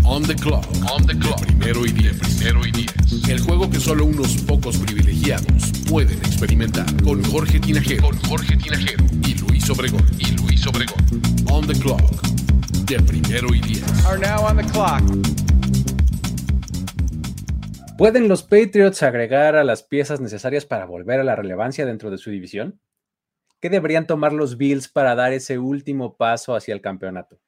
[0.00, 0.66] And we're on the clock.
[0.66, 0.90] On the clock.
[0.90, 1.40] On the clock.
[1.46, 2.18] Primero y diez.
[2.18, 3.28] Primero y diez.
[3.28, 6.86] El juego que solo unos pocos privilegiados pueden experimentar.
[7.02, 8.02] Con Jorge Tinajero.
[8.02, 9.04] Con Jorge Tinajero.
[9.26, 10.04] Y Luis Obregón.
[10.18, 11.04] Y Luis Obregón.
[11.50, 12.00] On the clock.
[12.86, 14.06] De primero y diez.
[14.06, 15.02] Are now on the clock.
[17.98, 22.18] ¿Pueden los Patriots agregar a las piezas necesarias para volver a la relevancia dentro de
[22.18, 22.80] su división?
[23.60, 27.38] ¿Qué deberían tomar los Bills para dar ese último paso hacia el campeonato?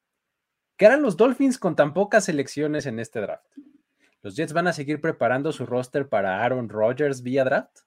[0.83, 3.47] ¿Qué harán los Dolphins con tan pocas selecciones en este draft?
[4.21, 7.83] ¿Los Jets van a seguir preparando su roster para Aaron Rodgers vía draft?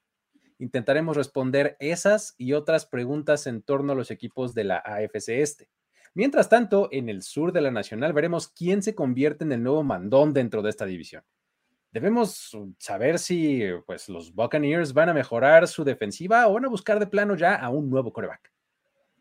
[0.59, 5.69] Intentaremos responder esas y otras preguntas en torno a los equipos de la AFC Este.
[6.13, 9.83] Mientras tanto, en el sur de la Nacional veremos quién se convierte en el nuevo
[9.83, 11.25] mandón dentro de esta división.
[11.91, 16.99] Debemos saber si pues, los Buccaneers van a mejorar su defensiva o van a buscar
[16.99, 18.53] de plano ya a un nuevo coreback.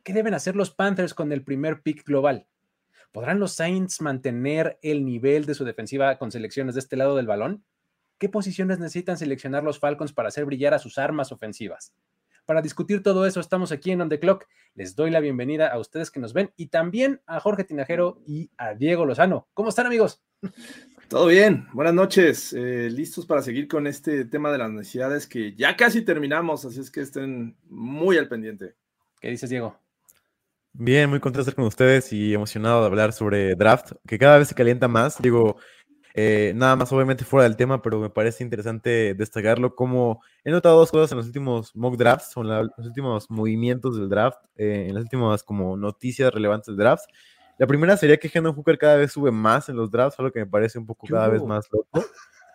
[0.04, 2.46] ¿Qué deben hacer los Panthers con el primer pick global?
[3.14, 7.28] ¿Podrán los Saints mantener el nivel de su defensiva con selecciones de este lado del
[7.28, 7.64] balón?
[8.18, 11.94] ¿Qué posiciones necesitan seleccionar los Falcons para hacer brillar a sus armas ofensivas?
[12.44, 14.48] Para discutir todo eso, estamos aquí en On the Clock.
[14.74, 18.50] Les doy la bienvenida a ustedes que nos ven y también a Jorge Tinajero y
[18.56, 19.46] a Diego Lozano.
[19.54, 20.20] ¿Cómo están, amigos?
[21.06, 22.52] Todo bien, buenas noches.
[22.52, 26.80] Eh, listos para seguir con este tema de las necesidades que ya casi terminamos, así
[26.80, 28.74] es que estén muy al pendiente.
[29.20, 29.83] ¿Qué dices, Diego?
[30.76, 34.38] Bien, muy contento de estar con ustedes y emocionado de hablar sobre draft, que cada
[34.38, 35.20] vez se calienta más.
[35.22, 35.56] Digo,
[36.14, 40.78] eh, nada más obviamente fuera del tema, pero me parece interesante destacarlo como he notado
[40.78, 44.38] dos cosas en los últimos mock drafts, o en la- los últimos movimientos del draft,
[44.56, 47.04] eh, en las últimas como noticias relevantes del draft.
[47.58, 50.40] La primera sería que Hendon Hooker cada vez sube más en los drafts, algo que
[50.40, 52.04] me parece un poco ¿Qué cada vez más loco.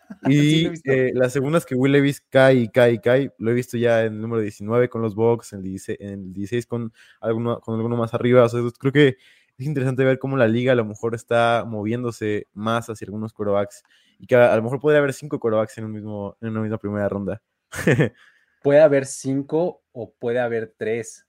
[0.29, 3.31] Y eh, la segunda es que Will Levis cae y cae y cae.
[3.37, 6.09] Lo he visto ya en el número 19 con los Bucks, en el 16, en
[6.09, 8.43] el 16 con alguno, con alguno más arriba.
[8.43, 9.17] O sea, creo que
[9.57, 13.83] es interesante ver cómo la liga a lo mejor está moviéndose más hacia algunos quarterbacks
[14.17, 16.61] y que a, a lo mejor podría haber cinco quarterbacks en, un mismo, en una
[16.61, 17.41] misma primera ronda.
[18.63, 21.25] Puede haber cinco o puede haber tres.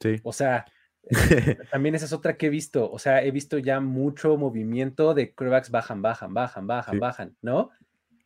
[0.00, 0.18] sí.
[0.22, 0.64] O sea,
[1.70, 2.90] también esa es otra que he visto.
[2.90, 6.98] O sea, he visto ya mucho movimiento de quarterbacks bajan, bajan, bajan, bajan, Sí.
[6.98, 7.70] bajan, ¿no?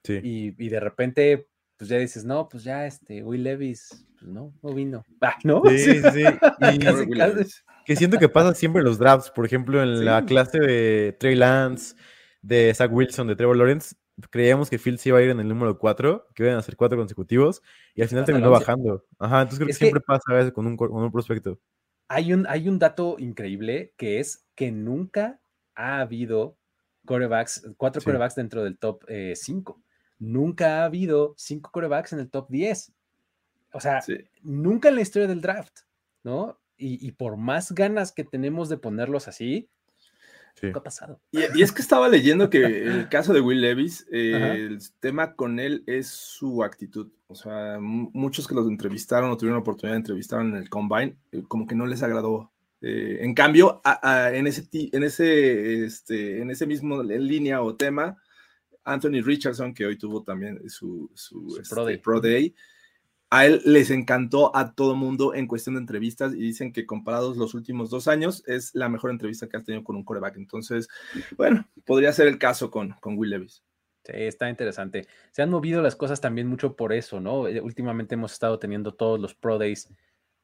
[0.05, 0.21] Sí.
[0.23, 4.55] Y, y de repente, pues ya dices, no, pues ya este, Will Levis, pues no,
[4.63, 5.05] no vino.
[5.21, 5.63] Ah, ¿no?
[5.69, 6.23] Sí, sí, sí.
[6.75, 7.61] Y Casi, casi.
[7.85, 9.31] Que siento que pasa siempre en los drafts.
[9.31, 11.97] Por ejemplo, en la clase de Trey Lance,
[12.41, 13.95] de Zach Wilson, de Trevor Lawrence,
[14.31, 16.97] creíamos que Fields iba a ir en el número 4, que iban a ser cuatro
[16.97, 17.61] consecutivos,
[17.95, 18.61] y al final Hasta terminó 11.
[18.65, 19.05] bajando.
[19.19, 21.59] Ajá, entonces creo Es que que- siempre pasa a veces con un, con un prospecto.
[22.09, 25.41] Hay un, hay un dato increíble que es que nunca
[25.75, 26.57] ha habido
[27.07, 28.05] quarterbacks, cuatro Sí.
[28.05, 29.05] quarterbacks dentro del top
[29.35, 29.83] 5.
[30.19, 32.93] Nunca ha habido cinco quarterbacks en el top 10.
[33.73, 34.17] O sea, Sí.
[34.43, 35.81] nunca en la historia del draft,
[36.23, 36.59] ¿no?
[36.77, 39.69] Y, y por más ganas que tenemos de ponerlos así,
[40.55, 40.67] Sí.
[40.67, 41.21] nunca ha pasado.
[41.33, 45.35] Y, y es que estaba leyendo que el caso de Will Levis, eh, el tema
[45.35, 47.11] con él es su actitud.
[47.27, 50.69] O sea, mu- muchos que los entrevistaron o tuvieron la oportunidad de entrevistar en el
[50.71, 52.53] Combine, eh, como que no les agradó.
[52.81, 57.61] Eh, en cambio, a- a- en, ese, en, ese, este, en ese mismo en línea
[57.61, 58.17] o tema,
[58.85, 61.97] Anthony Richardson, que hoy tuvo también su, su, Su este, Pro Day.
[61.99, 62.55] Pro Day,
[63.31, 67.37] a él les encantó a todo mundo en cuestión de entrevistas y dicen que comparados
[67.37, 70.37] los últimos dos años es la mejor entrevista que has tenido con un coreback.
[70.37, 70.89] Entonces,
[71.37, 73.63] bueno, podría ser el caso con, con Will Levis.
[74.05, 75.07] Sí, está interesante.
[75.33, 77.49] Se han movido las cosas también mucho por eso, ¿no?
[77.49, 79.89] Eh, Últimamente hemos estado teniendo todos los Pro Days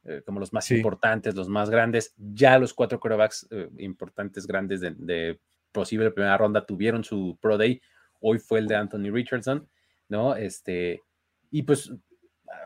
[0.05, 0.77] eh, como los más Sí.
[0.77, 2.15] importantes, los más grandes.
[2.17, 5.39] Ya los cuatro quarterbacks eh, importantes, grandes de, de
[5.73, 7.83] posible primera ronda tuvieron su Pro Day.
[8.21, 9.69] Hoy fue el de Anthony Richardson,
[10.09, 10.35] ¿no?
[10.37, 11.03] Este,
[11.51, 11.93] y pues,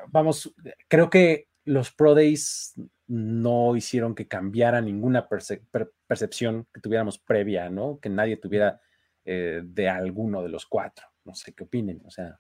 [0.09, 0.55] vamos,
[0.89, 2.75] creo que los Pro Days
[3.07, 7.99] no hicieron que cambiara ninguna perce- per- percepción que tuviéramos previa, ¿no?
[8.01, 8.81] Que nadie tuviera
[9.25, 11.07] eh, de alguno de los cuatro.
[11.25, 12.03] No sé qué opinen.
[12.05, 12.39] O sea,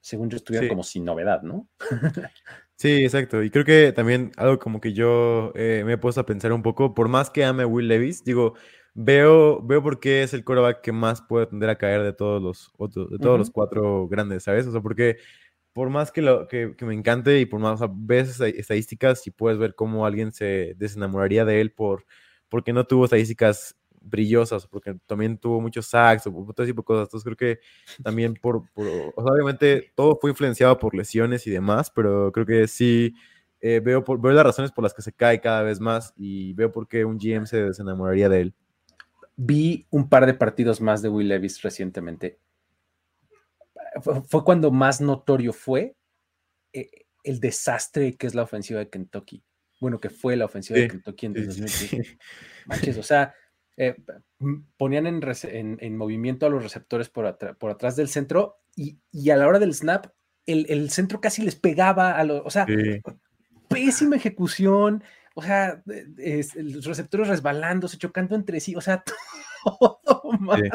[0.00, 0.68] según yo estuvieron Sí.
[0.68, 1.68] como sin novedad, ¿no?
[2.76, 3.42] Sí, exacto.
[3.42, 6.62] Y creo que también algo como que yo eh, me he puesto a pensar un
[6.62, 8.54] poco, por más que ame a Will Levis, digo,
[8.94, 12.42] veo, veo por qué es el quarterback que más puede tender a caer de todos
[12.42, 14.66] los otros, de todos los cuatro grandes, ¿sabes?
[14.66, 15.18] O sea, porque
[15.72, 19.26] por más que, lo, que, que me encante y por más, o sea, ves estadísticas
[19.26, 22.04] y puedes ver cómo alguien se desenamoraría de él por,
[22.48, 27.08] porque no tuvo estadísticas brillosas, porque también tuvo muchos sacks o todo tipo de cosas.
[27.08, 27.60] Entonces creo que
[28.02, 28.86] también por, por
[29.16, 33.14] obviamente todo fue influenciado por lesiones y demás, pero creo que sí
[33.60, 36.54] eh, veo, por, veo las razones por las que se cae cada vez más y
[36.54, 38.54] veo por qué un GM se desenamoraría de él.
[39.42, 42.38] Vi un par de partidos más de Will Levis recientemente.
[44.28, 45.96] Fue, cuando más notorio fue
[46.74, 46.90] eh,
[47.24, 49.42] el desastre que es la ofensiva de Kentucky.
[49.80, 52.18] Bueno, que fue la ofensiva de Kentucky en 2015.
[52.66, 53.34] Manches, o sea,
[53.78, 53.96] eh,
[54.76, 59.00] ponían en, movimiento a los receptores por, por atrás del centro y,
[59.30, 60.08] a la hora del snap,
[60.44, 62.66] el, centro casi les pegaba a los, o sea,
[63.68, 65.02] pésima ejecución,
[65.34, 69.04] o sea, los receptores resbalándose, chocando entre sí, o sea,
[70.04, 70.70] todo mal.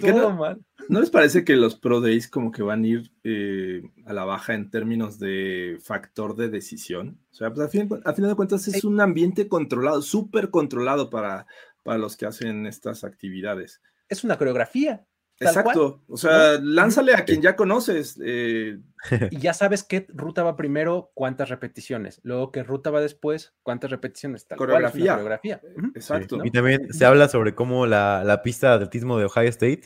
[0.00, 0.64] todo no, mal.
[0.88, 4.24] ¿No les parece que los Pro Days como que van a ir eh, a la
[4.24, 7.18] baja en términos de factor de decisión?
[7.32, 11.46] O sea, pues a fin, de cuentas es un ambiente controlado, súper controlado para,
[11.82, 13.80] para los que hacen estas actividades.
[14.08, 15.04] Es una coreografía.
[15.38, 18.18] Exacto, o sea, lánzale a quien ya conoces.
[18.24, 18.78] Eh.
[19.30, 22.20] Y ya sabes qué ruta va primero, cuántas repeticiones.
[22.24, 24.48] Luego qué ruta va después, cuántas repeticiones.
[24.48, 25.12] Tal coreografía.
[25.12, 25.60] coreografía.
[25.94, 26.44] Exacto.
[26.44, 29.82] Y también se habla sobre cómo la, la, pista de atletismo de Ohio State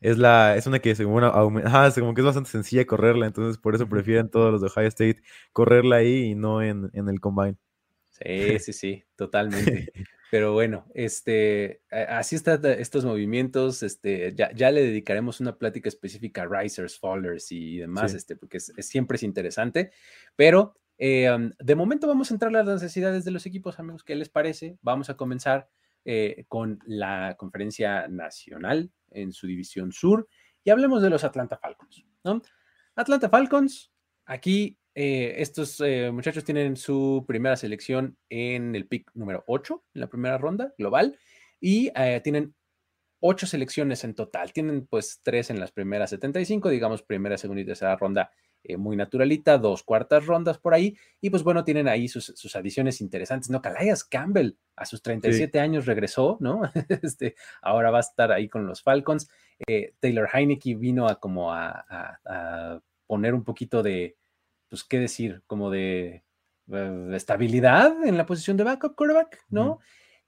[0.00, 3.74] es, la, es una que según ah, como que es bastante sencilla correrla, entonces por
[3.74, 5.22] eso prefieren todos los de Ohio State
[5.52, 7.56] correrla ahí y no en, en el combine.
[8.10, 9.92] Sí, sí, sí, totalmente.
[10.32, 13.82] Pero bueno, este, así están estos movimientos.
[13.82, 18.56] Este, ya, ya, le dedicaremos una plática específica a risers, fallers y demás, este, porque
[18.56, 19.92] es, siempre es interesante.
[20.34, 24.04] Pero eh, de momento vamos a entrar a las necesidades de los equipos, amigos.
[24.04, 24.78] ¿Qué les parece?
[24.80, 25.68] Vamos a comenzar
[26.06, 30.26] eh, con la conferencia nacional en su división sur
[30.64, 32.06] y hablemos de los Atlanta Falcons.
[32.24, 32.40] ¿no?
[32.96, 33.92] Atlanta Falcons,
[34.24, 40.00] aquí eh, estos eh, muchachos tienen su primera selección en el pick número 8, en
[40.00, 41.18] la primera ronda global,
[41.60, 42.54] y eh, tienen
[43.20, 44.52] ocho selecciones en total.
[44.52, 48.30] Tienen pues tres en las primeras 75, digamos primera, segunda y tercera ronda
[48.78, 53.50] muy naturalita, dos cuartas rondas por ahí, y pues bueno, tienen ahí sus, adiciones interesantes,
[53.50, 53.60] ¿no?
[53.60, 56.62] Calais Campbell a sus 37 años regresó, ¿no?
[57.02, 59.28] este, ahora va a estar ahí con los Falcons.
[59.98, 64.16] Taylor Heineke vino a como a poner un poquito de,
[64.72, 65.42] pues, ¿qué decir?
[65.46, 66.24] Como de,
[66.72, 69.80] eh, estabilidad en la posición de backup quarterback, ¿no?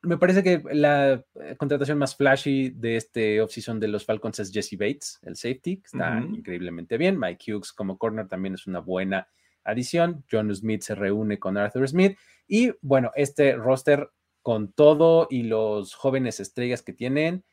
[0.02, 4.52] Me parece que la eh, contratación más flashy de este offseason de los Falcons es
[4.52, 7.18] Jesse Bates, el safety, que está increíblemente bien.
[7.18, 9.28] Mike Hughes como corner también es una buena
[9.64, 10.22] adición.
[10.30, 12.18] John Smith se reúne con Arthur Smith.
[12.46, 14.10] Y bueno, este roster
[14.42, 17.44] con todo y los jóvenes estrellas que tienen,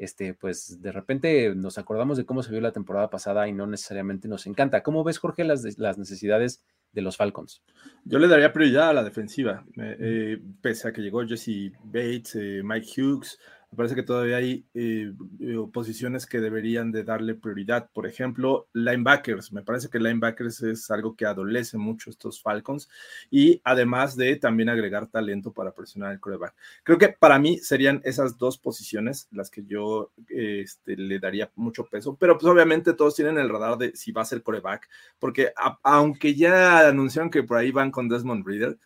[0.00, 3.66] este, pues de repente nos acordamos de cómo se vio la temporada pasada y no
[3.66, 4.82] necesariamente nos encanta.
[4.82, 7.62] ¿Cómo ves, Jorge, las, las necesidades de los Falcons?
[8.04, 12.62] Yo le daría prioridad a la defensiva, eh, pese a que llegó Jesse Bates, eh,
[12.64, 13.38] Mike Hughes,
[13.70, 17.88] me parece que todavía hay eh, eh, posiciones que deberían de darle prioridad.
[17.92, 19.52] Por ejemplo, linebackers.
[19.52, 22.88] Me parece que linebackers es algo que adolece mucho estos Falcons.
[23.30, 26.52] Y además de también agregar talento para presionar el coreback.
[26.82, 31.86] Creo que para mí serían esas dos posiciones las que yo este, le daría mucho
[31.86, 32.16] peso.
[32.16, 34.88] Pero pues obviamente todos tienen el radar de si va a ser coreback.
[35.20, 35.52] Porque
[35.84, 38.76] aunque ya anunciaron que por ahí van con Desmond Reader,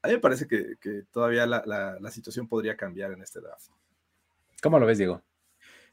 [0.00, 0.76] a mí me parece que,
[1.12, 3.70] todavía la situación podría cambiar en este draft.
[4.64, 5.20] ¿Cómo lo ves, Diego?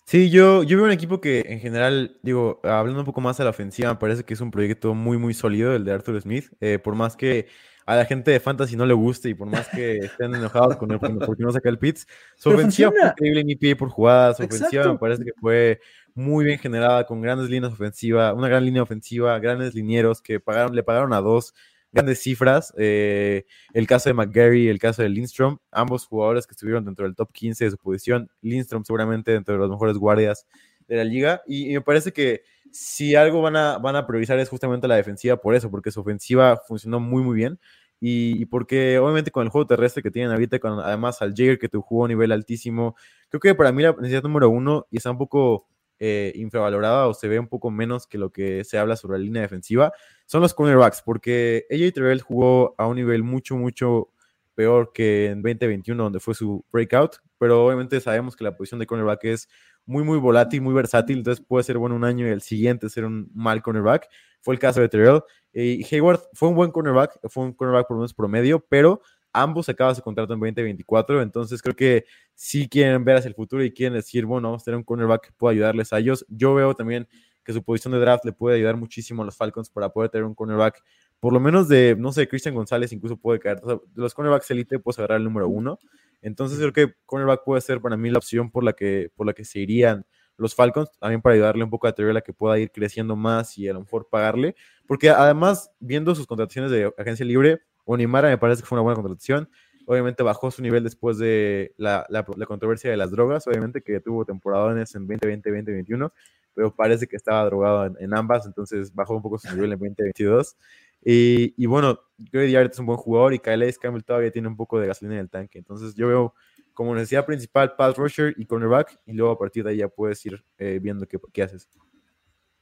[0.06, 3.44] Sí, yo, yo veo un equipo que en general, digo, hablando un poco más de
[3.44, 6.45] la ofensiva, me parece que es un proyecto muy, muy sólido, el de Arthur Smith.
[6.61, 7.47] Eh, por más que
[7.85, 10.90] a la gente de Fantasy no le guste y por más que estén enojados con
[10.90, 14.44] él porque no saca el Pitts, su ofensiva fue increíble en EPA por jugadas, su
[14.44, 15.81] ofensiva me parece que fue
[16.13, 20.73] muy bien generada, con grandes líneas ofensivas, una gran línea ofensiva, grandes linieros que pagaron,
[20.73, 21.54] le pagaron a dos
[21.92, 22.74] grandes cifras.
[22.78, 27.16] Eh, el caso de McGarry, el caso de Lindstrom, ambos jugadores que estuvieron dentro del
[27.16, 28.30] top 15 de su posición.
[28.42, 30.48] Lindstrom seguramente dentro de los mejores guardias
[30.88, 31.42] de la liga.
[31.48, 35.38] Y, me parece que si algo van a, van a priorizar es justamente la defensiva
[35.38, 37.60] por eso, porque su ofensiva funcionó muy, muy bien.
[38.04, 41.69] Y, porque obviamente con el juego terrestre que tienen ahorita, con además al Jager que
[41.69, 42.95] te jugó a nivel altísimo,
[43.30, 45.68] creo que para mí la necesidad número uno, y está un poco
[46.04, 49.24] eh, infravalorada o se ve un poco menos que lo que se habla sobre la
[49.24, 49.94] línea defensiva,
[50.26, 54.10] son los cornerbacks, porque AJ Terrell jugó a un nivel mucho, mucho
[54.56, 58.88] peor que en 2021, donde fue su breakout, pero obviamente sabemos que la posición de
[58.88, 59.48] cornerback es
[59.86, 63.06] muy, muy volátil, muy versátil, entonces puede ser bueno un año y el siguiente ser
[63.06, 64.08] un mal cornerback.
[64.42, 65.22] Fue el caso de Terrell.
[65.54, 69.02] Y Hayward fue un buen cornerback, fue un cornerback por lo menos promedio, pero
[69.33, 73.64] ambos acaban su contrato en 2024, entonces creo que si quieren ver hacia el futuro
[73.64, 76.26] y quieren decir, bueno, vamos a tener un cornerback que pueda ayudarles a ellos.
[76.30, 77.07] Yo veo también
[77.44, 80.26] que su posición de draft le puede ayudar muchísimo a los Falcons para poder tener
[80.26, 80.83] un cornerback
[81.21, 83.59] por lo menos de, no sé, Christian González incluso puede caer.
[83.61, 85.78] O sea, de los cornerbacks elite puedes agarrar el número uno.
[86.23, 89.33] Entonces creo que cornerback puede ser para mí la opción por la que, por la
[89.33, 90.04] que se irían
[90.38, 93.56] los Falcons, también para ayudarle un poco a Terrell a que pueda ir creciendo más
[93.59, 94.56] y a lo mejor pagarle,
[94.88, 98.95] porque además, viendo sus contrataciones de agencia libre, Onimara me parece que fue una buena
[98.95, 99.50] contratación.
[99.85, 104.26] Obviamente bajó su nivel después de la, la, controversia de las drogas, obviamente que tuvo
[104.26, 106.14] temporadas en 2020, 2021,
[106.54, 110.56] pero parece que estaba drogado en, ambas, entonces bajó un poco su nivel en 2022.
[111.04, 114.56] Y, y bueno, Grady Jarrett es un buen jugador y Kyle Campbell todavía tiene un
[114.56, 116.35] poco de gasolina en el tanque, entonces yo veo
[116.73, 120.26] como necesidad principal pass rusher y cornerback y luego a partir de ahí ya puedes
[120.26, 121.69] ir eh, viendo qué, qué, haces.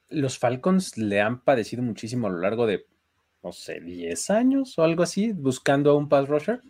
[0.10, 2.88] Los Falcons le han padecido muchísimo a lo largo de,
[3.44, 6.62] no sé, 10 años o algo así, buscando a un pass rusher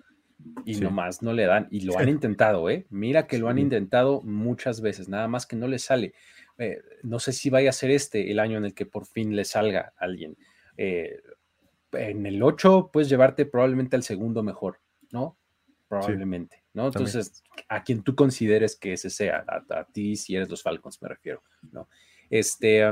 [0.66, 1.68] y nomás no le dan.
[1.72, 2.86] Y lo han intentado, ¿eh?
[2.90, 6.14] Mira que lo han intentado muchas veces, nada más que no le sale.
[6.58, 9.36] Eh, no sé si vaya a ser este el año en el que por fin
[9.36, 10.38] le salga a alguien.
[10.78, 11.20] Eh,
[11.94, 14.80] en el 8 puedes llevarte probablemente al segundo mejor,
[15.12, 15.38] ¿no?
[15.88, 16.64] Probablemente.
[16.74, 16.88] ¿no?
[16.88, 21.10] Entonces, a quien tú consideres que ese sea, a, ti si eres los Falcons, me
[21.10, 21.90] refiero, ¿no?
[22.30, 22.88] Este,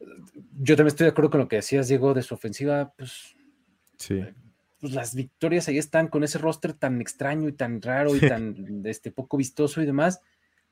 [0.00, 3.36] yo también estoy de acuerdo con lo que decías, Diego, de su ofensiva, pues,
[3.98, 4.20] sí.
[4.80, 8.82] pues las victorias ahí están con ese roster tan extraño y tan raro y tan
[8.84, 10.20] este, poco vistoso y demás,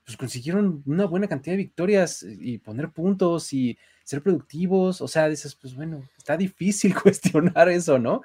[0.03, 3.77] pues consiguieron una buena cantidad de victorias y poner puntos y
[4.09, 8.23] ser productivos, o sea, dices, pues bueno, está difícil cuestionar eso, ¿no?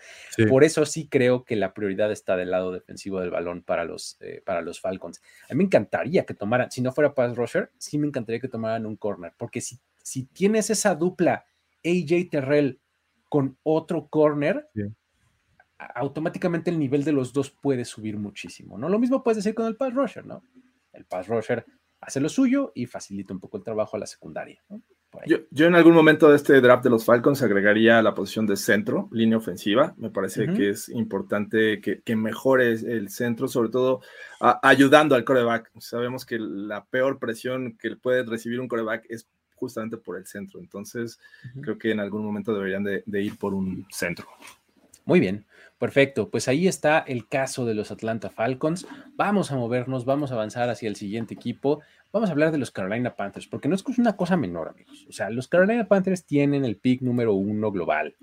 [0.49, 4.17] Por eso sí creo que la prioridad está del lado defensivo del balón para los,
[4.21, 5.21] eh, para los Falcons.
[5.51, 8.49] A mí me encantaría que tomaran, si no fuera Pass Rusher, sí me encantaría que
[8.49, 11.47] tomaran un corner, porque si, si tienes esa dupla
[11.83, 12.79] AJ Terrell
[13.29, 14.69] con otro corner,
[15.79, 18.89] automáticamente el nivel de los dos puede subir muchísimo, ¿no?
[18.89, 20.43] Lo mismo puedes decir con el Pass Rusher, ¿no?
[20.93, 21.65] El Pass Rusher
[22.01, 24.83] hace lo suyo y facilita un poco el trabajo a la secundaria, ¿no?
[25.27, 29.09] Yo, en algún momento de este draft de los Falcons agregaría la posición de centro,
[29.13, 29.95] línea ofensiva.
[29.97, 34.01] Me parece que es importante que, que, mejore el centro, sobre todo
[34.41, 35.71] ayudando al coreback.
[35.79, 39.29] Sabemos que la peor presión que puede recibir un coreback es
[39.65, 40.61] justamente por el centro.
[40.61, 41.19] Entonces,
[41.61, 44.27] creo que en algún momento deberían de, de ir por un centro.
[45.05, 45.45] Muy bien,
[45.79, 46.31] perfecto.
[46.31, 48.87] Pues ahí está el caso de los Atlanta Falcons.
[49.17, 51.83] Vamos a movernos, vamos a avanzar hacia el siguiente equipo.
[52.11, 55.05] Vamos a hablar de los Carolina Panthers, porque no es una cosa menor, amigos.
[55.09, 58.15] O sea, los Carolina Panthers tienen el pick número uno global.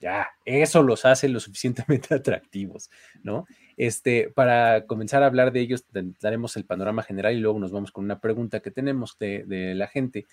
[0.00, 2.90] Ya, eso los hace lo suficientemente atractivos,
[3.22, 3.46] ¿no?
[3.76, 5.84] Este, para comenzar a hablar de ellos,
[6.20, 9.86] daremos el panorama general y luego nos vamos con una pregunta que tenemos de, la
[9.86, 10.26] gente.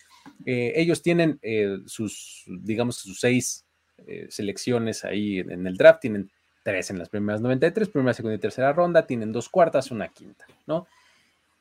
[0.46, 3.66] Eh, ellos tienen eh, sus, digamos, sus seis
[4.06, 6.32] eh, selecciones ahí en, en, el draft, tienen
[6.64, 10.46] tres en las primeras 93, primera, segunda y tercera ronda, tienen dos cuartas, una quinta,
[10.66, 10.88] ¿no?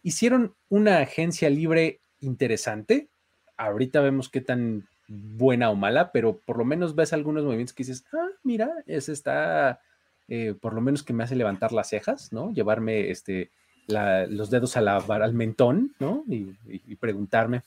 [0.06, 3.08] hicieron una agencia libre interesante.
[3.56, 7.84] Ahorita vemos qué tan buena o mala, pero por lo menos ves algunos movimientos que
[7.84, 9.80] dices, ah, mira, ese está,
[10.28, 12.52] eh, por lo menos que me hace levantar las cejas, ¿no?
[12.52, 13.50] Llevarme este,
[13.86, 16.24] los dedos a la, al mentón, ¿no?
[16.28, 17.62] Y, preguntarme,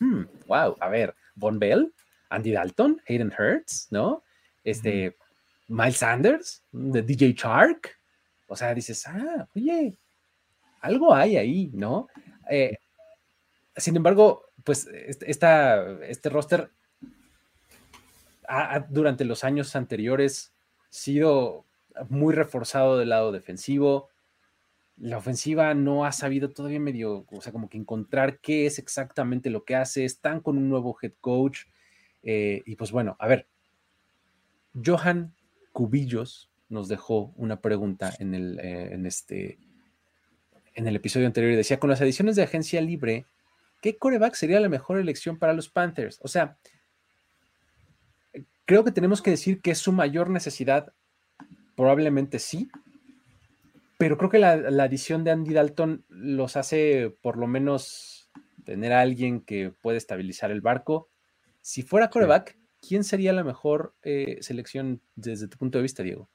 [0.47, 1.93] wow, hmm, a ver, Von Bell,
[2.29, 4.23] Andy Dalton, Hayden Hurts, ¿no?
[4.63, 5.15] Este,
[5.67, 7.97] Miles Sanders, de DJ Shark.
[8.47, 9.95] O sea, dices, ah, oye,
[10.81, 12.07] algo hay ahí, ¿no?
[12.49, 12.77] Eh,
[13.77, 16.69] sin embargo, pues esta, este roster
[18.89, 20.53] durante los años anteriores
[20.89, 21.65] sido
[22.09, 24.09] muy reforzado del lado defensivo.
[24.97, 29.49] La ofensiva no ha sabido todavía medio, o sea, como que encontrar qué es exactamente
[29.49, 30.05] lo que hace.
[30.05, 31.61] Están con un nuevo head coach.
[32.23, 33.47] Eh, y pues bueno, a ver,
[34.73, 35.33] Johan
[35.71, 39.57] Cubillos nos dejó una pregunta en, el, eh, en este
[40.75, 43.25] en el episodio anterior decía, con las ediciones de agencia libre,
[43.81, 46.19] ¿qué coreback sería la mejor elección para los Panthers?
[46.21, 46.57] O sea,
[48.69, 50.93] creo que tenemos que decir que es su mayor necesidad,
[51.75, 52.69] probablemente sí,
[53.97, 58.29] pero creo que la, la adición de Andy Dalton los hace por lo menos
[58.65, 61.09] tener a alguien que puede estabilizar el barco.
[61.61, 66.29] Si fuera coreback, ¿quién sería la mejor eh, selección desde tu punto de vista, Diego?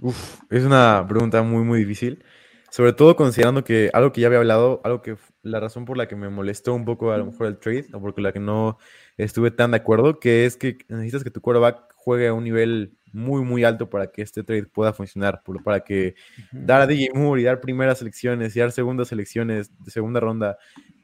[0.00, 2.24] Uf, es una pregunta muy, muy difícil.
[2.70, 6.06] Sobre todo considerando que algo que ya había hablado, algo que la razón por la
[6.06, 8.78] que me molestó un poco a lo mejor el trade, o porque la que no
[9.16, 12.96] estuve tan de acuerdo, que es que necesitas que tu quarterback juegue a un nivel
[13.12, 16.14] muy, muy alto para que este trade pueda funcionar, para que
[16.52, 20.56] dar a DJ Moore y dar primeras selecciones y dar segundas selecciones de segunda ronda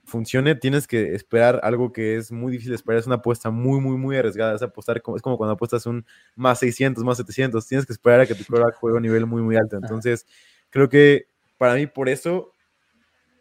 [0.04, 3.80] funcione, tienes que esperar algo que es muy difícil de esperar, es una apuesta muy,
[3.80, 6.06] muy, muy arriesgada, es apostar, es como cuando apuestas un
[6.37, 9.26] más 600, más 700, tienes que esperar a que tu quarterback juegue a un nivel
[9.26, 10.26] muy, muy alto, entonces
[10.70, 11.26] creo que
[11.58, 12.52] para mí por eso,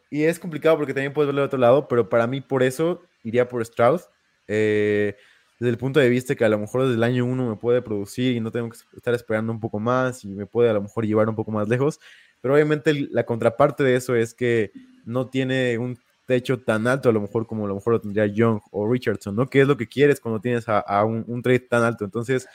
[0.10, 3.02] y es complicado porque también puedes verlo de otro lado, pero para mí por eso
[3.24, 4.10] iría por Strauss.
[4.48, 5.16] Eh,
[5.60, 7.82] desde el punto de vista que a lo mejor desde el año uno me puede
[7.82, 10.82] producir y no tengo que estar esperando un poco más y me puede a lo
[10.82, 12.00] mejor llevar un poco más lejos.
[12.42, 14.72] Pero obviamente la contraparte de eso es que
[15.06, 18.26] no tiene un techo tan alto a lo mejor como a lo mejor lo tendría
[18.26, 19.48] Young o Richardson, ¿no?
[19.48, 22.04] ¿Qué es lo que quieres cuando tienes a, un, un, trade tan alto?
[22.04, 22.48] Entonces,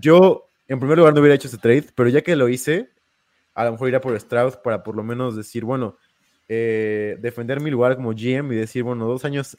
[0.00, 2.90] yo en primer lugar no hubiera hecho ese trade, pero ya que lo hice,
[3.56, 5.96] a lo mejor iría por Strauss para por lo menos decir, bueno,
[6.46, 9.56] eh, defender mi lugar como GM y decir, bueno, dos años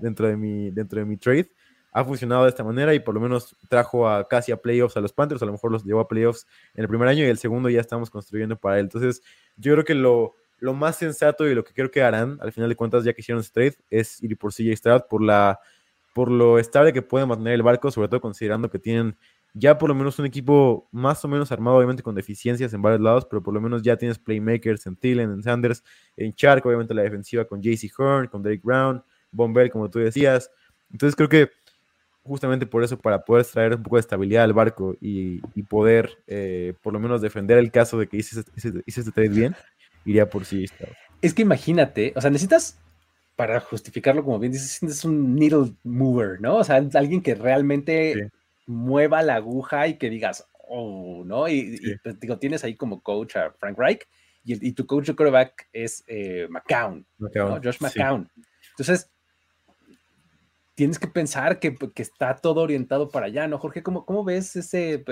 [0.00, 1.50] dentro, de mi, dentro de mi trade
[1.92, 5.00] ha funcionado de esta manera y por lo menos trajo a casi a playoffs a
[5.00, 7.38] los Panthers, a lo mejor los llevó a playoffs en el primer año y el
[7.38, 8.84] segundo ya estamos construyendo para él.
[8.84, 9.20] Entonces,
[9.56, 12.68] yo creo que lo, lo más sensato y lo que creo que harán, al final
[12.68, 15.58] de cuentas, ya que hicieron ese trade, es ir por CJ Stroud, por, la,
[16.14, 19.16] por lo estable que puede mantener el barco, sobre todo considerando que tienen
[19.54, 23.00] ya por lo menos un equipo más o menos armado, obviamente con deficiencias en varios
[23.00, 25.82] lados, pero por lo menos ya tienes playmakers en Thielen, en Sanders,
[26.16, 29.02] en Chark, obviamente la defensiva con JC Horn, con Derek Brown,
[29.32, 30.50] Bombell, como tú decías.
[30.90, 31.50] Entonces creo que
[32.22, 36.74] justamente por eso, para poder traer un poco de estabilidad al barco y, poder eh,
[36.82, 38.40] por lo menos defender el caso de que hice,
[38.86, 39.56] este trade bien,
[40.04, 40.66] iría por sí.
[41.22, 42.78] Es que imagínate, o sea, necesitas,
[43.36, 46.56] para justificarlo como bien dices, es un needle mover, ¿no?
[46.56, 48.30] O sea, alguien que realmente
[48.70, 51.48] mueva la aguja y que digas, oh, ¿no?
[51.48, 54.06] Y, pues, digo, tienes ahí como coach a Frank Reich
[54.44, 58.30] y, tu coach de quarterback es eh, McCown, Josh McCown.
[58.70, 59.10] Entonces,
[60.74, 63.82] tienes que pensar que, está todo orientado para allá, ¿no, Jorge?
[63.82, 65.04] ¿Cómo, cómo ves ese,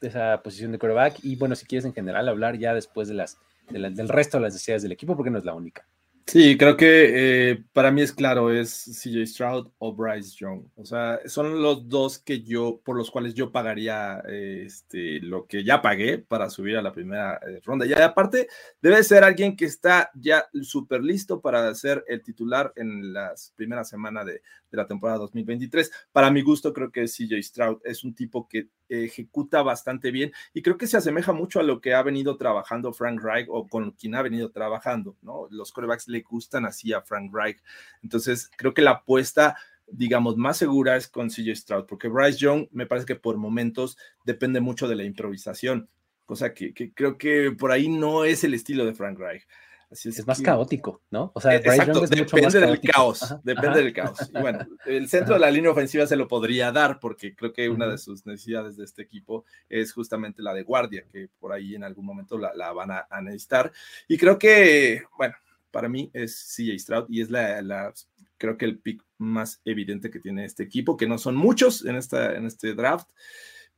[0.00, 1.18] esa posición de quarterback?
[1.22, 4.54] Y bueno, si quieres en general hablar ya después de las, del resto de las
[4.54, 5.86] necesidades del equipo, porque no es la única.
[6.26, 10.62] Sí, creo que eh, para mí es claro, es CJ Stroud o Bryce Young.
[10.76, 15.64] O sea, son los dos que yo, por los cuales yo pagaría este, lo que
[15.64, 17.84] ya pagué para subir a la primera eh, ronda.
[17.84, 18.46] Y aparte,
[18.80, 23.88] debe ser alguien que está ya súper listo para ser el titular en las primeras
[23.88, 25.90] semanas de, de la temporada 2023.
[26.12, 30.62] Para mi gusto, creo que CJ Stroud es un tipo que ejecuta bastante bien y
[30.62, 33.92] creo que se asemeja mucho a lo que ha venido trabajando Frank Reich o con
[33.92, 35.46] quien ha venido trabajando, ¿no?
[35.50, 37.58] Los corebacks le gustan así a Frank Reich.
[38.02, 39.56] Entonces, creo que la apuesta
[39.92, 43.98] digamos, más segura es con CJ Stroud, porque Bryce Young me parece que por momentos
[44.24, 45.88] depende mucho de la improvisación,
[46.26, 49.48] cosa que, que creo que por ahí no es el estilo de Frank Reich
[49.90, 51.32] es, más caótico, ¿no?
[51.34, 54.30] O sea, Exacto, depende del caos, depende del caos.
[54.32, 57.68] Y bueno, el centro de la línea ofensiva se lo podría dar porque creo que
[57.68, 61.74] una de sus necesidades de este equipo es justamente la de guardia, que por ahí
[61.74, 63.72] en algún momento la, van a, necesitar.
[64.06, 65.34] Y creo que, bueno,
[65.70, 67.92] para mí es CJ Stroud y es la,
[68.38, 71.96] creo que el pick más evidente que tiene este equipo, que no son muchos en,
[71.96, 73.08] esta, en este draft.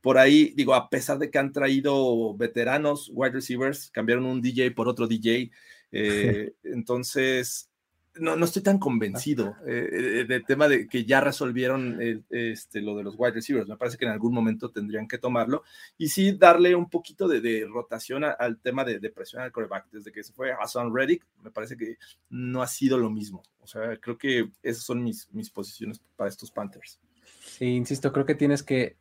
[0.01, 4.71] Por ahí, digo, a pesar de que han traído veteranos, wide receivers, cambiaron un DJ
[4.71, 5.51] por otro DJ,
[5.91, 7.69] eh, entonces,
[8.15, 11.99] no, no, estoy tan convencido eh, eh, del tema de que ya resolvieron
[12.29, 13.67] este, lo de los wide receivers.
[13.67, 15.63] Me parece que en algún momento tendrían que tomarlo
[15.97, 19.87] y sí darle un poquito de, rotación al tema de, presión al coreback.
[19.91, 21.97] Desde que se fue Hassan Reddick, me parece que
[22.29, 23.43] no ha sido lo mismo.
[23.59, 26.99] O sea, creo que esas son mis, mis posiciones para estos Panthers.
[27.45, 28.97] Sí, insisto, creo que tienes que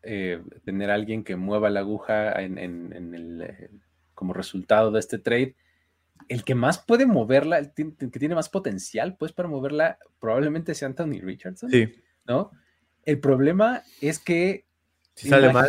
[0.64, 3.70] tener a alguien que mueva la aguja en, en el,
[4.14, 5.54] como resultado de este trade
[6.28, 10.88] el que más puede moverla, el que tiene más potencial, pues, para moverla, probablemente sea
[10.88, 11.70] Anthony Richardson.
[11.70, 11.92] Sí.
[12.26, 12.50] ¿No?
[13.04, 14.66] El problema es que.
[15.14, 15.68] Si sale mal.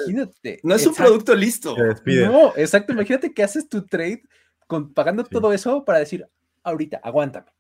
[0.64, 1.76] No es un producto listo.
[2.06, 2.94] No, exacto.
[2.94, 4.24] Imagínate que haces tu trade
[4.68, 6.28] con, pagando todo eso para decir,
[6.64, 7.52] ahorita, aguántame.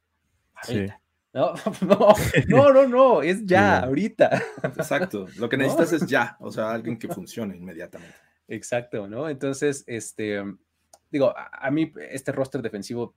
[0.55, 0.99] Ahorita.
[1.33, 1.55] No,
[2.47, 4.39] no, no, no, es ya, ahorita.
[4.61, 5.25] Exacto.
[5.37, 8.15] Lo que necesitas es ya, o sea, alguien que funcione inmediatamente.
[8.47, 9.27] Exacto, ¿no?
[9.27, 10.43] Entonces, este,
[11.13, 13.15] digo, a, mí este roster defensivo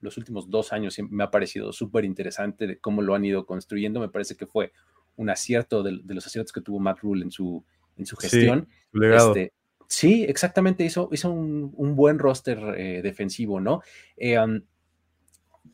[0.00, 4.00] los últimos dos años me ha parecido súper interesante de cómo lo han ido construyendo.
[4.00, 4.72] Me parece que fue
[5.16, 7.64] un acierto de, los aciertos que tuvo Matt Rule en su,
[7.96, 8.68] en su gestión.
[8.92, 9.52] Sí, este,
[9.86, 13.80] sí exactamente, hizo, hizo un, buen roster eh, defensivo, ¿no?
[14.16, 14.60] Eh, um,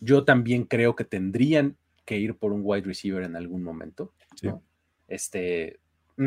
[0.01, 4.12] yo también creo que tendrían que ir por un wide receiver en algún momento.
[5.09, 5.81] Este,
[6.18, 6.27] mm,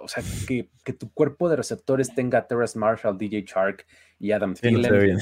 [0.00, 3.86] o sea, que, tu cuerpo de receptores tenga Terrace Marshall, DJ Shark
[4.18, 5.18] y Adam Thielen.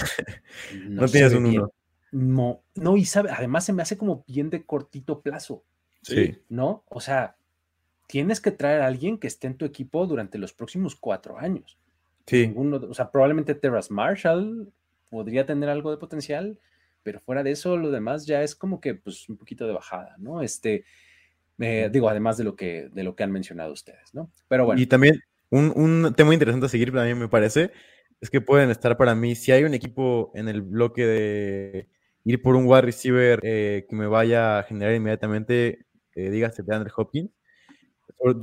[0.89, 1.73] No, tienes un uno.
[2.13, 5.65] No, no, y sabe, además se me hace como bien de cortito plazo.
[6.03, 6.37] Sí.
[6.49, 6.85] ¿No?
[6.89, 7.37] O sea,
[8.07, 11.79] tienes que traer a alguien que esté en tu equipo durante los próximos cuatro años.
[12.27, 12.53] Sí.
[12.55, 14.71] o sea, probablemente Terrace Marshall
[15.09, 16.59] podría tener algo de potencial,
[17.03, 20.15] pero fuera de eso, lo demás ya es como que, pues, un poquito de bajada,
[20.19, 20.43] ¿no?
[20.43, 20.85] Este,
[21.59, 24.31] eh, digo, además de lo, que, de lo que han mencionado ustedes, ¿no?
[24.49, 24.81] Pero bueno.
[24.81, 27.73] Y también un, un tema interesante a seguir también me parece
[28.23, 31.89] es que pueden estar para mí, si hay un equipo en el bloque de
[32.25, 36.75] ir por un wide receiver eh, que me vaya a generar inmediatamente, eh, dígase de
[36.75, 37.33] Andrew Hopkins,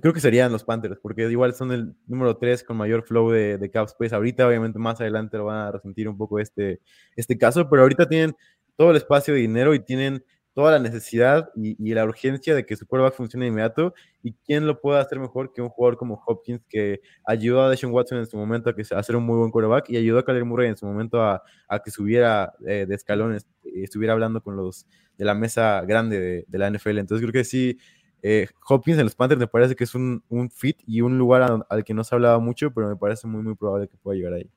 [0.01, 3.57] creo que serían los Panthers, porque igual son el número 3 con mayor flow de,
[3.57, 4.13] de cap space.
[4.13, 6.81] Ahorita, obviamente, más adelante lo van a resentir un poco este,
[7.15, 8.35] este caso, pero ahorita tienen
[8.75, 10.23] todo el espacio de dinero y tienen
[10.59, 13.93] toda la necesidad y, la urgencia de que su quarterback funcione inmediato.
[14.21, 17.93] ¿Y quién lo puede hacer mejor que un jugador como Hopkins que ayudó a Deshaun
[17.93, 20.25] Watson en su momento a, que, a ser un muy buen quarterback y ayudó a
[20.25, 21.41] Kyler Murray en su momento a,
[21.81, 24.85] que subiera eh, de escalones y estuviera hablando con los
[25.17, 26.97] de la mesa grande de, de la NFL?
[26.97, 27.77] Entonces creo que sí,
[28.21, 31.63] eh, Hopkins en los Panthers me parece que es un, un fit y un lugar
[31.69, 34.33] al que no se hablaba mucho, pero me parece muy, muy probable que pueda llegar
[34.33, 34.51] ahí.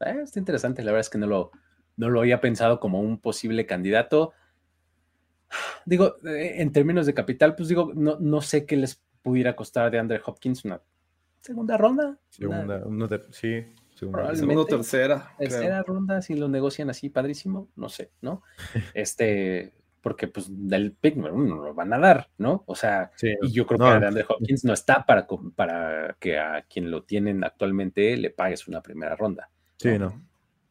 [0.00, 1.50] Eh, está interesante, la verdad es que no lo,
[1.96, 4.34] no lo había pensado como un posible candidato.
[5.84, 9.90] Digo, eh, en términos de capital, pues digo, no, no sé qué les pudiera costar
[9.90, 10.80] de Andre Hopkins una
[11.40, 12.18] segunda ronda.
[12.28, 14.34] Segunda, una, sí, segunda.
[14.34, 15.34] Segunda tercera.
[15.38, 18.42] Tercera ronda, si lo negocian así, padrísimo, no sé, ¿no?
[18.94, 22.64] Este, porque pues del pick no lo van a dar, ¿no?
[22.66, 26.62] O sea, y yo creo que de Andre Hopkins no está para, para que a
[26.62, 29.50] quien lo tienen actualmente le pagues una primera ronda.
[29.76, 30.22] Sí, no.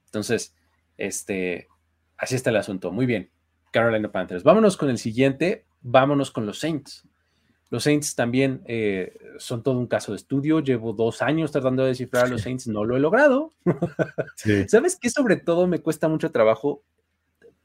[0.05, 0.55] Entonces,
[0.97, 1.67] este,
[2.17, 2.91] así está el asunto.
[2.91, 3.29] Muy bien,
[3.71, 4.43] Carolina Panthers.
[4.43, 7.07] Vámonos con el siguiente, vámonos con los Saints.
[7.69, 10.59] Los Saints también eh, son todo un caso de estudio.
[10.59, 13.51] Llevo dos años tratando de descifrar a los Saints, no lo he logrado.
[14.67, 15.09] ¿Sabes qué?
[15.09, 16.81] Sobre todo me cuesta mucho trabajo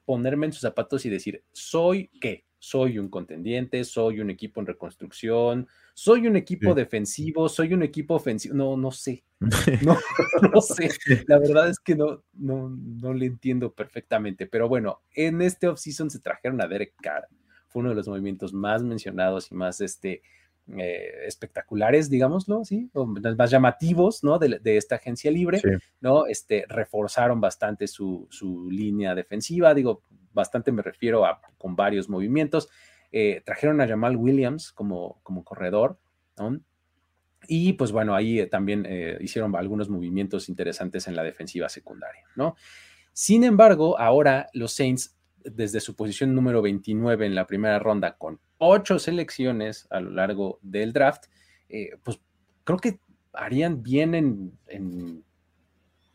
[0.04, 2.44] ponerme en sus zapatos y decir, ¿soy qué?
[2.64, 8.14] Soy un contendiente, soy un equipo en reconstrucción, soy un equipo defensivo, soy un equipo
[8.14, 8.54] ofensivo.
[8.54, 9.22] No, no sé.
[9.84, 9.98] No,
[10.54, 10.88] no sé.
[11.26, 14.46] La verdad es que no, no, no le entiendo perfectamente.
[14.46, 17.28] Pero bueno, en este offseason se trajeron a Derek Carr.
[17.68, 20.22] Fue uno de los movimientos más mencionados y más este,
[20.78, 22.88] eh, espectaculares, digámoslo, ¿sí?
[22.94, 24.38] O más llamativos, ¿no?
[24.38, 25.60] De, esta agencia libre,
[26.00, 26.26] ¿no?
[26.26, 28.28] Este, reforzaron bastante su,
[28.70, 32.70] línea defensiva, digo, bastante me refiero a con varios movimientos.
[33.12, 35.98] Eh, trajeron a Jamal Williams como, como corredor,
[36.38, 36.58] ¿no?
[37.46, 38.88] Y pues bueno, ahí eh, también
[39.20, 42.56] hicieron algunos movimientos interesantes en la defensiva secundaria, ¿no?
[43.12, 48.40] Sin embargo, ahora los Saints, desde su posición número 29 en la primera ronda, con
[48.64, 51.26] ocho selecciones a lo largo del draft,
[51.68, 52.20] eh, pues
[52.64, 53.00] creo que
[53.32, 54.14] harían bien
[54.66, 55.24] en,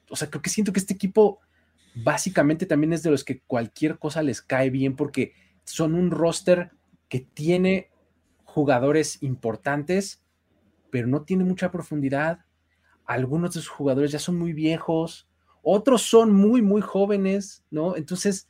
[0.10, 1.40] o sea, creo que siento que este equipo
[1.96, 5.34] básicamente también es de los que cualquier cosa les cae bien porque
[5.64, 6.72] son un roster
[7.08, 7.90] que tiene
[8.44, 10.24] jugadores importantes,
[10.90, 12.40] pero no tiene mucha profundidad.
[13.06, 15.28] Algunos de sus jugadores ya son muy viejos,
[15.62, 17.96] otros son muy, muy jóvenes, ¿no?
[17.96, 18.48] Entonces,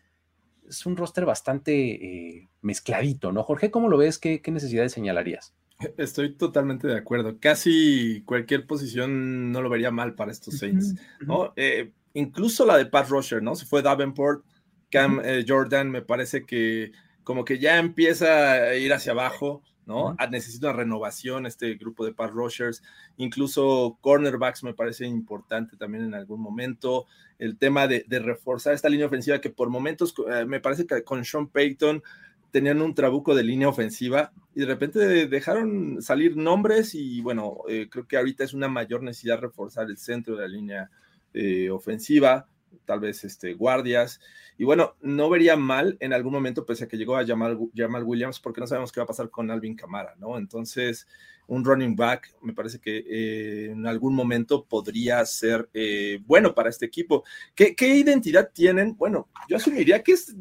[0.70, 3.44] es un roster bastante eh, mezcladito, ¿no?
[3.44, 4.18] Jorge, ¿cómo lo ves?
[4.18, 5.54] ¿Qué, necesidades señalarías?
[5.98, 7.38] Estoy totalmente de acuerdo.
[7.40, 11.54] Casi cualquier posición no lo vería mal para estos Saints, ¿no?
[11.56, 13.56] Eh, incluso la de Pat Rusher, ¿no?
[13.56, 14.46] Se fue Davenport,
[14.92, 16.92] Cam eh, Jordan, me parece que
[17.24, 20.16] como que ya empieza a ir hacia abajo, ¿no?
[20.20, 22.84] Ah, necesita una renovación este grupo de Pat Rushers,
[23.18, 27.08] incluso cornerbacks me parece importante también en algún momento,
[27.40, 31.26] el tema de, reforzar esta línea ofensiva que por momentos eh, me parece que con
[31.26, 32.04] Sean Payton
[32.52, 37.88] tenían un trabuco de línea ofensiva y de repente dejaron salir nombres y bueno, eh,
[37.90, 40.92] creo que ahorita es una mayor necesidad reforzar el centro de la línea
[41.34, 42.46] eh, ofensiva,
[42.86, 44.20] tal vez este, guardias.
[44.58, 48.04] Y bueno, no vería mal en algún momento, pese a que llegó a Jamal, Jamal
[48.04, 50.38] Williams, porque no sabemos qué va a pasar con Alvin Camara, ¿no?
[50.38, 51.08] Entonces,
[51.48, 56.70] un running back me parece que eh, en algún momento podría ser eh, bueno para
[56.70, 57.24] este equipo.
[57.56, 58.96] ¿Qué, identidad tienen?
[58.96, 60.36] Bueno, yo asumiría que es,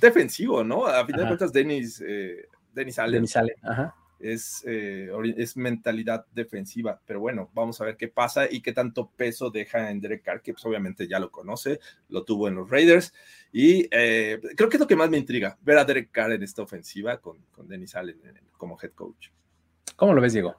[0.00, 0.86] defensivo, ¿no?
[0.86, 3.14] A final de cuentas, Dennis, eh, Dennis Allen.
[3.14, 7.00] Dennis Allen, ajá es, eh, es mentalidad defensiva.
[7.06, 10.42] Pero bueno, vamos a ver qué pasa y qué tanto peso deja en Derek Carr,
[10.42, 13.12] que pues, obviamente ya lo conoce, lo tuvo en los Raiders.
[13.52, 16.42] Y eh, creo que es lo que más me intriga, ver a Derek Carr en
[16.42, 18.18] esta ofensiva con, con Dennis Allen
[18.56, 19.28] como head coach.
[19.96, 20.54] ¿Cómo lo ves, Diego?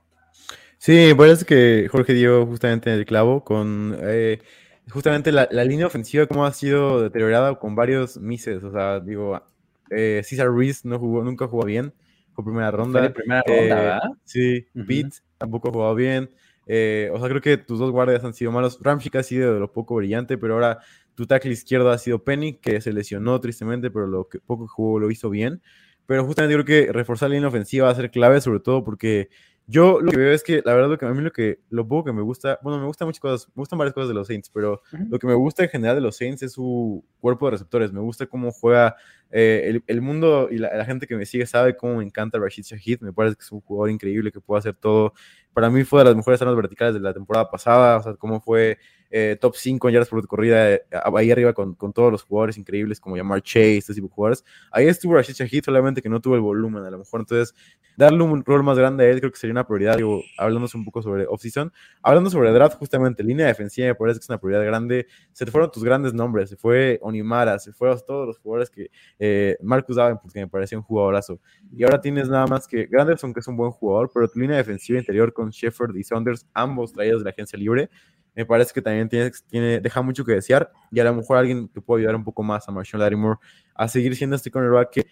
[0.77, 4.41] Sí, parece que Jorge dio justamente el clavo con eh,
[4.89, 8.61] justamente la, línea ofensiva, cómo ha sido deteriorada con varios mises.
[8.63, 9.41] O sea, digo,
[9.89, 11.93] Cesar Ruiz no jugó, nunca jugó bien
[12.33, 13.13] por primera ronda.
[13.13, 14.01] primera ronda, eh, ¿verdad?
[14.23, 16.29] Sí, Pete tampoco ha jugado bien.
[16.65, 18.79] Eh, o sea, creo que tus dos guardias han sido malos.
[18.81, 20.79] Ramchick ha sido de lo poco brillante, pero ahora
[21.15, 24.99] tu tackle izquierdo ha sido Penny, que se lesionó tristemente, pero lo que poco jugó
[24.99, 25.61] lo hizo bien.
[26.05, 29.29] Pero justamente creo que reforzar la línea ofensiva va a ser clave, sobre todo porque
[29.65, 31.87] yo lo que veo es que, la verdad, lo que a mí lo que lo
[31.87, 34.27] poco que me gusta, bueno, me gustan muchas cosas, me gustan varias cosas de los
[34.27, 37.51] Saints, pero lo que me gusta en general de los Saints es su cuerpo de
[37.51, 37.93] receptores.
[37.93, 38.95] Me gusta cómo juega
[39.31, 42.99] eh, el, mundo y la, gente que me sigue sabe cómo me encanta Rashid Shahid.
[43.01, 45.13] Me parece que es un jugador increíble que puede hacer todo.
[45.53, 48.41] Para mí fue de las mejores armas verticales de la temporada pasada, o sea, cómo
[48.41, 48.77] fue
[49.15, 50.81] eh, top 5 en yardas por corrida, eh,
[51.15, 54.43] ahí arriba con, con, todos los jugadores increíbles como llamar Chase, este tipo de jugadores.
[54.71, 57.19] Ahí estuvo Rashid Shahid, solamente que no tuvo el volumen, a lo mejor.
[57.19, 57.53] Entonces,
[57.95, 59.97] darle un rol más grande a él creo que sería una prioridad.
[59.97, 61.71] Digo, hablándose un poco sobre off-season,
[62.01, 65.05] hablando sobre draft, justamente, línea defensiva, me parece que es una prioridad grande.
[65.31, 68.89] Se te fueron tus grandes nombres, se fue Onimara, se fueron todos los jugadores que
[69.19, 71.39] eh, Marcus Davenport, que me parecía un jugadorazo.
[71.71, 74.57] Y ahora tienes nada más que Granderson, que es un buen jugador, pero tu línea
[74.57, 77.91] defensiva interior con Shepard y Saunders, ambos traídos de la agencia libre
[78.35, 81.67] me parece que también tiene, tiene, deja mucho que desear y a lo mejor alguien
[81.67, 83.39] que pueda ayudar un poco más a Marshall Lattimore
[83.75, 85.05] a seguir siendo este cornerback que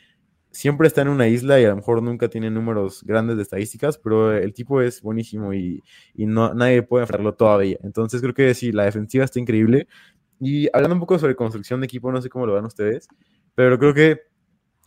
[0.51, 3.97] siempre está en una isla y a lo mejor nunca tiene números grandes de estadísticas,
[3.97, 5.81] pero el tipo es buenísimo y,
[6.13, 7.77] y no, nadie puede enfrentarlo todavía.
[7.83, 9.87] Entonces creo que sí, la defensiva está increíble.
[10.39, 13.07] Y hablando un poco sobre construcción de equipo, no sé cómo lo van ustedes,
[13.55, 14.30] pero creo que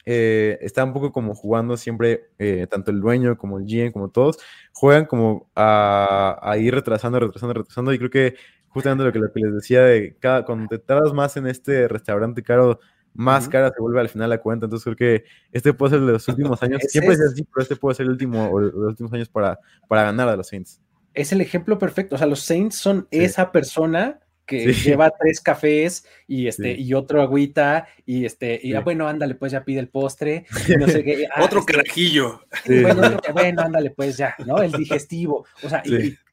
[0.06, 4.10] eh, está un poco como jugando siempre, eh, tanto el dueño como el GM, como
[4.10, 4.38] todos,
[4.72, 7.92] juegan como a, ir retrasando, retrasando, retrasando.
[7.92, 8.34] Y creo que
[8.68, 11.88] justamente lo que, lo que les decía de cada, cuando te tardas más en este
[11.88, 12.80] restaurante caro,
[13.14, 14.66] más cara se vuelve al final la cuenta.
[14.66, 16.82] Entonces creo que este puede ser de los últimos años.
[16.88, 20.02] Siempre es así, pero este puede ser el último o los últimos años para, para
[20.04, 20.80] ganar a los Saints.
[21.14, 22.16] Es el ejemplo perfecto.
[22.16, 27.22] O sea, los Saints son esa persona que lleva tres cafés y este y otro
[27.22, 30.46] agüita y este y ah, bueno ándale pues ya pide el postre
[30.78, 32.42] no sé qué, ah, otro este, carajillo.
[33.32, 35.82] bueno, ándale pues ya no el digestivo o sea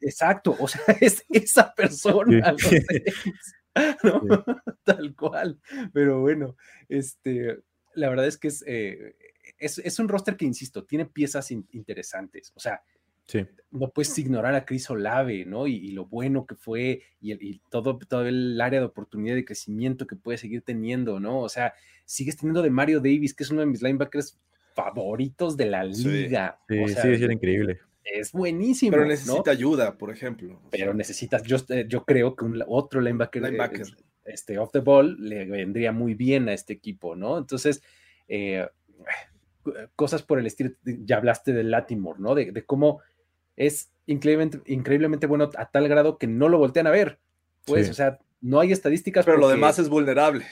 [0.01, 2.53] exacto o sea es esa persona
[4.03, 4.43] ¿no?
[4.83, 5.59] tal cual
[5.93, 6.57] pero bueno
[6.89, 7.59] este
[7.93, 9.15] la verdad es que es, eh,
[9.57, 12.81] es, es un roster que insisto tiene piezas interesantes o sea
[13.71, 15.65] no puedes ignorar a Chris Olave, ¿no?
[15.65, 20.15] Y, lo bueno que fue y, todo, todo el área de oportunidad de crecimiento que
[20.15, 21.39] puede seguir teniendo, ¿no?
[21.39, 21.73] O sea,
[22.05, 24.37] sigues teniendo de Mario Davis, que es uno de mis linebackers
[24.75, 26.59] favoritos de la liga.
[26.67, 27.79] Sí, sí, es increíble.
[28.03, 28.91] Es buenísimo.
[28.91, 30.61] Pero necesita ayuda, por ejemplo.
[30.69, 33.81] Pero necesitas, yo, eh, yo creo que un, otro linebacker, eh,
[34.25, 37.37] este, off the ball le vendría muy bien a este equipo, ¿no?
[37.37, 37.81] Entonces,
[38.27, 38.67] eh,
[39.95, 42.33] cosas por el estilo, ya hablaste de Latimore, ¿no?
[42.33, 43.01] de cómo
[43.65, 47.19] es increíblemente, increíblemente bueno a tal grado que no lo voltean a ver.
[47.65, 49.23] Pues, o sea, no hay estadísticas.
[49.23, 50.45] Pero lo demás es vulnerable.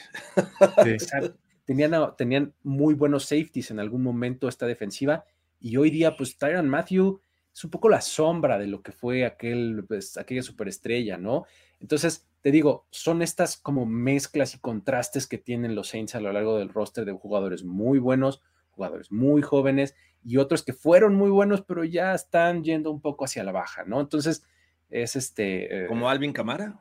[1.64, 5.24] tenían, tenían muy buenos safeties en algún momento esta defensiva
[5.58, 7.20] y hoy día, pues Tyron Matthew
[7.52, 11.46] es un poco la sombra de lo que fue aquel, pues, aquella superestrella, ¿no?
[11.80, 16.32] Entonces, te digo, son estas como mezclas y contrastes que tienen los Saints a lo
[16.32, 21.30] largo del roster de jugadores muy buenos, jugadores muy jóvenes y otros que fueron muy
[21.30, 24.00] buenos, pero ya están yendo un poco hacia la baja, ¿no?
[24.00, 24.44] Entonces,
[24.88, 25.84] es este...
[25.84, 26.78] Eh, ¿Como Alvin Camara?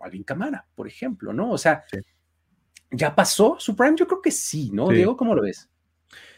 [0.00, 1.50] Alvin Camara, por ejemplo, ¿no?
[1.50, 1.84] O sea,
[2.90, 3.96] ¿ya pasó su prime?
[3.96, 4.88] Yo creo que sí, ¿no?
[4.88, 5.68] Diego, ¿cómo lo ves?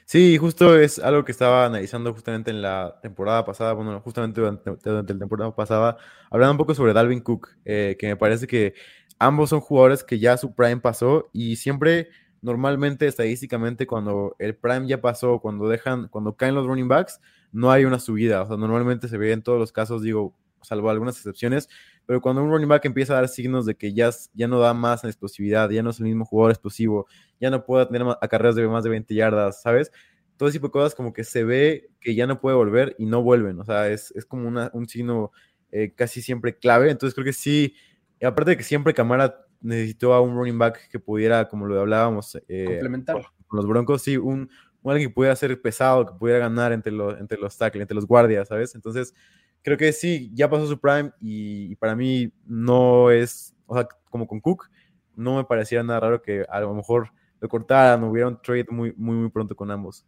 [0.05, 4.71] Sí, justo es algo que estaba analizando justamente en la temporada pasada, bueno, justamente durante,
[4.85, 5.97] la temporada pasada,
[6.31, 8.75] hablando un poco sobre Dalvin Cook, eh, que me parece que
[9.19, 12.11] ambos son jugadores que ya su prime pasó y siempre
[12.47, 17.73] normalmente estadísticamente cuando el prime ya pasó, cuando dejan, cuando caen los running backs, no
[17.73, 18.43] hay una subida.
[18.43, 20.33] O sea, normalmente se ve en todos los casos, digo,
[20.63, 21.69] salvo algunas excepciones,
[22.07, 24.75] pero cuando un running back empieza a dar signos de que ya, ya no da
[24.75, 27.09] más explosividad, ya no es el mismo jugador explosivo,
[27.41, 29.91] ya no puede tener carreras de más de 20 yardas, ¿sabes?
[30.37, 33.07] Todo ese tipo de cosas como que se ve que ya no puede volver y
[33.07, 33.59] no vuelven.
[33.59, 35.33] O sea, es, como un signo
[35.73, 36.93] eh, casi siempre clave.
[36.93, 37.75] Entonces creo que sí,
[38.23, 42.39] aparte de que siempre Camara necesitó a un running back que pudiera, como lo hablábamos,
[42.49, 43.17] eh, complementar
[43.47, 44.51] con los Broncos, sí, un,
[44.91, 48.07] alguien que pudiera ser pesado, que pudiera ganar entre los, entre los tackles, entre los
[48.07, 48.75] guardias, ¿sabes?
[48.75, 49.15] Entonces,
[49.63, 54.27] creo que sí, ya pasó su prime y, para mí no es, o sea, como
[54.27, 54.71] con Cook,
[55.17, 58.93] no me parecía nada raro que a lo mejor lo cortaran, hubiera un trade muy,
[58.97, 60.07] muy, muy pronto con ambos.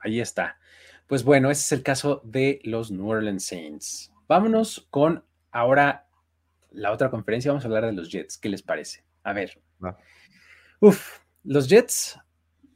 [0.00, 0.58] Ahí está.
[1.06, 4.12] Pues bueno, ese es el caso de los New Orleans Saints.
[4.28, 6.03] Vámonos con ahora
[6.74, 8.38] la otra conferencia vamos a hablar de los Jets.
[8.38, 9.04] ¿Qué les parece?
[9.22, 9.60] A ver.
[10.80, 12.18] Uf, los Jets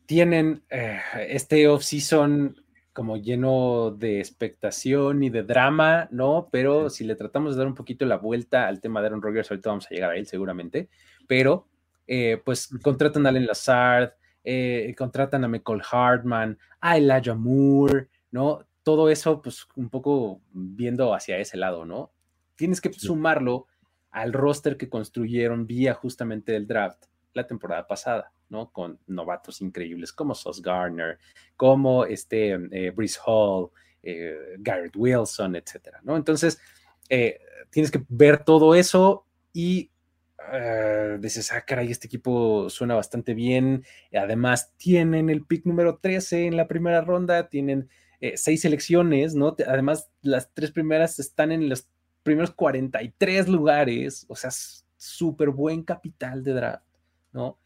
[0.06, 2.56] tienen eh, este off-season
[2.92, 6.48] como lleno de expectación y de drama, ¿no?
[6.50, 9.50] Pero si le tratamos de dar un poquito la vuelta al tema de Aaron Rodgers,
[9.50, 10.88] ahorita vamos a llegar a él seguramente,
[11.28, 11.68] pero
[12.06, 18.66] eh, pues contratan a Allen Lazard, eh, contratan a Michael Hartman, a Elijah Moore, ¿no?
[18.82, 22.10] Todo eso, pues un poco viendo hacia ese lado, ¿no?
[22.56, 23.66] Tienes que sumarlo
[24.10, 28.70] al roster que construyeron vía justamente el draft la temporada pasada, ¿no?
[28.70, 31.18] Con novatos increíbles como Sos Garner,
[31.56, 32.94] como este eh,
[33.24, 33.70] Hall,
[34.02, 36.16] eh, Garrett Wilson, etcétera, ¿no?
[36.16, 36.60] Entonces,
[37.08, 37.38] eh,
[37.70, 39.90] tienes que ver todo eso y
[40.38, 43.84] uh, dices, ah, caray, este equipo suena bastante bien.
[44.12, 47.88] Además, tienen el pick número 13 en la primera ronda, tienen
[48.34, 49.54] seis selecciones, ¿no?
[49.64, 51.88] Además, las tres primeras están en los
[52.28, 54.50] primeros 43 lugares, o sea,
[54.98, 56.84] súper buen capital de draft,
[57.32, 57.58] ¿no?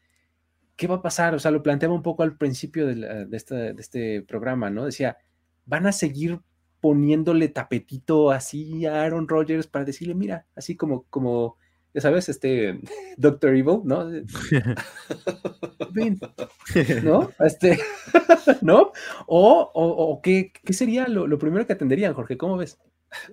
[0.77, 1.35] ¿Qué va a pasar?
[1.35, 4.85] O sea, lo planteaba un poco al principio de, este, de este programa, ¿no?
[4.85, 5.17] Decía,
[5.65, 6.39] van a seguir
[6.79, 11.57] poniéndole tapetito así a Aaron Rodgers para decirle, mira, así como, como,
[11.93, 12.79] ya sabes, este
[13.17, 14.05] Doctor Evil, ¿no?
[17.03, 17.31] ¿no?
[17.41, 17.79] Este,
[18.61, 18.93] ¿no?
[19.27, 22.37] O, o, ¿qué, ¿qué, sería lo, lo, primero que atenderían, Jorge?
[22.37, 22.79] ¿Cómo ves?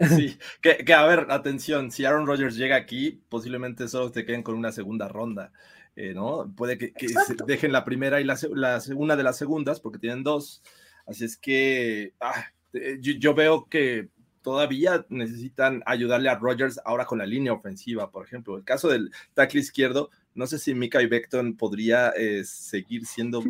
[0.09, 4.43] Sí, que, que, a ver, atención, si Aaron Rodgers llega aquí, posiblemente solo te queden
[4.43, 5.53] con una segunda ronda,
[5.97, 6.53] eh, ¿no?
[6.57, 7.09] Puede que, que
[7.47, 10.63] dejen la primera y la, la, una de las segundas, porque tienen dos.
[11.07, 14.09] Así es que ah, eh, yo, yo, veo que
[14.43, 18.57] todavía necesitan ayudarle a Rodgers ahora con la línea ofensiva, por ejemplo.
[18.57, 23.43] El caso del tackle izquierdo, no sé si Mika y Beckton podría eh, seguir siendo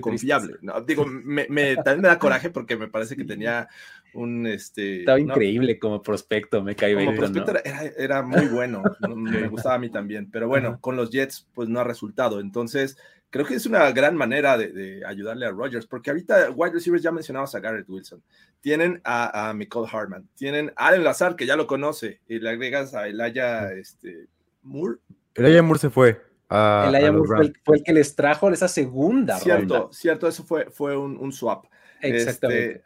[0.00, 0.56] confiable.
[0.60, 3.68] No, digo, me, me, también me da coraje porque me parece que tenía
[4.14, 5.00] un este.
[5.00, 8.82] Estaba increíble como prospecto, me cae Como prospecto era, era, muy bueno,
[9.16, 12.40] me gustaba a mí también, pero bueno, con los Jets pues no ha resultado.
[12.40, 12.96] Entonces,
[13.30, 17.02] creo que es una gran manera de, de ayudarle a Rodgers, porque ahorita wide receivers
[17.02, 18.22] ya mencionabas a Garrett Wilson,
[18.60, 22.50] tienen a, a Nicole Hartman, tienen a Allen Lazar, que ya lo conoce, y le
[22.50, 24.26] agregas a Elijah este,
[24.62, 24.98] Moore.
[25.34, 26.29] Elijah Moore se fue.
[26.50, 29.92] A, el Moore fue el, fue el, que les trajo esa segunda cierto, ronda.
[29.92, 31.66] Cierto, eso fue, fue un, un swap.
[32.00, 32.76] Exactamente.
[32.76, 32.82] Este,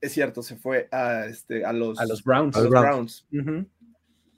[0.00, 2.56] es cierto, se fue a, este, a, los, a los Browns.
[2.56, 3.26] A los Browns.
[3.30, 3.66] Uh -huh.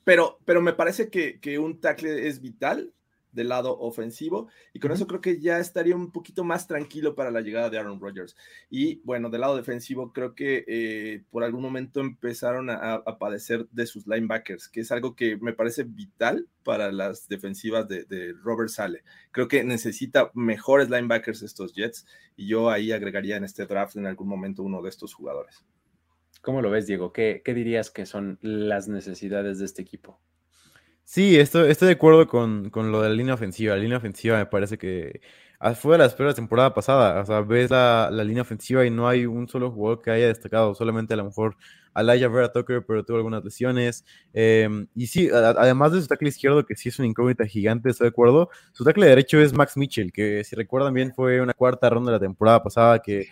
[0.05, 2.92] pero, pero me parece que, que, un tackle es vital
[3.37, 7.31] del lado ofensivo y con eso creo que ya estaría un poquito más tranquilo para
[7.31, 8.35] la llegada de Aaron Rodgers.
[8.68, 13.68] Y bueno, del lado defensivo creo que eh, por algún momento empezaron a, a, padecer
[13.70, 18.33] de sus linebackers, que es algo que me parece vital para las defensivas de, de
[18.42, 19.05] Robert Sale.
[19.31, 24.07] Creo que necesita mejores linebackers estos Jets y yo ahí agregaría en este draft en
[24.07, 25.64] algún momento uno de estos jugadores.
[26.40, 27.12] ¿Cómo lo ves, Diego?
[27.12, 30.20] ¿Qué, qué dirías que son las necesidades de este equipo?
[31.09, 33.77] Sí, estoy, estoy de acuerdo con, con, lo de la línea ofensiva.
[33.77, 35.21] La línea ofensiva me parece que
[35.77, 37.21] fue de las peores temporada pasada.
[37.23, 40.27] O sea, ves la, la, línea ofensiva y no hay un solo jugador que haya
[40.27, 40.75] destacado.
[40.75, 41.57] Solamente a lo mejor
[41.95, 44.05] Alaya Vera Tucker, pero tuvo algunas lesiones.
[44.35, 48.07] Eh, y sí, además de su tackle izquierdo, que sí es una incógnita gigante, estoy
[48.07, 48.51] de acuerdo.
[48.73, 52.19] Su tackle derecho es Max Mitchell, que si recuerdan bien fue una cuarta ronda de
[52.19, 53.29] la temporada pasada que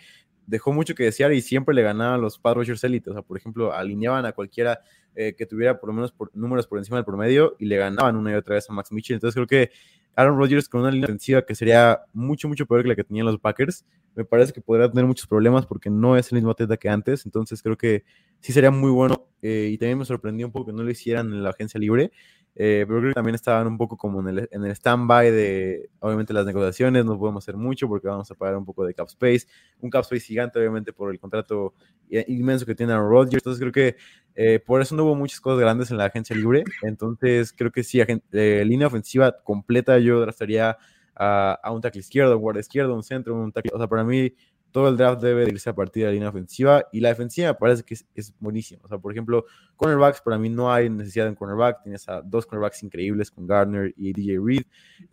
[0.47, 3.09] dejó mucho que desear y siempre le ganaban los Pad Rushers Elite.
[3.09, 4.81] O sea, por ejemplo, alineaban a cualquiera
[5.15, 8.15] eh, que tuviera por lo menos por, números por encima del promedio y le ganaban
[8.15, 9.15] una y otra vez a Max Mitchell.
[9.15, 9.71] Entonces creo que
[10.15, 13.25] Aaron Rodgers con una línea ofensiva que sería mucho, mucho peor que la que tenían
[13.25, 16.77] los Packers, me parece que podría tener muchos problemas porque no es el mismo atleta
[16.77, 17.25] que antes.
[17.25, 18.03] Entonces creo que
[18.39, 21.33] sí sería muy bueno eh, y también me sorprendió un poco que no lo hicieran
[21.33, 22.11] en la agencia libre.
[22.57, 26.33] Eh, pero creo que también estaban un poco como en el, en stand-by de, obviamente,
[26.33, 29.45] las negociaciones, no podemos hacer mucho porque vamos a pagar un poco de cap space,
[29.81, 31.73] un cap space gigante, obviamente, por el contrato
[32.09, 33.97] inmenso que tiene Aaron Rodgers, entonces creo que
[34.35, 37.83] eh, por eso no hubo muchas cosas grandes en la agencia libre, entonces creo que
[37.83, 40.77] sí, eh, línea ofensiva completa, yo draftaría
[41.15, 44.03] a, a un tackle izquierdo, un guardia izquierdo, un centro, un tackle, o sea, para
[44.03, 44.33] mí
[44.75, 47.47] todo el draft debe de irse a partir de la línea ofensiva y la defensiva
[47.47, 48.81] me parece que es, es buenísima.
[48.83, 49.45] O sea, por ejemplo,
[49.77, 51.83] cornerbacks, para mí no hay necesidad de un cornerback.
[51.83, 54.63] Tienes a dos cornerbacks increíbles con Gardner y DJ Reed.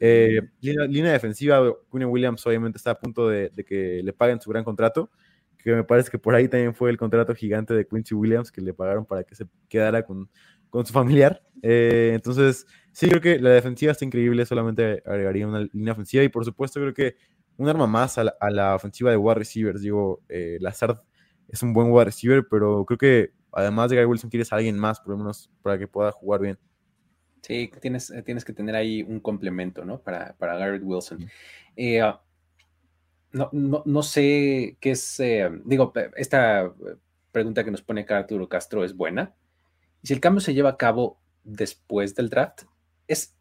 [0.00, 4.40] Eh, línea, línea, defensiva, Quinn Williams obviamente está a punto de, de, que le paguen
[4.40, 5.12] su gran contrato,
[5.58, 8.62] que me parece que por ahí también fue el contrato gigante de Quincy Williams que
[8.62, 10.28] le pagaron para que se quedara con,
[10.70, 11.40] con su familiar.
[11.62, 16.28] Eh, entonces, sí, creo que la defensiva está increíble, solamente agregaría una línea ofensiva y
[16.30, 17.14] por supuesto creo que
[17.62, 19.80] un arma más a la, a la, ofensiva de wide receivers.
[19.80, 21.00] Digo, eh, Lazard
[21.48, 24.78] es un buen wide receiver, pero creo que además de Gary Wilson quieres a alguien
[24.78, 26.58] más, por lo menos para que pueda jugar bien.
[27.42, 30.00] Sí, tienes, tienes que tener ahí un complemento, ¿no?
[30.00, 31.28] Para, para Garrett Wilson.
[31.76, 32.00] Eh,
[33.32, 36.72] no, no, no, sé qué es, eh, digo, esta
[37.32, 39.34] pregunta que nos pone acá Arturo Castro es buena.
[40.02, 42.62] Y si el cambio se lleva a cabo después del draft,
[43.08, 43.34] es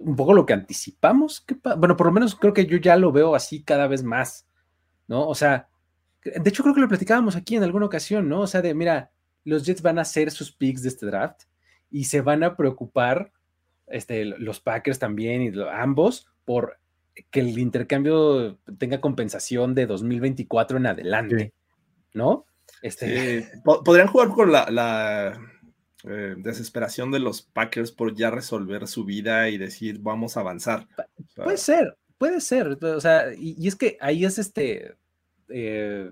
[0.00, 1.40] un poco lo que anticipamos.
[1.40, 4.46] Que bueno, por lo menos creo que yo ya lo veo así cada vez más,
[5.06, 5.26] ¿no?
[5.28, 5.68] O sea,
[6.24, 8.40] de hecho creo que lo platicábamos aquí en alguna ocasión, ¿no?
[8.40, 9.10] O sea, de, mira,
[9.44, 11.42] los Jets van a hacer sus picks de este draft
[11.90, 13.32] y se van a preocupar,
[13.86, 16.78] este, los Packers también y ambos, por
[17.30, 21.52] que el intercambio tenga compensación de 2024 en adelante, sí.
[22.14, 22.46] ¿no?
[22.82, 23.42] Este...
[23.42, 23.48] Sí.
[23.64, 25.38] Podrían jugar con la, la
[26.04, 30.86] eh, desesperación de los Packers por ya resolver su vida y decir vamos a avanzar.
[30.96, 32.78] O sea, puede ser, puede ser.
[32.84, 34.94] O sea, y, y es que ahí es este.
[35.48, 36.10] Eh,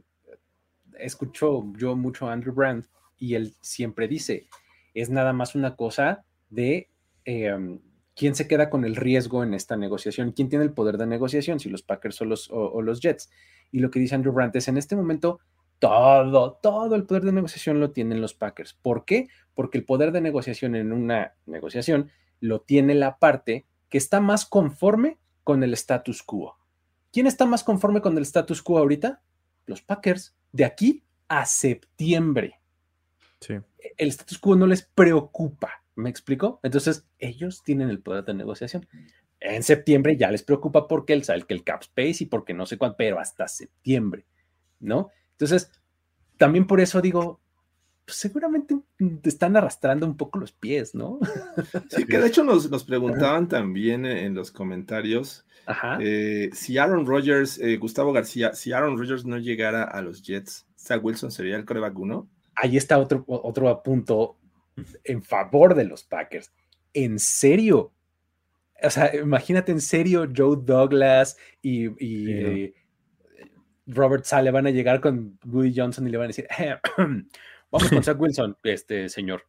[0.99, 2.85] escucho yo mucho a Andrew Brand
[3.19, 4.47] y él siempre dice:
[4.95, 6.89] es nada más una cosa de
[7.25, 7.79] eh,
[8.17, 11.61] quién se queda con el riesgo en esta negociación, quién tiene el poder de negociación,
[11.61, 13.31] si los Packers o los, o, o los Jets.
[13.71, 15.41] Y lo que dice Andrew Brandt es: en este momento
[15.79, 18.75] Todo, todo el poder de negociación lo tienen los Packers.
[18.75, 19.29] ¿Por qué?
[19.55, 22.11] Porque el poder de negociación en una negociación
[22.41, 26.59] lo tiene la parte que está más conforme con el status quo.
[27.13, 29.23] ¿Quién está más conforme con el status quo ahorita?
[29.67, 30.35] Los Packers.
[30.53, 32.61] De aquí a septiembre.
[33.41, 33.55] Sí.
[33.97, 35.85] El status quo no les preocupa.
[35.95, 36.61] ¿Me explico?
[36.63, 38.87] Entonces, ellos tienen el poder de negociación.
[39.41, 42.79] En septiembre ya les preocupa porque el, el, el cap space y porque no sé
[42.79, 44.27] cuánto, pero hasta septiembre,
[44.81, 45.11] ¿no?
[45.39, 45.71] Entonces,
[46.37, 47.41] también por eso digo,
[48.05, 48.77] pues seguramente
[49.23, 51.19] te están arrastrando un poco los pies, ¿no?
[51.91, 55.45] Sí, que de hecho nos, nos preguntaban también en los comentarios
[56.01, 60.67] eh, si Aaron Rodgers, eh, Gustavo García, si Aaron Rodgers no llegara a los Jets,
[60.77, 62.29] Zach Wilson sería el coreback uno.
[62.55, 64.39] Ahí está otro, otro punto
[65.05, 66.53] en favor de los Packers.
[66.95, 67.93] En serio.
[68.83, 72.33] O sea, imagínate en serio Joe Douglas y, y sí.
[72.33, 72.75] eh,
[73.89, 76.77] Robert Sale van a llegar con Woody Johnson y le van a decir, eh,
[77.71, 79.45] vamos con Zach Wilson, este señor.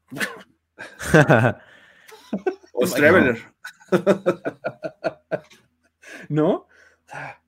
[2.73, 3.37] o Straveler.
[6.29, 6.67] ¿No?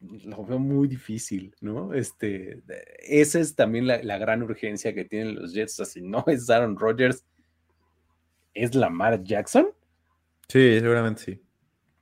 [0.00, 1.92] Lo veo muy difícil, ¿no?
[1.92, 2.62] Este,
[3.00, 5.78] esa es también la, la gran urgencia que tienen los Jets.
[5.78, 7.22] O sea, si no es Aaron Rodgers,
[8.54, 9.68] ¿es Lamar Jackson?
[10.48, 11.42] Sí, seguramente sí.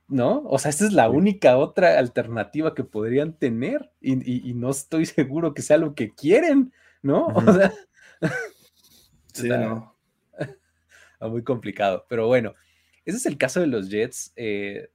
[0.09, 0.41] ¿No?
[0.45, 1.15] O sea, esta es la sí.
[1.15, 5.93] única otra alternativa que podrían tener y, y, y, no estoy seguro que sea lo
[5.93, 7.27] que quieren, ¿no?
[7.27, 7.49] Uh -huh.
[7.49, 7.73] O sea,
[9.33, 9.95] sí, está, no.
[11.29, 12.55] muy complicado, pero bueno,
[13.05, 14.33] ese es el caso de los Jets.
[14.35, 14.89] Eh,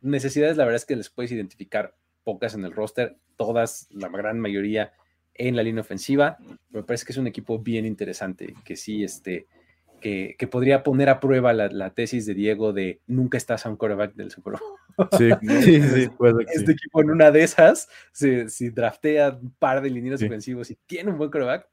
[0.00, 4.38] necesidades, la verdad es que les puedes identificar pocas en el roster, todas, la gran
[4.38, 4.92] mayoría
[5.34, 6.38] en la línea ofensiva.
[6.70, 9.46] Me parece que es un equipo bien interesante, que sí, este,
[10.02, 13.70] que, que podría poner a prueba la, la, tesis de Diego de nunca estás a
[13.70, 15.08] un quarterback del Super Bowl.
[15.16, 15.30] Sí,
[15.62, 16.08] sí, sí.
[16.08, 16.72] Puede este sí.
[16.72, 20.26] equipo en una de esas, si, si, draftea un par de linieros sí.
[20.26, 21.68] ofensivos y tiene un buen quarterback,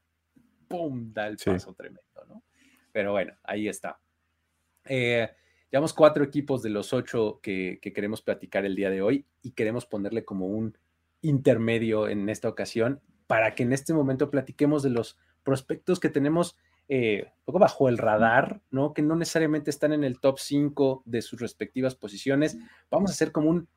[0.68, 1.12] ¡pum!
[1.12, 2.42] da el paso tremendo, ¿no?
[2.92, 4.00] Pero bueno, ahí está.
[4.86, 5.28] Eh,
[5.70, 9.52] Llevamos cuatro equipos de los ocho que, que, queremos platicar el día de hoy y
[9.52, 10.76] queremos ponerle como un
[11.22, 16.56] intermedio en esta ocasión para que en este momento platiquemos de los prospectos que tenemos
[16.92, 18.92] eh, poco bajo el radar, ¿no?
[18.92, 22.58] Que no necesariamente están en el top 5 de sus respectivas posiciones.
[22.90, 23.68] Vamos a hacer como un,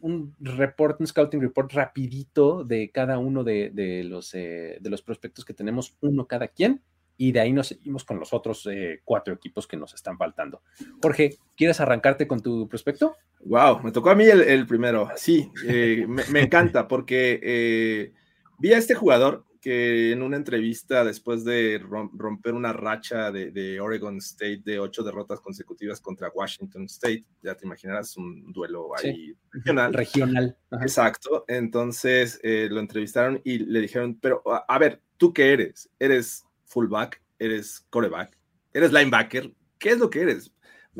[0.00, 5.02] un report, un scouting report rapidito de cada uno de, de los, eh, de los
[5.02, 6.82] prospectos que tenemos, uno cada quien
[7.16, 10.62] y de ahí nos seguimos con los otros eh, cuatro equipos que nos están faltando.
[11.02, 13.16] Jorge, ¿quieres arrancarte con tu prospecto?
[13.40, 15.08] Wow, me tocó a mí el, el primero.
[15.16, 18.12] Sí, eh, me, encanta porque
[18.60, 23.80] vi a este jugador que en una entrevista después de romper una racha de, de,
[23.80, 29.14] Oregon State de ocho derrotas consecutivas contra Washington State, ya te imaginarás un duelo ahí
[29.14, 29.36] sí.
[29.52, 29.94] regional.
[29.94, 30.58] Regional.
[30.72, 30.82] Ajá.
[30.82, 31.44] Exacto.
[31.46, 35.88] Entonces eh, lo entrevistaron y le dijeron, pero a, a ver, ¿tú qué eres?
[36.00, 38.36] ¿Eres fullback, eres coreback,
[38.74, 40.52] eres linebacker, ¿qué es lo que eres?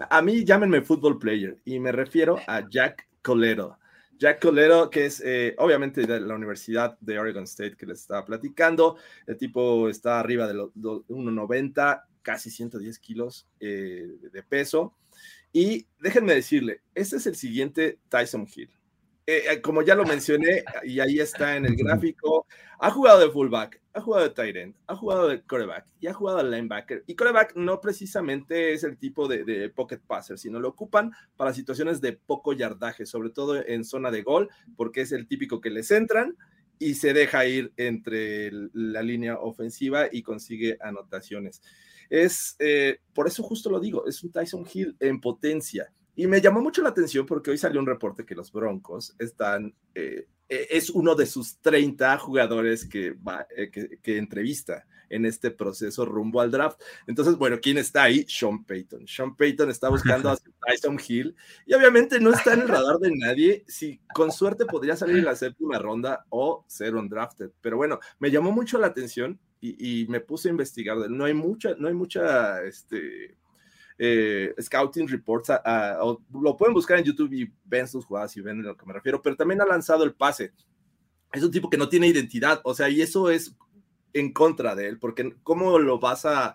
[0.09, 3.77] A mí llámenme football player y me refiero a Jack Colero.
[4.19, 8.25] Jack Colero, que es eh, obviamente de la Universidad de Oregon State que les estaba
[8.25, 8.97] platicando,
[9.27, 14.95] el tipo está arriba de 1,90, casi 110 kilos eh, de peso.
[15.53, 18.71] Y déjenme decirle, este es el siguiente Tyson Hill.
[19.35, 22.47] Eh, como ya lo mencioné, y ahí está en el gráfico,
[22.79, 26.13] ha jugado de fullback, ha jugado de tight end, ha jugado de quarterback y ha
[26.13, 27.03] jugado de linebacker.
[27.07, 31.55] Y quarterback no precisamente es el tipo de, de, pocket passer, sino lo ocupan para
[31.55, 35.71] situaciones de poco yardaje, sobre todo en zona de gol, porque es el típico que
[35.71, 36.37] les entran
[36.79, 41.63] y se deja ir entre la línea ofensiva y consigue anotaciones.
[42.11, 46.41] Es, eh, por eso justo lo digo, es un Tyson Hill en potencia y me
[46.41, 50.91] llamó mucho la atención porque hoy salió un reporte que los Broncos están, eh, es
[50.91, 56.41] uno de sus 30 jugadores que, va, eh, que, que, entrevista en este proceso rumbo
[56.41, 56.81] al draft.
[57.07, 58.25] Entonces, bueno, ¿quién está ahí?
[58.29, 59.07] Sean Payton.
[59.07, 60.37] Sean Payton está buscando a
[60.67, 61.35] Tyson Hill
[61.67, 63.65] y obviamente no está en el radar de nadie.
[63.67, 67.51] Si con suerte podría salir en la séptima ronda o ser undrafted.
[67.61, 70.99] Pero bueno, me llamó mucho la atención y, y me puse a investigar.
[71.11, 73.37] No hay mucha, no hay mucha, este,
[73.99, 78.37] eh, scouting reports, a, a, a, lo pueden buscar en YouTube y ven sus jugadas
[78.37, 80.53] y ven a lo que me refiero, pero también ha lanzado el pase.
[81.33, 83.57] Es un tipo que no tiene identidad, o sea, y eso es
[84.13, 86.55] en contra de él, porque ¿cómo lo vas a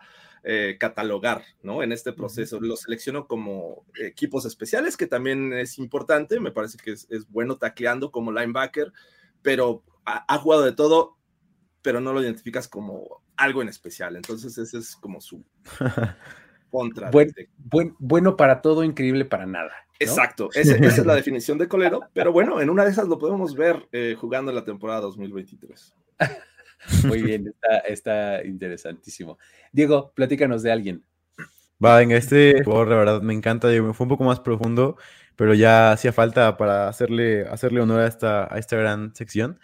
[0.49, 1.83] eh, catalogar, ¿no?
[1.83, 2.61] En este proceso.
[2.61, 7.57] Lo selecciono como equipos especiales, que también es importante, me parece que es, es bueno
[7.57, 8.93] tacleando como linebacker,
[9.41, 11.17] pero ha, ha jugado de todo,
[11.81, 14.15] pero no lo identificas como algo en especial.
[14.15, 15.43] Entonces, ese es como su
[16.69, 17.11] contra.
[17.11, 19.69] Buen, buen, bueno para todo, increíble para nada.
[19.69, 19.95] ¿no?
[19.99, 23.17] Exacto, esa, esa, es la definición de Colero, pero bueno, en una de esas lo
[23.17, 25.93] podemos ver eh, jugando en la temporada 2023.
[27.05, 29.37] Muy bien, está, está interesantísimo.
[29.71, 31.03] Diego, platícanos de alguien.
[31.83, 33.67] Va, venga, este jugador, la verdad, me encanta.
[33.93, 34.97] Fue un poco más profundo,
[35.35, 39.59] pero ya hacía falta para hacerle, hacerle honor a esta, a esta gran sección.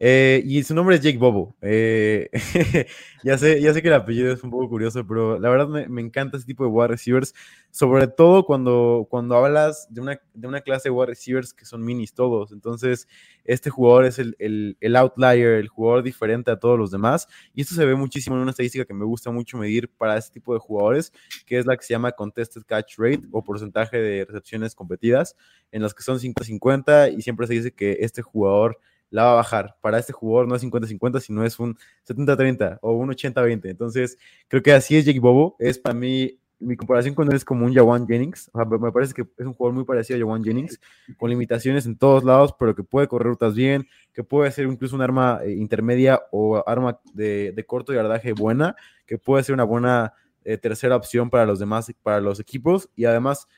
[0.00, 1.56] Eh, y su nombre es Jake Bobo.
[1.60, 2.30] Eh,
[3.24, 5.88] ya, sé, ya sé que el apellido es un poco curioso, pero la verdad me,
[5.88, 7.34] me, encanta ese tipo de wide receivers,
[7.70, 11.84] sobre todo cuando, cuando hablas de una, de una clase de wide receivers que son
[11.84, 12.52] minis todos.
[12.52, 13.08] Entonces,
[13.44, 17.26] este jugador es el, el, el, outlier, el jugador diferente a todos los demás.
[17.52, 20.34] Y esto se ve muchísimo en una estadística que me gusta mucho medir para este
[20.34, 21.12] tipo de jugadores,
[21.44, 25.34] que es la que se llama Contested Catch Rate o porcentaje de recepciones competidas,
[25.72, 28.78] en las que son 50-50 y siempre se dice que este jugador
[29.10, 29.76] la va a bajar.
[29.80, 33.70] Para este jugador no es 50-50, sino es un 70-30 o un 80-20.
[33.70, 35.56] Entonces, creo que así es Jake Bobo.
[35.58, 38.50] Es para mí, mi comparación con él es como un Jawan Jennings.
[38.52, 40.80] O sea, me parece que es un jugador muy parecido a Jawan Jennings,
[41.16, 44.96] con limitaciones en todos lados, pero que puede correr rutas bien, que puede ser incluso
[44.96, 49.64] un arma eh, intermedia o arma de, de, corto yardaje buena, que puede ser una
[49.64, 52.88] buena eh, tercera opción para los demás, para los equipos.
[52.96, 53.48] Y además,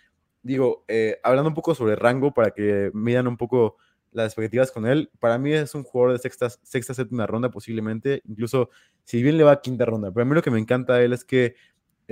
[0.43, 3.77] digo, eh, hablando un poco sobre rango, para que midan un poco
[4.13, 5.11] las expectativas con él.
[5.19, 8.71] Para mí es un jugador de sexta, sexta, séptima ronda posiblemente, incluso
[9.05, 10.11] si bien le va a quinta ronda.
[10.13, 11.55] Pero a mí lo que me encanta de él es que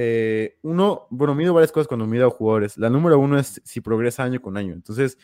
[0.00, 2.78] eh, uno, bueno, mido varias cosas cuando mido a jugadores.
[2.78, 4.72] La número uno es si progresa año con año.
[4.72, 5.18] Entonces,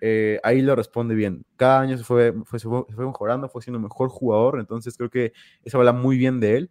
[0.00, 1.46] eh, ahí lo responde bien.
[1.56, 4.60] Cada año se fue, fue, se fue, mejorando, fue siendo mejor jugador.
[4.60, 5.32] Entonces, creo que
[5.64, 6.70] eso habla muy bien de él.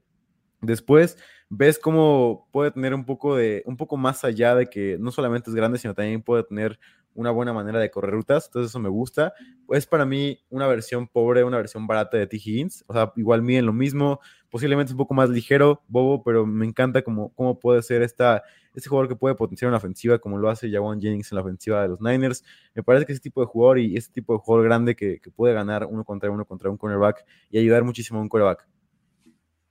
[0.62, 1.18] Después
[1.50, 5.50] ves cómo puede tener un poco de, un poco más allá de que no solamente
[5.50, 6.80] es grande, sino también puede tener
[7.18, 9.34] una buena manera de correr rutas, entonces eso me gusta.
[9.70, 12.38] Es para mí una versión pobre, una versión barata de T.
[12.38, 14.20] Higgins, o sea, igual miden lo mismo,
[14.52, 18.44] posiblemente un poco más ligero, bobo, pero me encanta cómo, cómo puede ser esta,
[18.76, 21.82] este jugador que puede potenciar una ofensiva como lo hace Jawan Jennings en la ofensiva
[21.82, 22.44] de los Niners.
[22.76, 25.32] Me parece que ese tipo de jugador y ese tipo de jugador grande que, que
[25.32, 28.68] puede ganar uno contra uno contra un cornerback y ayudar muchísimo a un cornerback.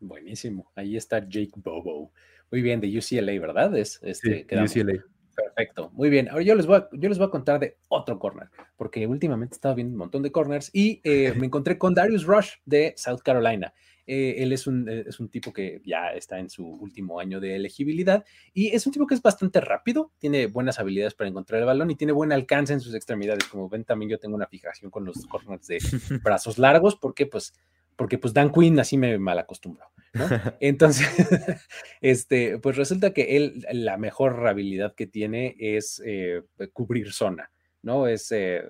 [0.01, 2.11] Buenísimo, ahí está Jake Bobo.
[2.51, 3.77] Muy bien, de UCLA, ¿verdad?
[3.79, 5.05] Es, este, sí, UCLA.
[5.37, 6.29] Perfecto, muy bien.
[6.31, 9.55] Ahora yo les, voy a, yo les voy a contar de otro corner, porque últimamente
[9.55, 12.95] he estado viendo un montón de corners y eh, me encontré con Darius Rush de
[12.97, 13.75] South Carolina.
[14.07, 17.57] Eh, él es un, es un tipo que ya está en su último año de
[17.57, 18.25] elegibilidad
[18.55, 21.91] y es un tipo que es bastante rápido, tiene buenas habilidades para encontrar el balón
[21.91, 23.45] y tiene buen alcance en sus extremidades.
[23.45, 25.79] Como ven, también yo tengo una fijación con los corners de
[26.23, 27.53] brazos largos, porque pues
[27.97, 29.87] porque pues Dan Quinn así me mal acostumbró.
[30.13, 30.25] ¿no?
[30.61, 31.09] Entonces,
[32.01, 36.43] este, pues resulta que él, la mejor habilidad que tiene es eh,
[36.73, 37.51] cubrir zona,
[37.83, 38.07] ¿no?
[38.07, 38.63] Es eh,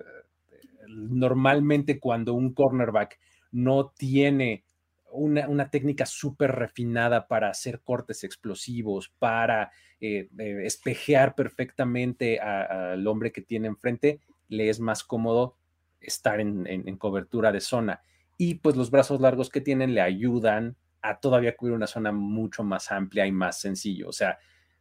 [0.87, 3.19] normalmente cuando un cornerback
[3.51, 4.63] no tiene
[5.11, 10.29] una, una técnica súper refinada para hacer cortes explosivos, para eh,
[10.63, 14.19] espejear perfectamente al hombre que tiene enfrente,
[14.49, 15.55] le es más cómodo
[15.99, 18.01] estar en, en, en cobertura de zona
[18.37, 22.63] y pues los brazos largos que tienen le ayudan a todavía cubrir una zona mucho
[22.63, 24.09] más amplia y más sencillo.
[24.09, 24.37] O sea,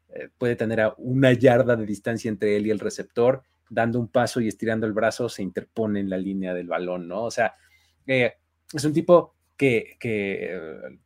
[0.09, 4.09] eh, puede tener a una yarda de distancia entre él y el receptor, dando un
[4.09, 7.24] paso y estirando el brazo, se interpone en la línea del balón, ¿no?
[7.24, 7.54] O sea,
[8.07, 8.34] eh,
[8.72, 10.98] es un tipo que, que eh,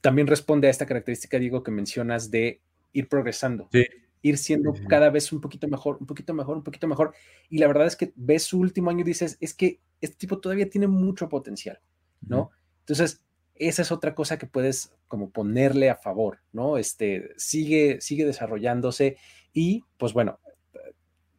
[0.00, 2.60] también responde a esta característica, digo, que mencionas de
[2.92, 3.68] ir progresando.
[3.72, 3.86] Sí
[4.22, 7.14] ir siendo cada vez un poquito mejor, un poquito mejor, un poquito mejor.
[7.48, 10.40] Y la verdad es que ves su último año y dices, es que este tipo
[10.40, 11.80] todavía tiene mucho potencial,
[12.20, 12.50] ¿no?
[12.80, 13.22] Entonces,
[13.54, 16.78] esa es otra cosa que puedes como ponerle a favor, ¿no?
[16.78, 19.16] Este, sigue, sigue desarrollándose
[19.52, 20.38] y, pues bueno,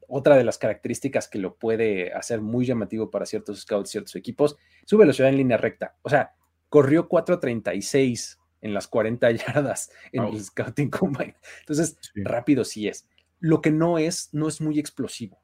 [0.07, 4.57] otra de las características que lo puede hacer muy llamativo para ciertos scouts, ciertos equipos,
[4.85, 5.97] su velocidad en línea recta.
[6.01, 6.33] O sea,
[6.69, 11.35] corrió 4.36 en las 40 yardas en el Scouting Combine.
[11.59, 13.07] Entonces, rápido sí es.
[13.39, 15.39] Lo que no es, no es muy explosivo.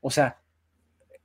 [0.00, 0.41] O sea,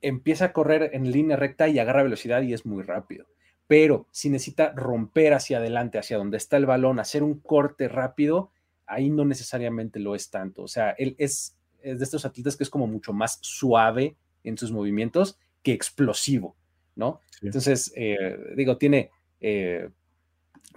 [0.00, 3.26] empieza a correr en línea recta y agarra velocidad y es muy rápido.
[3.66, 8.50] Pero si necesita romper hacia adelante, hacia donde está el balón, hacer un corte rápido,
[8.86, 10.62] ahí no necesariamente lo es tanto.
[10.62, 14.56] O sea, él es, es de estos atletas que es como mucho más suave en
[14.56, 16.56] sus movimientos que explosivo,
[16.96, 17.20] ¿no?
[17.42, 19.90] Entonces, eh, digo, tiene eh,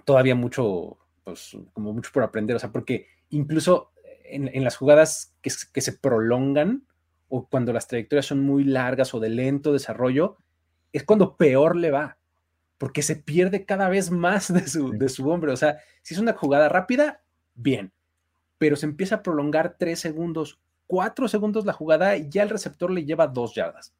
[0.04, 3.92] todavía mucho, pues, como mucho por aprender, o sea, porque incluso
[4.24, 6.86] en, las jugadas que, que, se prolongan
[7.34, 10.36] o cuando las trayectorias son muy largas o de lento desarrollo,
[10.92, 12.18] es cuando peor le va,
[12.76, 15.50] porque se pierde cada vez más de su, de su hombre.
[15.50, 17.22] O sea, si es una jugada rápida,
[17.54, 17.90] bien,
[18.58, 22.90] pero se empieza a prolongar tres segundos, cuatro segundos la jugada y ya el receptor
[22.90, 23.94] le lleva dos yardas,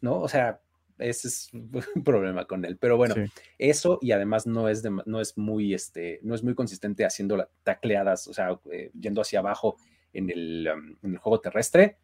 [0.00, 0.18] ¿no?
[0.18, 0.60] O sea,
[0.98, 1.50] ese es
[1.94, 2.76] un problema con él.
[2.76, 3.14] Pero bueno,
[3.56, 8.26] eso y además no es, no es muy, este, no es muy consistente haciendo tacleadas,
[8.26, 9.76] o sea, eh, yendo hacia abajo
[10.12, 11.98] en el, en el, juego terrestre.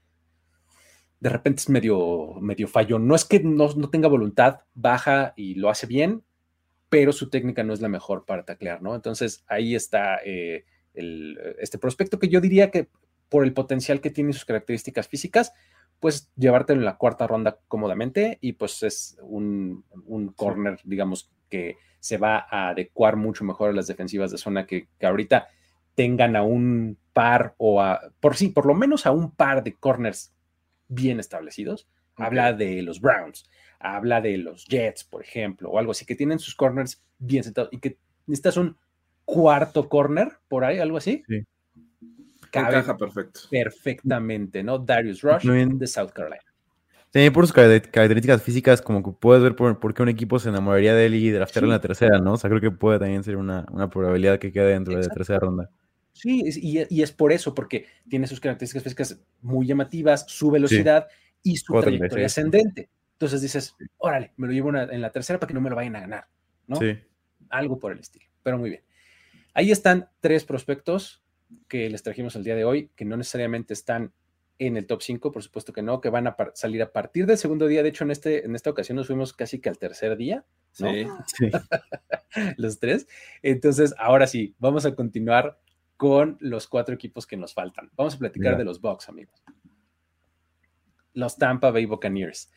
[1.21, 2.99] De repente es medio, medio fallo.
[2.99, 6.25] No es que no, no, tenga voluntad, baja y lo hace bien,
[6.89, 8.95] pero su técnica no es la mejor para taclear, ¿no?
[8.95, 10.65] Entonces ahí está eh,
[10.95, 12.89] el, este prospecto que yo diría que
[13.29, 15.53] por el potencial que tiene y sus características físicas,
[16.01, 21.77] pues llevártelo en la cuarta ronda cómodamente y pues es un, un corner, digamos, que
[22.01, 25.49] se va a adecuar mucho mejor a las defensivas de zona que, que ahorita
[25.95, 29.75] tengan a un par o a, por sí, por lo menos a un par de
[29.75, 30.33] corners
[30.91, 31.89] bien establecidos.
[32.17, 36.39] Habla de los Browns, habla de los Jets, por ejemplo, o algo así, que tienen
[36.39, 38.77] sus corners bien sentados y que necesitas un
[39.25, 41.23] cuarto corner por ahí, algo así.
[41.27, 41.47] Sí.
[42.51, 43.41] Cabe Encaja perfecto.
[43.51, 44.79] perfectamente, ¿no?
[44.79, 46.43] Darius Rush de South Carolina.
[47.13, 50.39] Sí, por sus caracter- características físicas, como que puedes ver por, por qué un equipo
[50.39, 52.35] se enamoraría de él y draftearlo en la tercera, ¿no?
[52.35, 55.09] O sea, creo que puede también ser una, una probabilidad que quede dentro de la
[55.09, 55.71] tercera ronda.
[56.13, 61.07] Sí, y, y es por eso, porque tiene sus características físicas muy llamativas, su velocidad
[61.43, 62.91] y su trayectoria ascendente.
[63.13, 65.77] Entonces dices, órale, me lo llevo una- en la tercera para que no me lo
[65.77, 66.27] vayan a ganar,
[66.67, 66.77] ¿no?
[66.77, 66.99] Sí.
[67.49, 68.83] Algo por el estilo, pero muy bien.
[69.55, 71.23] Ahí están tres prospectos
[71.69, 74.13] que les trajimos el día de hoy, que no necesariamente están
[74.59, 77.39] en el top 5, por supuesto que no, que van a salir a partir del
[77.39, 77.83] segundo día.
[77.83, 80.45] De hecho, en, este, en esta ocasión nos fuimos casi que al tercer día,
[80.79, 80.93] ¿no?
[80.93, 81.07] Sí.
[81.39, 81.51] Sí.
[82.57, 83.09] los tres.
[83.43, 85.59] Entonces, ahora sí, vamos a continuar
[86.01, 87.91] con los cuatro equipos que nos faltan.
[87.95, 88.57] Vamos a platicar Mira.
[88.61, 89.43] de los Bucks, amigos.
[91.13, 92.51] Los Tampa Bay Buccaneers.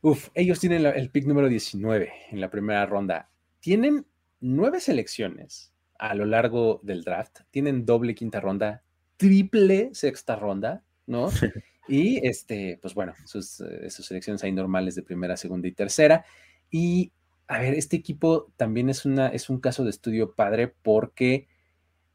[0.00, 3.28] Uf, ellos tienen la- el pick número 19 en la primera ronda.
[3.60, 4.06] Tienen
[4.40, 7.40] nueve selecciones a lo largo del draft.
[7.50, 8.82] Tienen doble quinta ronda,
[9.18, 11.28] triple sexta ronda, ¿no?
[11.88, 16.24] Y este, pues bueno, sus, eh, sus selecciones hay normales de primera, segunda y tercera.
[16.70, 17.12] Y
[17.48, 21.46] a ver, este equipo también es, una, es un caso de estudio padre porque,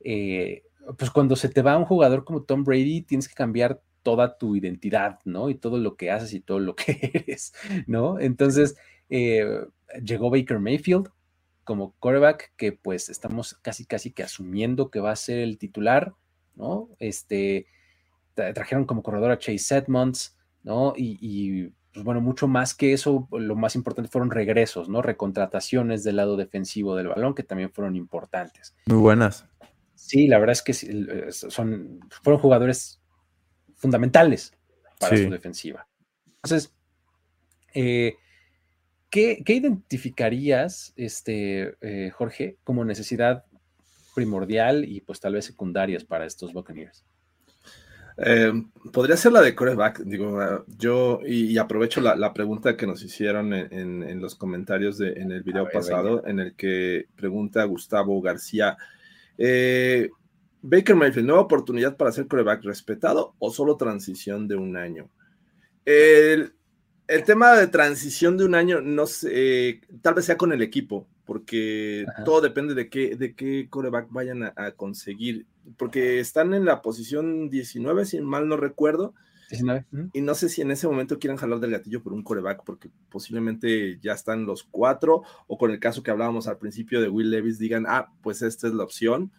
[0.04, 0.64] eh,
[0.98, 4.56] pues cuando se te va un jugador como Tom Brady, tienes que cambiar toda tu
[4.56, 5.50] identidad, ¿no?
[5.50, 7.54] Y todo lo que haces y todo lo que eres,
[7.88, 8.20] ¿no?
[8.20, 8.76] Entonces,
[9.10, 9.46] eh,
[10.04, 11.10] llegó Baker Mayfield
[11.64, 16.14] como quarterback que pues estamos casi, casi que asumiendo que va a ser el titular,
[16.56, 16.90] ¿no?
[17.00, 17.68] Este,
[18.36, 20.94] tra- trajeron como corredor a Chase Edmonds, ¿no?
[20.98, 25.02] Y, y, pues bueno, mucho más que eso, lo más importante fueron regresos, ¿no?
[25.02, 28.74] Recontrataciones del lado defensivo del balón que también fueron importantes.
[28.88, 29.46] Muy buenas.
[30.12, 33.00] Sí, la verdad es que sí, eh, son, fueron jugadores
[33.78, 34.52] fundamentales
[35.00, 35.24] para Sí.
[35.24, 35.88] su defensiva.
[36.44, 36.74] Entonces,
[37.74, 38.16] eh,
[39.10, 43.46] ¿qué, qué identificarías, este, eh, Jorge, como necesidad
[44.14, 47.06] primordial y pues tal vez secundarias para estos Buccaneers?
[48.18, 48.52] Eh,
[48.92, 52.86] podría ser la de coreback, digo, uh, yo y, y aprovecho la, la, pregunta que
[52.86, 56.30] nos hicieron en, en, en los comentarios de, en el video ver, pasado, venga.
[56.30, 58.78] en el que pregunta Gustavo García,
[59.44, 60.10] eh,
[60.62, 65.10] Baker Mayfield, ¿nueva oportunidad para ser coreback respetado o solo transición de un año?
[65.84, 66.54] El,
[67.08, 71.08] el tema de transición de un año, no sé, tal vez sea con el equipo,
[71.26, 72.24] porque Ajá.
[72.24, 76.84] todo depende de qué, de qué coreback vayan a, a, conseguir, porque están en la
[76.84, 79.16] posición 19, si mal no recuerdo,
[79.52, 79.86] 19.
[79.92, 80.10] Uh -huh.
[80.14, 82.90] y no sé si en ese momento quieran jalar del gatillo por un coreback, porque
[83.10, 87.30] posiblemente ya están los cuatro, o con el caso que hablábamos al principio de Will
[87.30, 89.32] Levis, digan, ah, pues esta es la opción,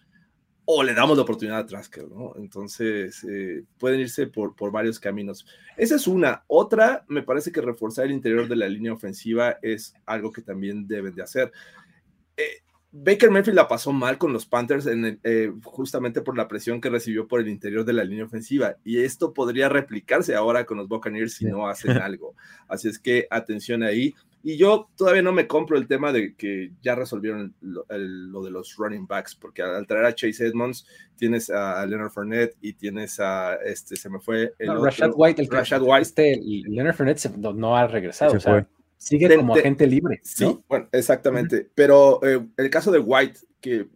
[0.65, 2.35] o le damos la oportunidad a Trasker, ¿no?
[2.37, 5.45] Entonces, eh, pueden irse por, por varios caminos.
[5.77, 6.45] Esa es una.
[6.47, 10.87] Otra, me parece que reforzar el interior de la línea ofensiva es algo que también
[10.87, 11.53] deben de hacer.
[12.37, 12.62] Eh,
[12.95, 16.78] Baker Mayfield la pasó mal con los Panthers en el, eh, justamente por la presión
[16.78, 20.76] que recibió por el interior de la línea ofensiva y esto podría replicarse ahora con
[20.76, 22.34] los Buccaneers si no hacen algo.
[22.68, 24.14] Así es que atención ahí.
[24.45, 28.43] Y yo todavía no me compro el tema de que ya resolvieron lo, el, lo
[28.43, 30.84] de los running backs, porque al traer a Chase Edmonds
[31.16, 35.12] tienes a Leonard Fournette y tienes a este, se me fue el no, otro, Rashad
[35.14, 36.03] White, el que, Rashad White.
[36.03, 38.66] Este, Leonard Fournette se, no, no, ha regresado, Se o sea, fue.
[39.03, 40.21] Sigue De- como de- agente libre.
[40.23, 40.65] Sí, ¿no?
[40.69, 41.69] bueno, exactamente.
[41.75, 43.89] Pero eh, el caso de White, que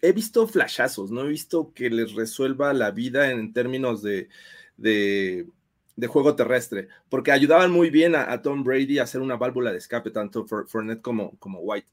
[0.00, 4.28] he visto flashazos, no he visto que les resuelva la vida en términos de,
[4.76, 5.46] de,
[5.96, 9.72] de juego terrestre, porque ayudaban muy bien a, a, Tom Brady a hacer una válvula
[9.72, 11.88] de escape, tanto Fournette como, como White.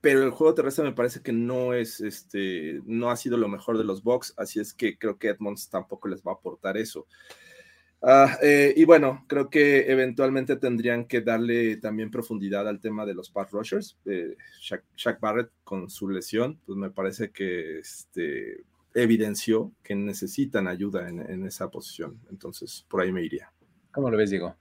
[0.00, 3.78] Pero el juego terrestre me parece que no es, este, no ha sido lo mejor
[3.78, 7.06] de los Bucks, así es que creo que Edmonds tampoco les va a aportar eso.
[8.06, 13.14] Ah, eh, y bueno, creo que eventualmente tendrían que darle también profundidad al tema de
[13.14, 13.96] los pass rushers.
[14.04, 20.68] Eh, Shaq, Shaq, Barrett con su lesión, pues me parece que este, evidenció que necesitan
[20.68, 22.20] ayuda en, en, esa posición.
[22.30, 23.50] Entonces, por ahí me iría.
[23.90, 24.54] ¿Cómo lo ves, Diego?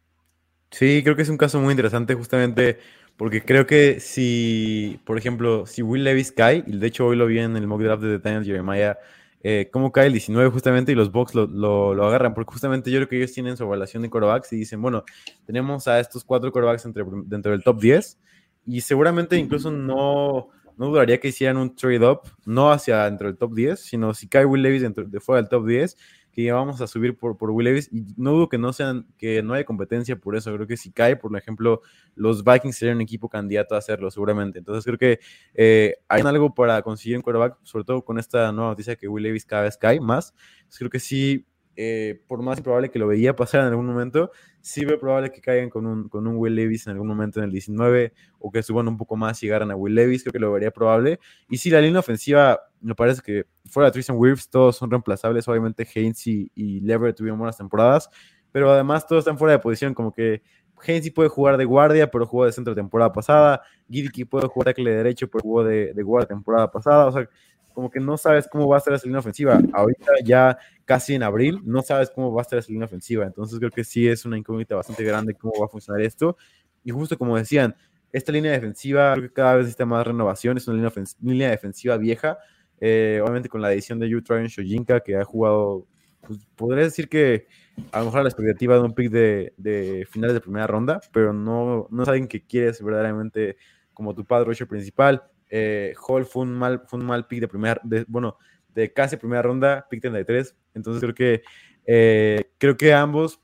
[0.72, 2.80] Sí, creo que es un caso muy interesante justamente
[3.18, 7.28] porque creo que si, por ejemplo, si Will Levis cae, y de hecho hoy lo
[7.28, 8.98] vi en el mock draft de Daniel Jeremiah,
[9.46, 12.90] eh, cómo cae el 19 justamente y los Bucks lo, lo, lo, agarran, porque justamente
[12.90, 15.04] yo creo que ellos tienen su evaluación de corebacks y dicen, bueno,
[15.46, 18.20] tenemos a estos cuatro corebacks entre, dentro del top 10
[18.66, 23.54] y seguramente incluso no, no dudaría que hicieran un trade-up, no hacia dentro del top
[23.54, 25.98] 10, sino si cae Will Levis dentro de fuera del top 10,
[26.34, 29.42] que vamos a subir por, por Will Levis, y no dudo que no sean, que
[29.44, 31.82] no haya competencia por eso, creo que si cae, por ejemplo,
[32.16, 35.20] los Vikings serían un equipo candidato a hacerlo, seguramente, entonces creo que
[35.54, 39.24] eh, hay algo para conseguir un quarterback, sobre todo con esta nueva noticia que Will
[39.24, 41.46] Levis cada vez cae más, entonces creo que sí
[41.76, 45.42] eh, por más improbable que lo veía pasar en algún momento, sí veo probable que
[45.42, 48.98] caigan con un, Will Levis en algún momento en el 19 o que suban un
[48.98, 51.20] poco más y llegaran a Will Levis, creo que lo vería probable.
[51.50, 55.48] Y si la línea ofensiva, me parece que fuera de Tristan Wirfs, todos son reemplazables.
[55.48, 58.10] Obviamente, Haynes y, y Lever tuvieron buenas temporadas,
[58.52, 60.44] pero además todos están fuera de posición, como que
[60.86, 63.62] Haynes puede jugar de guardia, pero jugó de centro temporada pasada.
[63.90, 67.06] Giddy puede jugar de tackle derecho, pero jugó de, de guardia temporada pasada.
[67.08, 67.30] O sea,
[67.74, 69.60] como que no sabes cómo va a estar esa línea ofensiva.
[69.74, 73.26] Ahorita ya casi en abril, no sabes cómo va a estar esa línea ofensiva.
[73.26, 76.38] Entonces creo que sí es una incógnita bastante grande cómo va a funcionar esto.
[76.84, 77.76] Y justo como decían,
[78.12, 80.58] esta línea defensiva creo que cada vez necesita más renovación.
[80.58, 82.38] Es una línea, línea defensiva vieja.
[82.80, 85.88] Eh, obviamente con la edición de Utrain Shojinka, que ha jugado,
[86.22, 87.48] pues, podría decir que
[87.92, 91.34] a lo mejor la expectativa de un pick de, de finales de primera ronda, pero
[91.34, 93.58] no, no alguien que quieres verdaderamente
[93.94, 95.24] como tu padre rusher principal.
[95.56, 98.40] Eh, Hall fue un mal, fue un mal pick de primera, de, bueno,
[98.74, 100.56] de casi primera ronda, pick 33.
[100.74, 101.44] Entonces creo que
[101.86, 103.40] eh, creo que ambos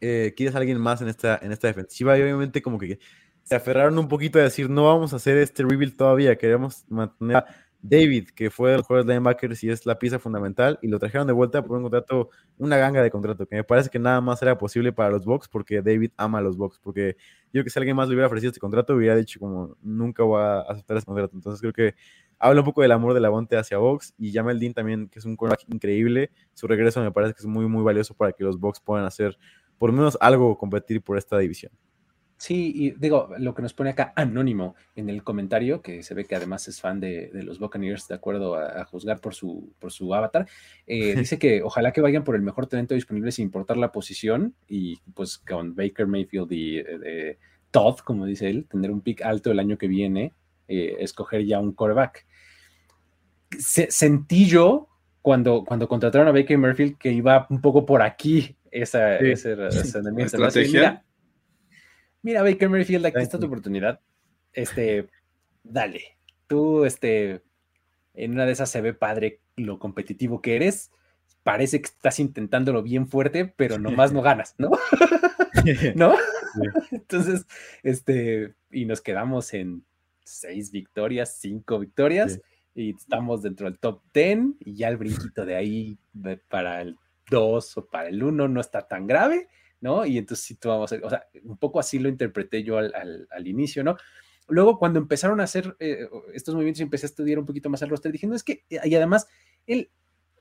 [0.00, 2.98] eh, quieres a alguien más en esta, en esta defensiva y obviamente como que
[3.42, 7.44] se aferraron un poquito a decir no vamos a hacer este rebuild todavía, queremos mantener
[7.80, 11.26] David, que fue el jugador de linebackers y es la pieza fundamental, y lo trajeron
[11.26, 14.42] de vuelta por un contrato, una ganga de contrato, que me parece que nada más
[14.42, 17.16] era posible para los Bucks, porque David ama a los Bucks, porque
[17.46, 20.24] yo creo que si alguien más le hubiera ofrecido este contrato, hubiera dicho como, nunca
[20.24, 21.36] voy a aceptar este contrato.
[21.36, 21.94] Entonces creo que
[22.38, 25.20] habla un poco del amor de la Bonte hacia Bucks, y Jamel Dean también, que
[25.20, 28.44] es un cornerback increíble, su regreso me parece que es muy, muy valioso para que
[28.44, 29.38] los Bucks puedan hacer
[29.78, 31.72] por lo menos algo competir por esta división.
[32.38, 36.24] Sí, y digo, lo que nos pone acá Anónimo en el comentario, que se ve
[36.24, 40.14] que además es fan de, los Buccaneers, de acuerdo a, juzgar por su, por su
[40.14, 40.46] avatar,
[40.86, 44.54] eh, dice que ojalá que vayan por el mejor talento disponible sin importar la posición,
[44.68, 47.38] y pues con Baker Mayfield y eh,
[47.72, 50.32] Todd, como dice él, tener un pick alto el año que viene,
[50.68, 52.24] eh, escoger ya un quarterback.
[53.58, 54.88] sentí yo
[55.22, 59.56] cuando, cuando contrataron a Baker Mayfield que iba un poco por aquí esa, ese
[60.18, 61.04] estrategia mira,
[62.22, 64.00] Baker Mayfield, aquí está tu oportunidad.
[64.52, 65.08] Este,
[65.62, 66.02] dale.
[66.46, 67.42] Tú, este,
[68.14, 70.90] en una de esas se ve padre lo competitivo que eres.
[71.42, 74.70] Parece que estás intentándolo bien fuerte, pero nomás no ganas, ¿no?
[75.94, 76.14] ¿No?
[76.90, 77.46] Entonces,
[77.82, 79.84] este, y nos quedamos en
[80.24, 82.40] seis victorias, cinco victorias,
[82.74, 85.98] y estamos dentro del top ten, y ya el brinquito de ahí
[86.48, 86.96] para el
[87.30, 89.48] dos o para el uno no está tan grave,
[89.80, 90.04] ¿no?
[90.04, 93.84] Y entonces sí, vamos a, o sea, un poco así lo interpreté yo al, inicio,
[93.84, 93.96] ¿no?
[94.48, 97.82] Luego, cuando empezaron a hacer eh, estos movimientos y empecé a estudiar un poquito más
[97.82, 99.28] el roster, dije, no, es que, y además,
[99.66, 99.90] el,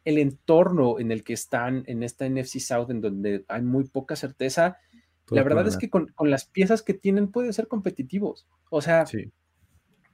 [0.05, 4.15] el entorno en el que están en esta NFC South, en donde hay muy poca
[4.15, 4.77] certeza,
[5.29, 8.47] la verdad es que con, las piezas que tienen pueden ser competitivos.
[8.69, 9.31] O sea, sí.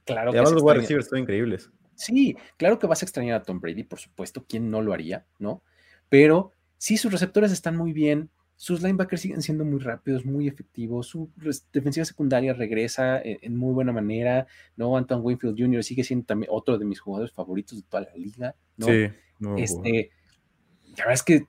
[0.04, 0.38] claro que.
[0.38, 1.70] los wide receivers son increíbles.
[1.94, 5.26] Sí, claro que vas a extrañar a Tom Brady, por supuesto, ¿quién no lo haría,
[5.38, 5.62] no?
[6.08, 11.08] Pero sí, sus receptores están muy bien, sus linebackers siguen siendo muy rápidos, muy efectivos.
[11.08, 11.30] Su
[11.72, 14.46] defensiva secundaria regresa en, muy buena manera.
[14.76, 14.96] ¿no?
[14.96, 15.82] Anton Winfield Jr.
[15.82, 18.54] sigue siendo también otro de mis jugadores favoritos de toda la liga.
[18.76, 18.86] ¿no?
[18.86, 19.10] Sí,
[19.58, 20.10] este,
[20.96, 21.46] la verdad es que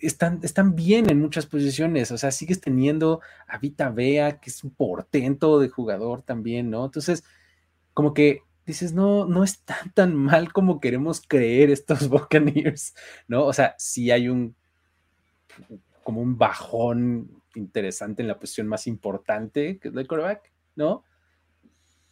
[0.00, 2.12] están, están bien en muchas posiciones.
[2.12, 6.84] O sea, sigues teniendo a Vita Vea, que es un portento de jugador también, ¿no?
[6.84, 7.24] Entonces,
[7.94, 12.94] como que dices, no, no están tan mal como queremos creer estos Buccaneers,
[13.26, 13.44] ¿no?
[13.44, 14.56] O sea, sí hay un
[16.02, 21.04] como un bajón interesante en la posición más importante, que es el quarterback, ¿no?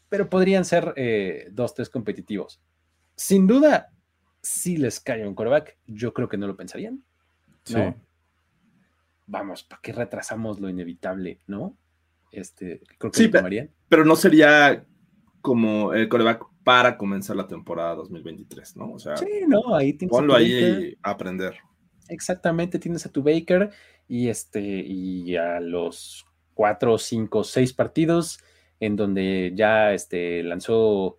[0.09, 2.61] Pero podrían ser eh, dos, tres competitivos.
[3.17, 3.93] Sin duda,
[4.41, 7.03] si les cae un quarterback, yo creo que no lo pensarían.
[7.71, 7.95] ¿no?
[9.27, 11.77] Vamos, ¿para qué retrasamos lo inevitable, no?
[12.33, 13.31] Este, creo que sí,
[13.89, 14.85] pero no sería
[15.43, 18.93] como el coreback para comenzar la temporada 2023, ¿no?
[18.93, 21.55] O sea, sí, no, ahí ponlo ahí a aprender.
[22.13, 23.71] Exactamente, tienes a tu Baker
[24.07, 28.39] y este y a los cuatro, cinco, seis partidos
[28.81, 31.17] en donde ya este, lanzó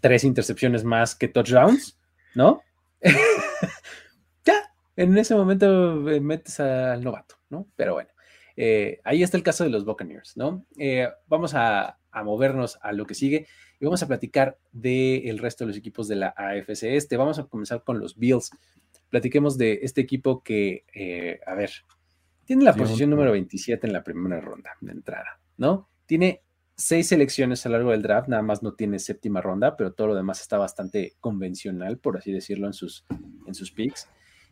[0.00, 1.98] tres intercepciones más que touchdowns,
[2.34, 2.62] ¿no?
[4.44, 7.66] ya, en ese momento eh, metes al novato, ¿no?
[7.76, 8.10] Pero bueno,
[8.56, 10.64] eh, ahí está el caso de los Buccaneers, ¿no?
[10.78, 13.46] Eh, vamos a, a, movernos a lo que sigue
[13.78, 17.16] y vamos a platicar del resto de los equipos de la AFC Este.
[17.16, 18.50] Vamos a comenzar con los Bills
[19.10, 21.70] platiquemos de este equipo que, eh, a ver,
[22.44, 25.88] tiene la posición número 27 en la primera ronda de entrada, ¿no?
[26.06, 26.42] Tiene
[26.76, 30.08] seis selecciones a lo largo del draft, nada más no tiene séptima ronda, pero todo
[30.08, 33.04] lo demás está bastante convencional, por así decirlo, en sus,
[33.46, 34.08] en sus picks.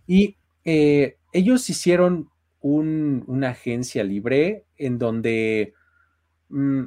[0.07, 2.31] Y eh, ellos hicieron
[2.61, 5.75] una agencia libre en donde,
[6.49, 6.87] mm,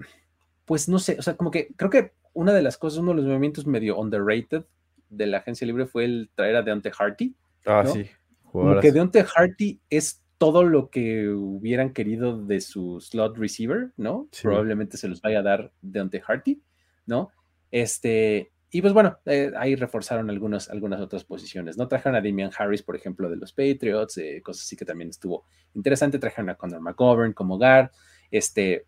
[0.65, 3.17] pues no sé, o sea, como que creo que una de las cosas, uno de
[3.17, 4.65] los movimientos medio underrated
[5.09, 7.35] de la agencia libre fue el traer a Deontay Harty.
[7.65, 8.09] Ah, sí.
[8.51, 14.29] Como que Deontay Harty es todo lo que hubieran querido de su slot receiver, ¿no?
[14.41, 16.61] Probablemente se los vaya a dar Deontay Harty,
[17.05, 17.29] ¿no?
[17.71, 21.87] Este, y pues bueno, eh, ahí reforzaron algunas, algunas otras posiciones, ¿no?
[21.87, 25.45] Trajeron a Damian Harris, por ejemplo, de los Patriots, eh, cosas así que también estuvo
[25.73, 26.19] interesante.
[26.19, 27.89] Trajeron a Conor McGovern como guard,
[28.29, 28.85] este,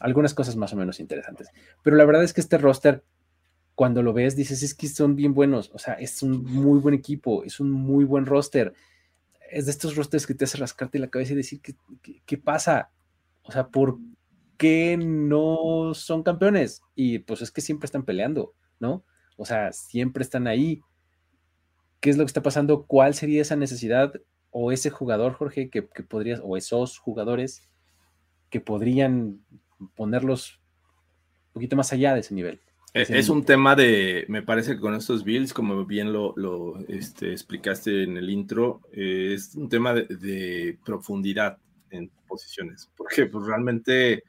[0.00, 1.48] algunas cosas más o menos interesantes.
[1.82, 3.02] Pero la verdad es que este roster,
[3.80, 6.94] cuando lo ves, dices, es que son bien buenos, o sea, es un muy buen
[6.94, 8.74] equipo, es un muy buen roster
[9.50, 11.74] es de estos rosters que te hace rascarte la cabeza y decir, ¿qué,
[12.26, 12.90] qué, pasa?
[13.42, 13.96] O sea, ¿por
[14.58, 16.82] qué no son campeones?
[16.94, 19.02] Y pues es que siempre están peleando, ¿no?
[19.38, 20.82] O sea, siempre están ahí.
[22.00, 22.84] ¿Qué es lo que está pasando?
[22.84, 24.12] ¿Cuál sería esa necesidad
[24.50, 27.66] o ese jugador, Jorge, que, que podrías, o esos jugadores
[28.50, 29.40] que podrían
[29.96, 30.60] ponerlos
[31.48, 32.60] un poquito más allá de ese nivel?
[32.92, 36.78] Eh, es un tema de, me parece que con estos Bills, como bien lo, lo
[36.88, 41.58] este, explicaste en el intro, eh, es un tema de, profundidad
[41.90, 44.24] en posiciones, porque pues, realmente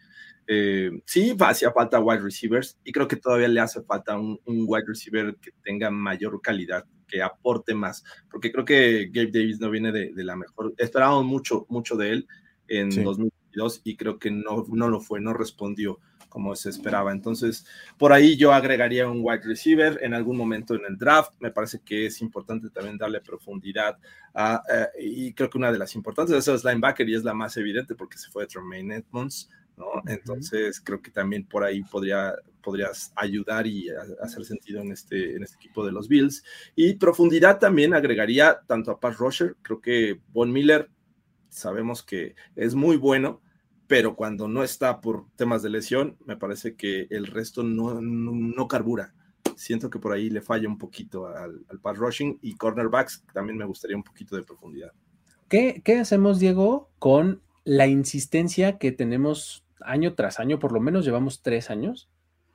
[0.45, 4.85] eh, sí hacía falta wide receivers y creo que todavía le hace falta un, wide
[4.85, 9.91] receiver que tenga mayor calidad, que aporte más, porque creo que Gabe Davis no viene
[9.91, 12.27] de, la mejor, esperábamos mucho, mucho de él
[12.67, 15.99] en 2022 y creo que no, no lo fue, no respondió
[16.31, 17.11] como se esperaba.
[17.11, 17.65] Entonces,
[17.97, 21.33] por ahí yo agregaría un wide receiver en algún momento en el draft.
[21.41, 23.97] Me parece que es importante también darle profundidad
[24.33, 27.25] a, eh, y creo que una de las importantes de eso es linebacker y es
[27.25, 29.49] la más evidente porque se fue de Tremaine Edmonds.
[29.75, 29.87] ¿no?
[30.07, 33.89] Entonces, creo que también por ahí podría, podrías ayudar y
[34.21, 36.43] hacer sentido en este, en este equipo de los Bills.
[36.77, 40.89] Y profundidad también agregaría tanto a Pat Rusher, creo que Von Miller
[41.49, 43.41] sabemos que es muy bueno,
[43.91, 48.67] pero cuando no está por temas de lesión, me parece que el resto no, no,
[48.69, 49.13] carbura.
[49.57, 53.57] Siento que por ahí le falla un poquito al, al pass rushing y cornerbacks también
[53.57, 54.93] me gustaría un poquito de profundidad.
[55.49, 60.57] ¿Qué, ¿Qué hacemos, Diego, con la insistencia que tenemos año tras año?
[60.57, 62.07] Por lo menos llevamos tres años,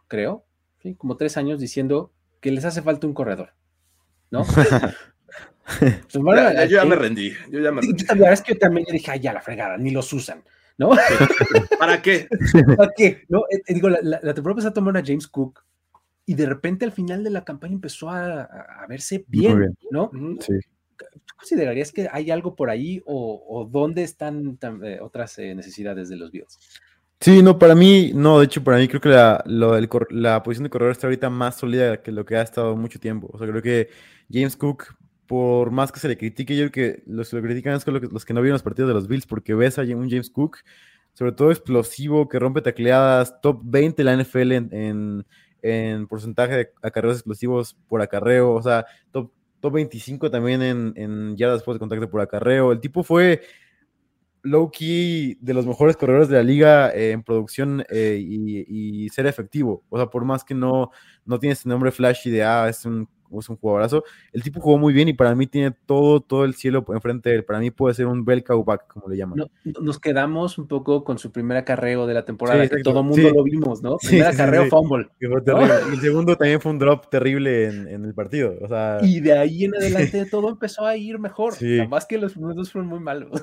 [0.09, 0.47] creo,
[0.83, 0.95] ¿sí?
[0.95, 3.53] como tres años diciendo que les hace falta un corredor,
[4.31, 4.47] ¿no?
[5.81, 7.33] Pues, yo ya me rendí.
[7.51, 8.05] Yo ya me rendí.
[8.05, 10.45] La verdad es que yo también dije, ay, ya la fregada, ni los usan.
[10.79, 10.91] ¿No?
[11.79, 12.29] ¿Para qué?
[12.77, 13.23] ¿Para qué?
[13.29, 13.41] ¿No?
[13.51, 15.65] Eh, eh, digo, la, la, temporada pasada tomar a James Cook
[16.27, 20.11] y de repente al final de la campaña empezó a, a verse bien, ¿no?
[20.41, 20.55] Sí.
[20.97, 26.17] ¿Tú considerarías que hay algo por ahí o, o dónde están eh, otras necesidades de
[26.17, 26.59] los Bills?
[27.21, 29.79] Sí, no, para mí, no, de hecho, para mí creo que la, lo,
[30.11, 33.31] la posición de corredor está ahorita más sólida que lo que ha estado mucho tiempo.
[33.33, 33.89] O sea, creo que
[34.31, 34.95] James Cook
[35.27, 38.25] por más que se le critique, yo creo que los que lo critican es los
[38.25, 40.59] que no vieron los partidos de los Bills, porque ves a un James Cook,
[41.13, 45.27] sobre todo explosivo, que rompe tacleadas, top 20 la NFL en,
[45.63, 51.37] en, porcentaje de acarreos explosivos por acarreo, o sea, top, top 25 también en, en
[51.37, 52.73] yardas después de contacto por acarreo.
[52.73, 53.43] El tipo fue
[54.47, 59.27] low key de los mejores corredores de la liga eh, en producción eh, y, ser
[59.27, 59.85] efectivo.
[59.89, 60.91] O sea, por más que no,
[61.25, 63.09] no tiene ese nombre flashy de, ah, es un
[63.39, 64.05] es un jugadorazo.
[64.33, 67.37] El tipo jugó muy bien y para mí tiene todo, todo el cielo enfrente de
[67.37, 67.45] él.
[67.45, 69.49] Para mí puede ser un bel back, como le llaman.
[69.81, 73.43] nos quedamos un poco con su primer acarreo de la temporada, que todo mundo lo
[73.43, 73.97] vimos, ¿no?
[74.07, 75.09] Primer acarreo fumble.
[75.21, 78.55] El segundo también fue un drop terrible en, el partido.
[78.61, 78.99] O sea...
[79.03, 81.55] Y de ahí en adelante todo empezó a ir mejor.
[81.89, 83.43] Más que los primeros dos fueron muy malos.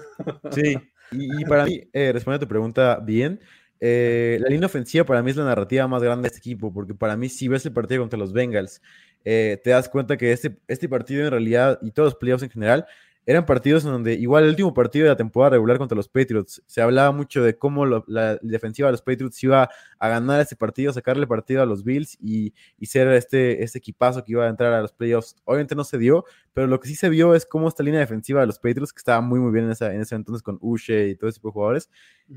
[0.52, 0.78] Sí,
[1.12, 3.40] y, para mí, eh, respondiendo a tu pregunta bien,
[3.80, 6.94] eh, la línea ofensiva para mí es la narrativa más grande de este equipo, porque
[6.94, 8.82] para mí si ves el partido contra los Bengals,
[9.26, 12.49] eh, te das cuenta que este, este partido en realidad y todos los playoffs en
[12.49, 12.86] general
[13.26, 16.61] eran partidos en donde igual el último partido de la temporada regular contra los Patriots
[16.65, 20.91] se hablaba mucho de cómo la defensiva de los Patriots iba a ganar ese partido,
[20.91, 24.74] sacarle partido a los Bills y, y, ser este, este equipazo que iba a entrar
[24.74, 25.38] a los playoffs.
[25.45, 28.41] Obviamente no se dio, pero lo que sí se vio es cómo esta línea defensiva
[28.41, 31.07] de los Patriots, que estaba muy muy bien en, esa, en ese entonces con Uche
[31.09, 31.89] y todo ese tipo de jugadores,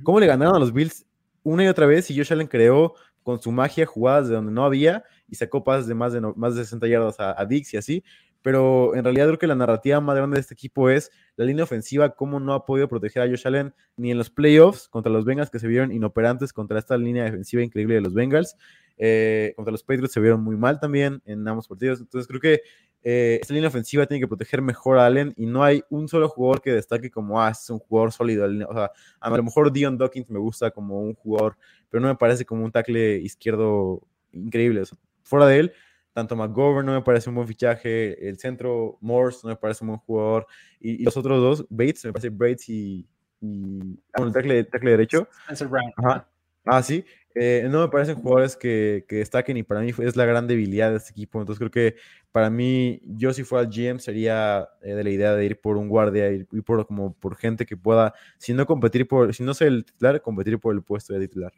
[0.05, 1.05] cómo le ganaron a los Bills
[1.43, 2.95] una y otra vez y Josh Allen creó
[3.27, 6.55] con su magia jugadas de donde no había y sacó pases de más de, más
[6.55, 8.05] de 60 yardas a, Dix y así.
[8.41, 11.65] Pero en realidad creo que la narrativa más grande de este equipo es la línea
[11.65, 15.25] ofensiva, cómo no ha podido proteger a Josh Allen ni en los playoffs contra los
[15.25, 18.57] Bengals que se vieron inoperantes contra esta línea defensiva increíble de los Bengals.
[18.97, 21.99] Eh, contra los Patriots se vieron muy mal también en ambos partidos.
[21.99, 22.61] Entonces creo que
[23.09, 26.29] eh, esta línea ofensiva tiene que proteger mejor a Allen y no hay un solo
[26.29, 28.49] jugador que destaque como, ah, es un jugador sólido.
[28.69, 28.91] O sea,
[29.21, 31.57] a lo mejor Dion Dawkins me gusta como un jugador,
[31.89, 34.03] pero no me parece como un tackle izquierdo
[34.33, 34.83] increíble.
[35.23, 35.73] fuera de él,
[36.13, 39.91] tanto McGovern no me parece un buen fichaje, el centro Morse no me parece un
[39.91, 40.49] buen jugador,
[40.81, 43.07] y, los otros dos, Bates, me parece Bates y,
[43.41, 45.29] y el tackle, tackle derecho.
[45.71, 45.93] Brown.
[45.97, 46.29] Ajá.
[46.65, 47.05] Ah, sí.
[47.39, 50.91] Eh, no me parecen jugadores que, que, destaquen y para mí es la gran debilidad
[50.91, 51.39] de este equipo.
[51.39, 51.97] Entonces creo que
[52.33, 55.91] para mí, yo si fuera GM sería eh, de la idea de ir por un
[55.91, 59.69] guardia, ir, por como por gente que pueda, si no competir por, si no ser
[59.69, 61.53] el titular, competir por el puesto de titular.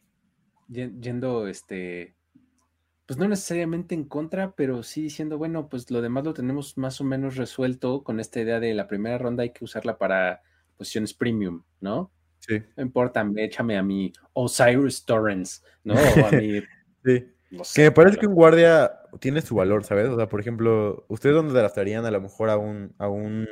[0.68, 2.16] Yendo este
[3.06, 7.00] pues no necesariamente en contra, pero sí diciendo, bueno, pues lo demás lo tenemos más
[7.00, 10.42] o menos resuelto con esta idea de la primera ronda hay que usarla para
[10.76, 12.10] posiciones premium, ¿no?
[12.48, 12.62] Sí.
[12.76, 15.94] No importa, échame a mi Osiris Torrens, ¿no?
[15.94, 16.60] O a mi...
[17.04, 17.26] sí.
[17.74, 18.90] que me parece que un guardia
[19.20, 20.08] tiene su valor, ¿sabes?
[20.08, 23.46] O sea, por ejemplo, ¿ustedes dónde draftarían a lo mejor a un, a un,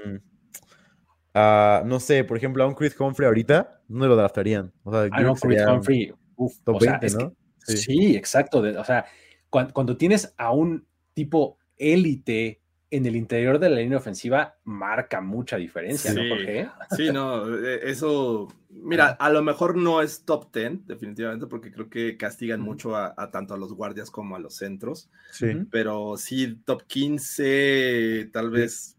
[1.34, 4.72] no sé, por ejemplo, a un Chris Humphrey ahorita, ¿dónde lo draftarían?
[4.82, 7.34] O sea, ah, no, Chris Humphrey, uf, top 20, ¿no?
[7.58, 7.76] sí.
[7.76, 8.16] sí.
[8.16, 9.04] exacto, o sea,
[9.50, 12.62] cuando, tienes a un tipo élite
[12.96, 16.68] en el interior de la línea ofensiva, marca mucha diferencia, ¿no, Jorge?
[16.96, 21.88] Sí, no, e, eso, mira, a lo mejor no es top 10, definitivamente, porque creo
[21.88, 25.10] que castigan mucho a, tanto a los guardias como a los centros.
[25.30, 25.48] Sí.
[25.70, 28.96] Pero sí, top 15, tal vez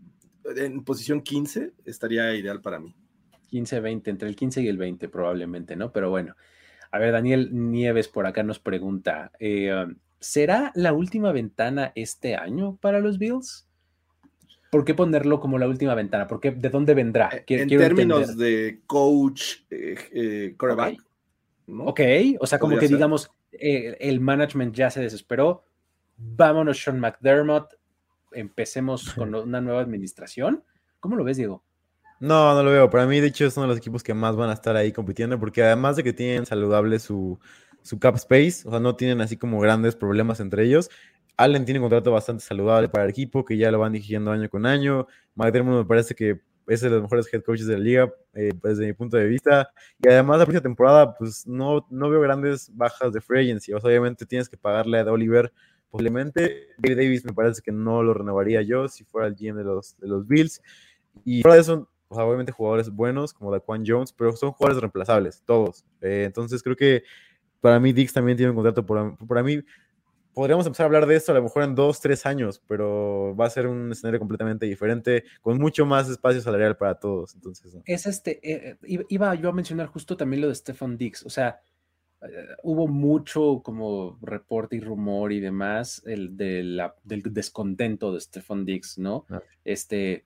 [0.55, 2.95] en posición 15, estaría ideal para mí.
[3.49, 5.91] 15, 20, entre el 15 y el 20 probablemente, ¿no?
[5.91, 6.35] Pero bueno.
[6.91, 9.85] A ver, Daniel Nieves por acá nos pregunta, eh,
[10.19, 13.66] ¿será la última ventana este año para los Bills?
[14.71, 16.27] ¿Por qué ponerlo como la última ventana?
[16.27, 17.29] ¿Por ¿De dónde vendrá?
[17.33, 20.55] Eh, en términos de coach, eh, eh
[21.67, 22.01] ok,
[22.39, 25.63] o sea, como que digamos, eh, el management ya se desesperó.
[26.17, 27.73] Vámonos, Sean McDermott.
[28.31, 30.63] Empecemos con una nueva administración.
[30.99, 31.63] ¿Cómo lo ves, Diego?
[32.19, 32.89] No, no lo veo.
[32.89, 34.91] Para mí, de hecho, es uno de los equipos que más van a estar ahí
[34.91, 37.39] compitiendo, porque además de que tienen saludable su,
[37.83, 40.89] su cap space, o sea, no tienen así como grandes problemas entre ellos.
[41.37, 44.49] Allen tiene un contrato bastante saludable para el equipo, que ya lo van dirigiendo año
[44.49, 45.07] con año.
[45.35, 48.87] McDermott me parece que es de los mejores head coaches de la liga, eh, desde
[48.87, 49.71] mi punto de vista.
[50.03, 53.71] Y además, la próxima temporada, pues no, no veo grandes bajas de free agency.
[53.71, 55.53] Obviamente tienes que pagarle a Oliver
[55.89, 56.69] posiblemente.
[56.79, 59.95] Gary Davis me parece que no lo renovaría yo si fuera el GM de los,
[59.97, 60.61] de los Bills.
[61.23, 65.85] Y fuera de eso, obviamente jugadores buenos como Daquan Jones, pero son jugadores reemplazables, todos.
[66.01, 67.03] Eh, entonces creo que
[67.61, 68.85] para mí, Dix también tiene un contrato.
[68.85, 69.61] Por, para mí,
[70.37, 73.47] podríamos empezar a hablar de esto a lo mejor en dos, tres años, pero va
[73.47, 77.33] a ser un escenario completamente diferente, con mucho más espacio salarial para todos.
[77.33, 81.25] Entonces, es este, eh, eh, iba yo a mencionar justo también lo de Stefan Dix,
[81.25, 81.59] o sea,
[82.21, 82.27] eh,
[82.61, 88.63] hubo mucho como reporte y rumor y demás el de la, del descontento de Stefan
[88.63, 89.25] Dix, ¿no?
[89.31, 89.41] Ah.
[89.65, 90.23] Este,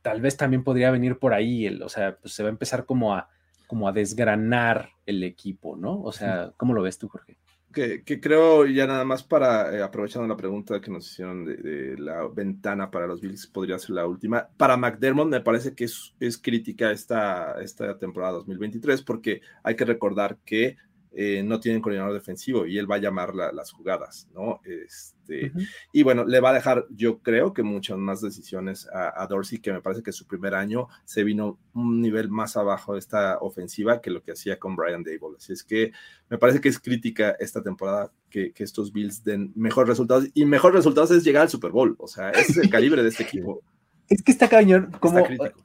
[0.00, 2.86] tal vez también podría venir por ahí, el, o sea, pues se va a empezar
[2.86, 3.28] como a
[3.66, 6.00] como a desgranar el equipo, ¿no?
[6.02, 7.36] O sea, ¿cómo lo ves tú, Jorge?
[7.72, 12.26] Que, creo ya nada más para, eh, aprovechando la pregunta que nos hicieron de, la
[12.26, 14.48] ventana para los Bills, podría ser la última.
[14.56, 19.84] Para McDermott me parece que es, es crítica esta, esta temporada 2023 porque hay que
[19.84, 20.76] recordar que
[21.12, 24.60] eh, no tienen coordinador defensivo y él va a llamar las jugadas, ¿no?
[24.64, 25.52] Este,
[25.92, 29.72] Y bueno, le va a dejar, yo creo que muchas más decisiones a, Dorsey, que
[29.72, 34.00] me parece que su primer año se vino un nivel más abajo de esta ofensiva
[34.00, 35.36] que lo que hacía con Brian Dable.
[35.38, 35.92] Así es que
[36.28, 40.76] me parece que es crítica esta temporada que, estos Bills den mejores resultados y mejores
[40.76, 43.62] resultados es llegar al Super Bowl, o sea, ese es el calibre de este equipo.
[44.08, 45.18] Es que está cañón, como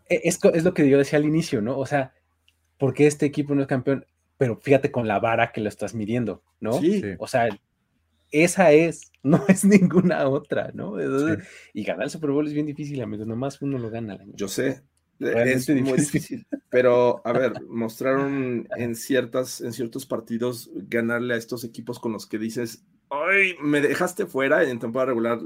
[0.09, 1.77] es, es lo que yo decía al inicio, ¿no?
[1.77, 2.13] O sea,
[2.77, 4.05] porque este equipo no es campeón?
[4.43, 6.73] Pero fíjate con la vara que lo estás midiendo, ¿no?
[6.73, 7.01] Sí.
[7.17, 7.47] O sea,
[8.29, 10.97] esa es, no es ninguna otra, ¿no?
[11.73, 14.33] Y ganar el Super Bowl es bien difícil, amigos, nomás uno lo gana al año.
[14.35, 14.81] Yo sé,
[15.17, 21.63] es muy difícil, pero a ver, mostraron en ciertas, en ciertos partidos ganarle a estos
[21.63, 25.39] equipos con los que dices, ay, me dejaste fuera, en temporada regular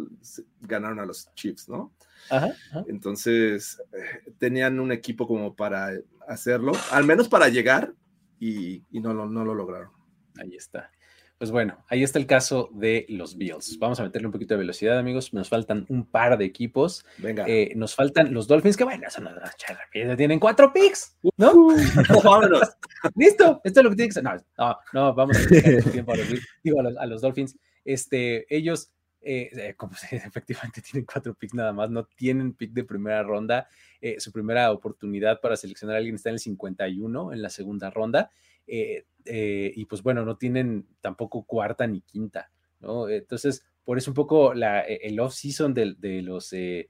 [0.62, 1.94] ganaron a los Chiefs, ¿no?
[2.32, 2.50] Ajá,
[2.88, 5.92] Entonces, eh, tenían un equipo como para
[6.28, 7.94] hacerlo, al menos para llegar,
[8.40, 9.92] y, no, lo, no lo lograron.
[10.40, 10.92] Ahí está.
[11.38, 13.78] Pues bueno, ahí está el caso de los Bills.
[13.78, 15.34] Vamos a meterle un poquito de velocidad, amigos.
[15.36, 17.06] Nos faltan un par de equipos.
[17.20, 17.46] Venga.
[17.48, 21.52] Eh, nos faltan los Dolphins, que bueno, eso no tienen cuatro picks, ¿no?
[21.54, 21.76] Uh,
[22.24, 22.76] vámonos.
[23.16, 24.24] Listo, esto es lo que tiene que ser.
[24.24, 26.28] No, no, no vamos a tiempo a los,
[26.64, 27.56] digo, a los, Dolphins.
[27.86, 28.92] Este, ellos,
[29.22, 33.68] eh, como efectivamente tienen cuatro picks nada más, no tienen pick de primera ronda.
[34.02, 37.90] Eh, su primera oportunidad para seleccionar a alguien está en el 51, en la segunda
[37.90, 38.30] ronda,
[38.68, 43.10] eh, eh, y pues bueno, no tienen tampoco cuarta ni quinta, ¿no?
[43.10, 46.90] Entonces, por eso un poco la, e, el off-season de, de, los, eh,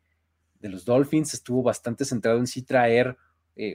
[0.60, 3.18] de los Dolphins estuvo bastante centrado en sí traer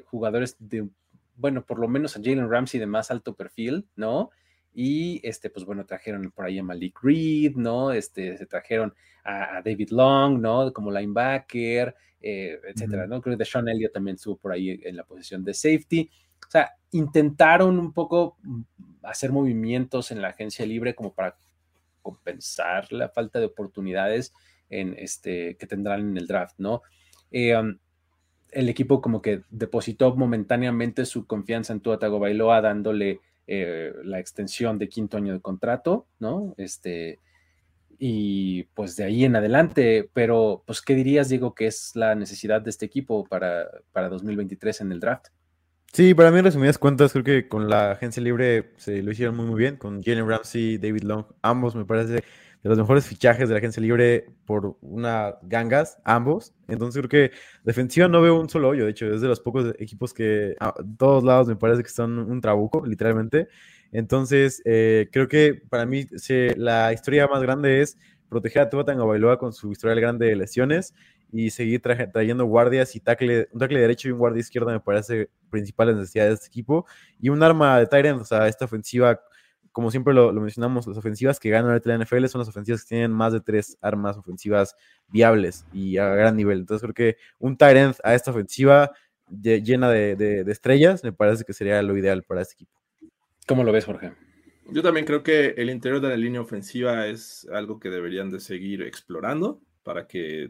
[0.04, 0.88] jugadores de,
[1.34, 4.30] bueno, por lo menos a Jalen Ramsey de más alto perfil, ¿no?
[4.74, 7.92] Y este, pues bueno, trajeron por ahí a Malik Reed, ¿no?
[7.92, 8.94] Este, se trajeron
[9.24, 10.72] a, a David Long, ¿no?
[10.72, 13.20] Como linebacker, eh, etcétera, ¿no?
[13.20, 16.08] Creo que Sean Elliott también estuvo por ahí en la posición de safety.
[16.46, 18.62] O sea, intentaron un poco mm,
[19.02, 21.36] hacer movimientos en la agencia libre como para
[22.00, 24.32] compensar la falta de oportunidades
[24.70, 26.82] en este, que tendrán en el draft, ¿no?
[27.32, 27.76] Eh, um,
[28.50, 34.78] el equipo como que depositó momentáneamente su confianza en Tua Tagovailoa dándole eh, la extensión
[34.78, 36.54] de quinto año de contrato, ¿no?
[36.56, 37.18] Este,
[37.98, 42.60] y pues de ahí en adelante, pero pues, ¿qué dirías, Diego, que es la necesidad
[42.60, 45.26] de este equipo para, para 2023 en el draft?
[45.92, 49.36] Sí, para mí, en resumidas cuentas, creo que con la agencia libre se lo hicieron
[49.36, 49.76] muy, muy bien.
[49.76, 52.24] Con Jalen Ramsey, David Long, ambos me parece
[52.62, 56.54] de los mejores fichajes de la agencia libre por una gangas, ambos.
[56.68, 58.84] Entonces creo que defensiva no veo un solo hoyo.
[58.84, 62.18] De hecho, es de los pocos equipos que a todos lados me parece que son
[62.18, 63.48] un trabuco, literalmente.
[63.90, 66.06] Entonces, eh, creo que para mí
[66.56, 67.98] la historia más grande es
[68.28, 70.94] proteger a Tua Bailoa con su historial grande de lesiones
[71.32, 75.30] y seguir trayendo guardias y tackle, un tackle derecho y un guardia izquierdo me parece
[75.50, 76.86] principales necesidades de este equipo.
[77.20, 79.20] Y un arma de Tyrant, o sea, esta ofensiva,
[79.72, 82.88] como siempre lo, lo, mencionamos, las ofensivas que ganan la NFL son las ofensivas que
[82.90, 84.76] tienen más de tres armas ofensivas
[85.08, 86.60] viables y a gran nivel.
[86.60, 88.92] Entonces creo que un Tyrant a esta ofensiva
[89.28, 92.80] llena de, de, de estrellas me parece que sería lo ideal para este equipo.
[93.46, 94.12] ¿Cómo lo ves, Jorge?
[94.70, 98.40] Yo también creo que el interior de la línea ofensiva es algo que deberían de
[98.40, 100.48] seguir explorando para que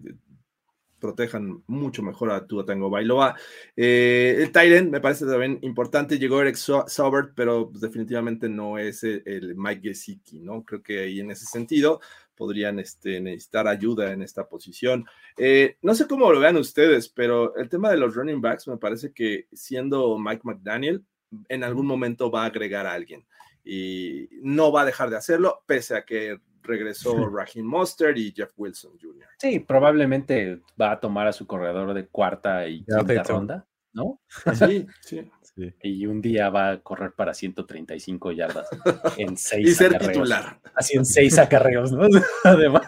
[1.03, 3.35] protejan mucho mejor a Tua Tango Bailoa.
[3.77, 6.17] Eh, el Tyrant me parece también importante.
[6.17, 10.63] Llegó Eric Saubert, pero definitivamente no es el, el Mike Gesicki, ¿no?
[10.63, 12.01] Creo que ahí en ese sentido
[12.37, 15.05] podrían este, necesitar ayuda en esta posición.
[15.37, 18.77] Eh, no sé cómo lo vean ustedes, pero el tema de los running backs me
[18.77, 21.05] parece que siendo Mike McDaniel,
[21.49, 23.27] en algún momento va a agregar a alguien
[23.65, 28.53] y no va a dejar de hacerlo, pese a que regresó Raheem Monster y Jeff
[28.57, 29.27] Wilson Jr.
[29.39, 33.27] Sí, probablemente va a tomar a su corredor de cuarta y Ya, quinta Peyton.
[33.37, 34.21] ronda, ¿no?
[34.55, 35.31] Sí, sí.
[35.55, 35.71] Sí.
[35.83, 38.67] Y un día va a correr para 135 yardas
[39.19, 40.13] en seis Y ser acarreos.
[40.15, 40.61] titular.
[40.75, 42.07] Así en seis acarreos, ¿no?
[42.43, 42.87] Además,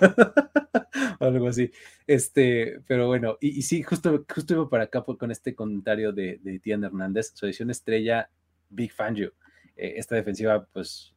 [1.21, 1.71] algo así.
[2.07, 6.39] Este, pero bueno, y, y sí, justo, justo iba para acá con este comentario de,
[6.43, 8.31] de Etienne Hernández, su edición estrella,
[8.71, 9.35] Big Fangio.
[9.77, 11.14] Eh, esta defensiva, pues,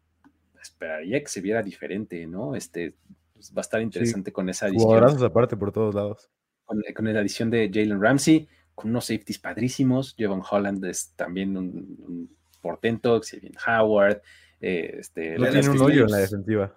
[0.62, 2.56] esperaría que se viera diferente, ¿no?
[2.56, 2.96] Este,
[3.34, 6.30] pues, va a estar interesante con esa adición aparte por todos lados.
[6.66, 10.16] con, con la adición de Jalen Ramsey, con unos safeties padrísimos.
[10.18, 11.68] Jevon Holland es también un,
[12.00, 14.22] un portento, Xavier Howard.
[14.62, 16.76] eh, este, No tiene un hoyo en la defensiva.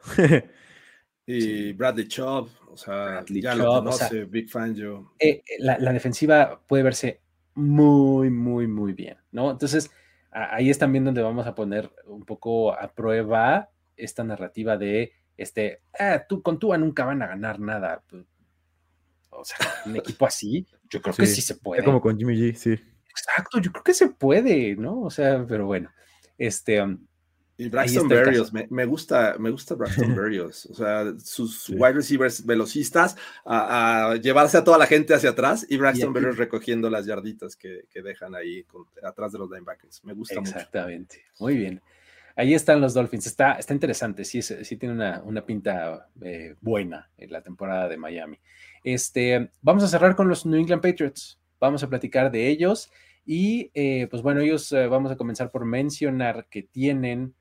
[1.26, 5.12] Y Bradley Chubb, o sea, Bradley ya Chubb, lo o conoce, sea, Big Fan yo.
[5.20, 7.20] eh, la, la defensiva puede verse
[7.54, 9.50] muy, muy, muy bien, ¿no?
[9.50, 9.90] Entonces,
[10.30, 15.82] ahí es también donde vamos a poner un poco a prueba esta narrativa de, este,
[15.98, 18.02] ah, tú con Tua nunca van a ganar nada.
[18.08, 18.24] Pues,
[19.30, 19.56] O sea,
[19.86, 21.84] un equipo así, yo creo que Sí, se puede.
[21.84, 22.78] Como con Jimmy G, sí.
[23.08, 25.02] Exacto, yo creo que se puede, ¿no?
[25.02, 25.90] O sea, pero bueno,
[26.38, 27.06] este, um,
[27.60, 31.74] Y Braxton Berrios, me, me gusta, me gusta Braxton Berrios, o sea, sus Sí.
[31.74, 36.38] wide receivers velocistas a, a llevarse a toda la gente hacia atrás y Braxton Berrios
[36.38, 40.02] recogiendo las yarditas que, que dejan ahí con- atrás de los linebackers.
[40.04, 40.52] Me gusta mucho.
[40.52, 41.22] Exactamente.
[41.38, 41.82] Muy bien.
[42.36, 43.26] Ahí están los Dolphins.
[43.26, 44.24] Está, está interesante.
[44.24, 48.38] Sí, sí tiene una, una pinta eh, buena en la temporada de Miami.
[48.82, 51.38] Este, vamos a cerrar con los New England Patriots.
[51.60, 52.90] Vamos a platicar de ellos.
[53.26, 57.34] Y eh, pues bueno, ellos eh, vamos a comenzar por mencionar que tienen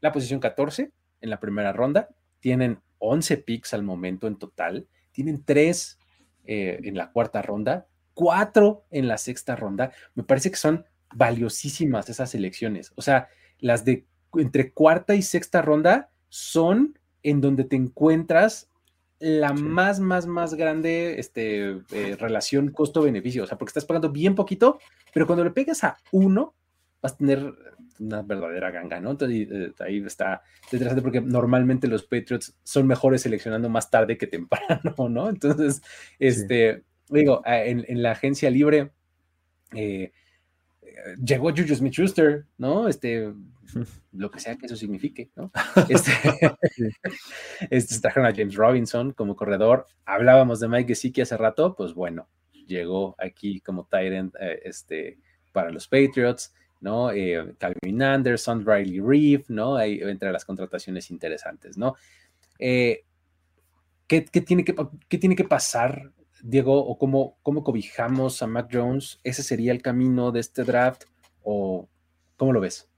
[0.00, 0.90] la posición 14
[1.20, 2.08] en la primera ronda.
[2.40, 4.86] Tienen 11 picks al momento en total.
[5.12, 5.98] Tienen 3
[6.44, 9.92] en la cuarta ronda, 4 en la sexta ronda.
[10.14, 10.84] Me parece que son
[11.14, 12.92] valiosísimas esas elecciones.
[12.96, 13.28] O sea,
[13.60, 18.68] las de entre cuarta y sexta ronda son en donde te encuentras
[19.18, 19.62] la Sí.
[19.62, 23.44] más, más, más grande este, eh, relación costo-beneficio.
[23.44, 24.78] O sea, porque estás pagando bien poquito,
[25.12, 26.54] pero cuando le pegas a uno,
[27.02, 27.52] vas a tener
[28.00, 29.12] una verdadera ganga, ¿no?
[29.12, 34.26] Entonces eh, ahí está interesante porque normalmente los Patriots son mejores seleccionando más tarde que
[34.26, 35.28] temprano, ¿no?
[35.28, 35.82] Entonces,
[36.18, 38.90] este, digo, en, en la agencia libre
[39.74, 40.12] eh,
[41.22, 42.88] llegó Juju Smith-Schuster, ¿no?
[42.88, 43.32] Este,
[44.12, 45.50] lo que sea que eso signifique, ¿no?
[45.88, 46.12] Este,
[47.70, 49.86] este, trajeron a James Robinson como corredor.
[50.04, 52.28] Hablábamos de Mike Gesicki hace rato, pues bueno,
[52.66, 55.18] llegó aquí como end eh, este,
[55.52, 57.10] para los Patriots, ¿no?
[57.10, 59.76] Eh, Calvin Anderson, Riley Reeve, ¿no?
[59.76, 61.94] Ahí entre las contrataciones interesantes, ¿no?
[62.58, 63.04] Eh,
[64.06, 64.74] ¿qué, tiene, que,
[65.08, 69.20] ¿qué tiene que pasar, Diego, o cómo, cómo cobijamos a Mac Jones?
[69.24, 71.04] ¿Ese sería el camino de este draft?
[71.42, 71.88] ¿O
[72.36, 72.88] cómo lo ves?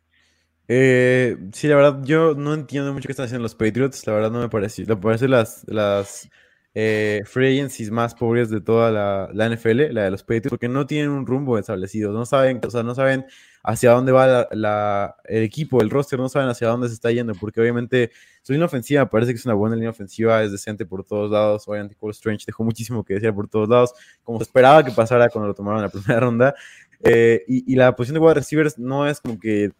[0.73, 4.07] Eh, sí, la verdad, yo no entiendo mucho qué están haciendo los Patriots.
[4.07, 4.85] La verdad, no me parece.
[4.87, 6.29] Me parece las, las
[6.75, 8.91] eh, free agencies más pobres de toda
[9.33, 12.13] la, NFL, la de los Patriots, porque no tienen un rumbo establecido.
[12.13, 13.27] No saben, o sea, no saben
[13.63, 17.35] hacia dónde va la, el equipo, el roster, no saben hacia dónde se está yendo,
[17.35, 18.11] porque obviamente
[18.43, 21.67] su línea ofensiva parece que es una buena línea ofensiva, es decente por todos lados.
[21.67, 23.93] Obviamente, Cole Strange dejó muchísimo que decir por todos lados,
[24.23, 26.55] como se esperaba que pasara cuando lo tomaron en la primera ronda.
[27.03, 29.73] Eh, y, la posición de wide receivers no es como que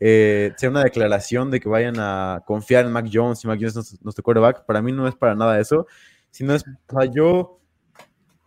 [0.00, 3.76] eh, sea una declaración de que vayan a confiar en Mac Jones y Mac Jones
[3.76, 4.66] es nuestro quarterback.
[4.66, 5.86] Para mí no es para nada eso,
[6.30, 7.60] sino es, o yo,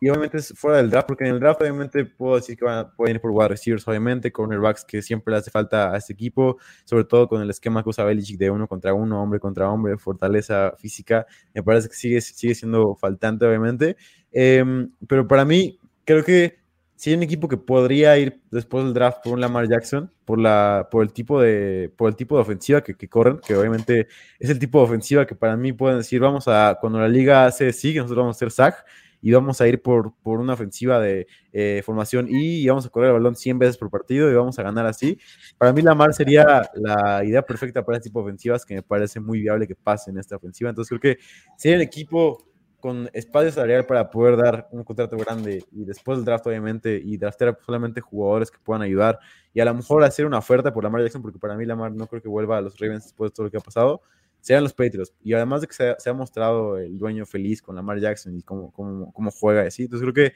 [0.02, 2.78] y obviamente es fuera del draft, porque en el draft obviamente puedo decir que van
[2.78, 6.14] a, pueden ir por wide receivers, obviamente, cornerbacks que siempre le hace falta a este
[6.14, 9.70] equipo, sobre todo con el esquema que usa Belichick de uno contra uno, hombre contra
[9.70, 13.98] hombre, fortaleza física, me parece que sigue, sigue siendo faltante, obviamente.
[14.32, 16.60] Em, pero para mí, creo que
[17.00, 20.38] si hay un equipo que podría ir después del draft por un Lamar Jackson, por,
[20.38, 24.10] la, por, el, tipo de, por el tipo de ofensiva que, que, corren, que obviamente
[24.38, 27.46] es el tipo de ofensiva que para mí pueden decir, vamos a, cuando la liga
[27.46, 28.86] hace sigue, nosotros vamos a hacer sack
[29.22, 32.90] y vamos a ir por, por una ofensiva de eh, formación y, y vamos a
[32.90, 35.18] correr el balón 100 veces por partido y vamos a ganar así.
[35.58, 39.22] Para mí Lamar sería la idea perfecta para este tipo de ofensivas que me parece
[39.22, 40.70] muy viable que pase en esta ofensiva.
[40.70, 41.22] Entonces creo que
[41.56, 42.49] si hay un equipo
[42.80, 47.18] con espacio salarial para poder dar un contrato grande y después del draft, obviamente, y
[47.18, 49.20] draftear solamente jugadores que puedan ayudar
[49.54, 52.08] y a lo mejor hacer una oferta por Lamar Jackson, porque para mí Lamar no
[52.08, 54.02] creo que vuelva a los Ravens después de todo lo que ha pasado,
[54.40, 55.14] sean los Patriots.
[55.24, 58.36] Y además de que se ha, se ha mostrado el dueño feliz con Lamar Jackson
[58.38, 60.36] y cómo, cómo, cómo juega así, entonces creo que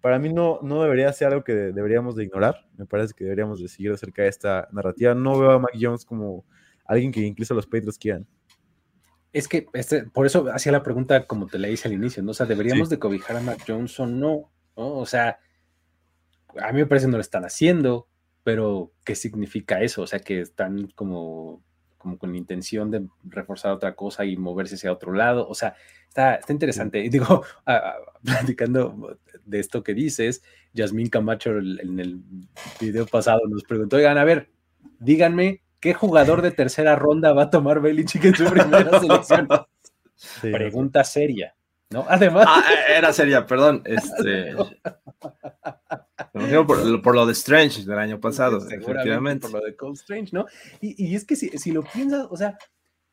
[0.00, 3.62] para mí no, no debería ser algo que deberíamos de ignorar, me parece que deberíamos
[3.62, 5.14] de seguir acerca de esta narrativa.
[5.14, 6.44] No veo a Mac Jones como
[6.84, 8.26] alguien que incluso los Patriots quieran.
[9.32, 12.32] Es que este, por eso hacía la pregunta como te la hice al inicio, ¿no?
[12.32, 12.94] O sea, ¿deberíamos sí.
[12.94, 14.50] de cobijar a Mac Jones o no?
[14.76, 14.94] ¿no?
[14.96, 15.38] O sea,
[16.60, 18.08] a mí me parece que no lo están haciendo,
[18.44, 20.02] pero ¿qué significa eso?
[20.02, 21.62] O sea, que están como,
[21.96, 25.48] como con intención de reforzar otra cosa y moverse hacia otro lado.
[25.48, 25.76] O sea,
[26.08, 27.02] está, está interesante.
[27.02, 30.42] Y digo, a, a, platicando de esto que dices,
[30.74, 32.20] Yasmín Camacho en el
[32.80, 34.50] video pasado nos preguntó, oigan, a ver,
[34.98, 39.48] díganme ¿Qué jugador de tercera ronda va a tomar Belichick en su primera selección?
[40.14, 41.56] Sí, Pregunta seria,
[41.90, 42.06] ¿no?
[42.08, 42.46] Además.
[42.48, 43.82] Ah, era seria, perdón.
[43.84, 44.54] Este.
[46.66, 49.48] por, por, lo de Strange del año pasado, efectivamente.
[49.48, 50.46] Por lo de Cold Strange, ¿no?
[50.80, 52.56] Y, y es que si, si, lo piensas, o sea,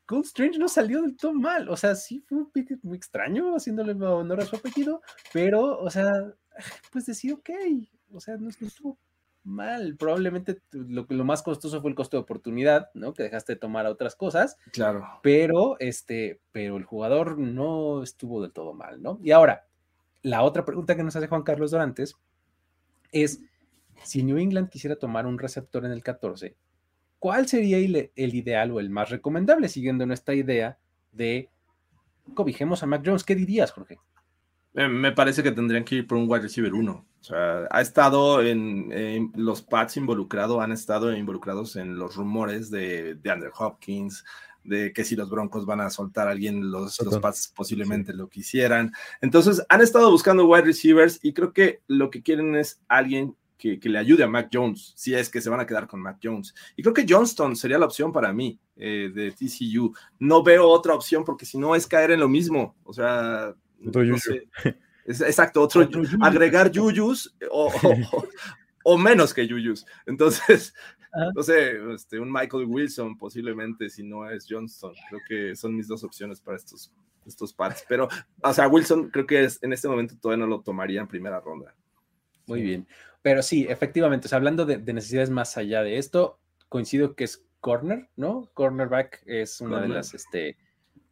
[0.06, 1.68] Cold Strange no salió del todo mal.
[1.70, 5.02] O sea, sí fue un pick muy extraño, haciéndole honor a su apellido,
[5.32, 6.12] pero, o sea,
[6.92, 7.50] pues decía, ok,
[8.12, 8.96] o sea, no estuvo
[9.50, 9.96] mal.
[9.98, 13.12] Probablemente lo, lo, más costoso fue el costo de oportunidad, ¿no?
[13.12, 14.56] Que dejaste de tomar a otras cosas.
[14.72, 15.06] Claro.
[15.22, 19.18] Pero, este, pero el jugador no estuvo del todo mal, ¿no?
[19.22, 19.66] Y ahora,
[20.22, 22.16] la otra pregunta que nos hace Juan Carlos Dorantes
[23.12, 23.42] es,
[24.04, 26.56] si New England quisiera tomar un receptor en el 14,
[27.18, 30.78] ¿cuál sería el, el ideal o el más recomendable, siguiendo nuestra idea
[31.12, 31.50] de
[32.34, 33.24] cobijemos a Mac Jones?
[33.24, 33.98] ¿Qué dirías, Jorge?
[34.72, 37.06] Me parece que tendrían que ir por un wide receiver 1.
[37.20, 42.70] O sea, ha estado en, en, los Pats involucrados, han estado involucrados en los rumores
[42.70, 44.24] de, de Andrew Hopkins,
[44.64, 48.18] de que si los Broncos van a soltar a alguien, los, los Pats posiblemente sí.
[48.18, 48.92] lo quisieran.
[49.20, 53.78] Entonces, han estado buscando wide receivers y creo que lo que quieren es alguien que,
[53.78, 56.18] que, le ayude a Mac Jones, si es que se van a quedar con Mac
[56.22, 56.54] Jones.
[56.74, 59.94] Y creo que Johnston sería la opción para mí eh, de TCU.
[60.18, 62.76] No veo otra opción porque si no es caer en lo mismo.
[62.82, 64.48] O sea, no sé.
[65.10, 68.28] Es, exacto, otro, otro agregar yuyus o, o,
[68.84, 69.84] o, menos que yuyus.
[70.06, 70.74] Entonces,
[71.12, 71.30] ah.
[71.34, 74.94] no sé, este, un Michael Wilson posiblemente, si no es Johnston.
[75.08, 76.92] Creo que son mis dos opciones para estos,
[77.26, 77.84] estos pads.
[77.88, 78.08] Pero,
[78.42, 81.40] o sea, Wilson creo que es, en este momento todavía no lo tomaría en primera
[81.40, 81.74] ronda.
[82.46, 82.86] Muy bien.
[83.22, 86.38] Pero sí, efectivamente, o sea, hablando de, de necesidades más allá de esto,
[86.68, 88.48] coincido que es corner, ¿no?
[88.54, 89.88] Cornerback es una corner.
[89.88, 90.56] de las, este,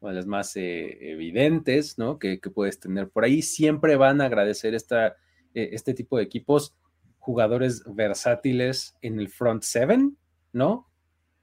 [0.01, 2.19] de las más eh, evidentes, ¿no?
[2.19, 3.43] Que, que, puedes tener por ahí.
[3.43, 5.17] Siempre van a agradecer esta,
[5.55, 6.77] eh, este tipo de equipos,
[7.19, 10.17] jugadores versátiles en el front seven,
[10.53, 10.89] ¿no?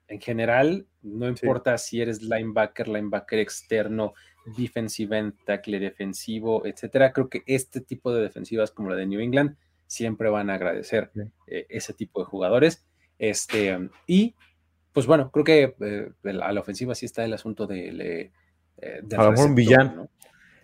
[0.07, 1.90] En general, no importa sí.
[1.90, 4.14] si eres linebacker, linebacker externo,
[4.57, 7.11] defensive end, tackle defensivo, etcétera.
[7.11, 9.57] Creo que este tipo de defensivas como la de New England
[9.88, 11.22] siempre van a agradecer sí.
[11.48, 12.86] eh, ese tipo de jugadores.
[13.18, 14.36] Este, y
[14.95, 18.32] pues bueno, creo que a la ofensiva sí está el asunto de,
[18.86, 20.10] eh, a lo mejor un villano, ¿no?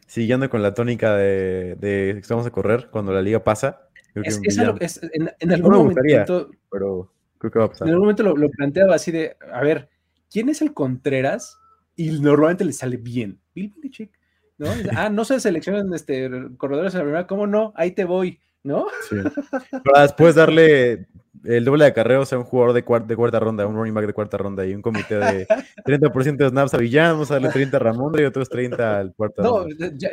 [0.05, 3.87] siguiendo con la tónica de, de, que vamos a correr cuando la liga pasa.
[4.13, 7.65] Creo es, que es, algo, es en, en, algún no momento, pero creo que va
[7.65, 7.87] a pasar.
[7.87, 9.89] En algún momento lo, lo, planteaba así de, a ver,
[10.29, 11.57] ¿quién es el Contreras?
[11.95, 13.39] Y normalmente le sale bien.
[13.55, 14.11] Bill Belichick.
[14.57, 14.67] ¿no?
[14.95, 17.73] Ah, no se seleccionan este, corredores en la primera, ¿cómo no?
[17.75, 18.87] Ahí te voy, ¿no?
[19.09, 19.15] Sí.
[19.83, 21.07] Para después darle
[21.43, 24.05] el doble de carreos a un jugador de, cuarta, de cuarta ronda, un running back
[24.05, 25.47] de cuarta ronda y un comité de
[25.85, 29.13] 30% de snaps a Villán, vamos a darle 30 a Ramondre y otros 30 al
[29.15, 29.41] cuarto.
[29.41, 29.65] No,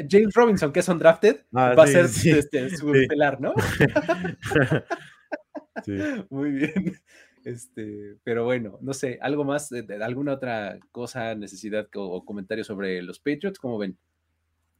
[0.08, 3.06] James Robinson, que es undrafted, ah, va a ser sí, este, su sí.
[3.40, 3.54] ¿no?
[5.84, 5.98] sí.
[6.30, 6.96] Muy bien.
[7.44, 9.70] Este, pero bueno, no sé, algo más,
[10.02, 13.96] alguna otra cosa, necesidad o comentario sobre los Patriots, ¿cómo ven?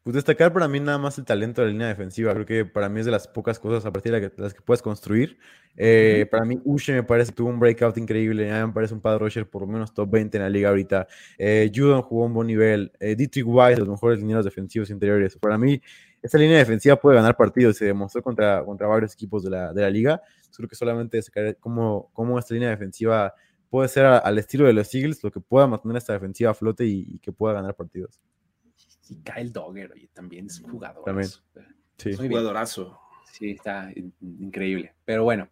[0.09, 2.33] Pues destacar para mí nada más el talento de la línea defensiva.
[2.33, 4.81] Creo que para mí es de las pocas cosas a partir de las que puedes
[4.81, 5.37] construir.
[5.77, 8.51] Eh, para mí, Ushe me parece tuvo un breakout increíble.
[8.51, 11.07] A me parece un pad rusher por lo menos top 20 en la liga ahorita.
[11.37, 12.91] Eh, Judon jugó un buen nivel.
[13.01, 15.37] Eh, Dietrich Wise, los mejores lineros defensivos interiores.
[15.37, 15.79] Para mí,
[16.23, 17.77] esta línea defensiva puede ganar partidos.
[17.77, 20.23] Se demostró contra, contra varios equipos de la, de la liga.
[20.57, 23.35] Creo que solamente sacar cómo, cómo esta línea defensiva
[23.69, 26.87] puede ser al estilo de los Eagles, lo que pueda mantener esta defensiva a flote
[26.87, 28.19] y, y que pueda ganar partidos.
[29.09, 31.05] Y Kyle Dogger, oye, también es un jugador.
[31.05, 31.29] También.
[31.97, 32.11] Sí.
[32.11, 33.01] Un jugadorazo.
[33.33, 33.91] Sí, está
[34.21, 34.95] increíble.
[35.05, 35.49] Pero bueno,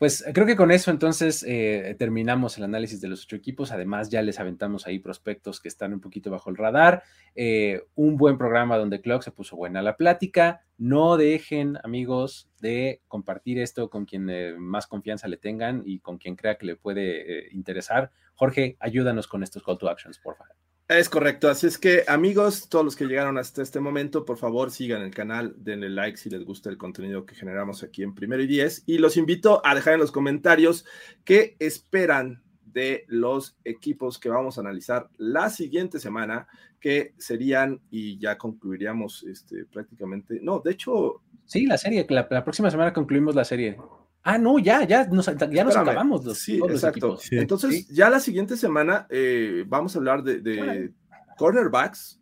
[0.00, 3.70] pues creo que con eso entonces eh, terminamos el análisis de los ocho equipos.
[3.70, 7.02] Además, ya les aventamos ahí prospectos que están un poquito bajo el radar.
[7.34, 10.64] Eh, un buen programa donde Clock se puso buena la plática.
[10.78, 16.16] No dejen, amigos, de compartir esto con quien eh, más confianza le tengan y con
[16.16, 18.10] quien crea que le puede interesar.
[18.36, 20.56] Jorge, ayúdanos con estos call to actions, por favor.
[20.90, 24.72] Es correcto, así es que amigos, todos los que llegaron hasta este momento, por favor
[24.72, 28.42] sigan el canal, denle like si les gusta el contenido que generamos aquí en Primero
[28.42, 30.84] y Diez y los invito a dejar en los comentarios
[31.22, 36.48] qué esperan de los equipos que vamos a analizar la siguiente semana,
[36.80, 41.22] que serían, y ya concluiríamos este, prácticamente, no, de hecho...
[41.44, 43.76] Sí, la serie, la, la próxima semana concluimos la serie.
[44.22, 47.18] Ah, no, ya, ya nos, ya nos acabamos los, sí, exacto.
[47.30, 50.92] Entonces, ya la siguiente semana eh, vamos a hablar de, de
[51.40, 52.20] cornerbacks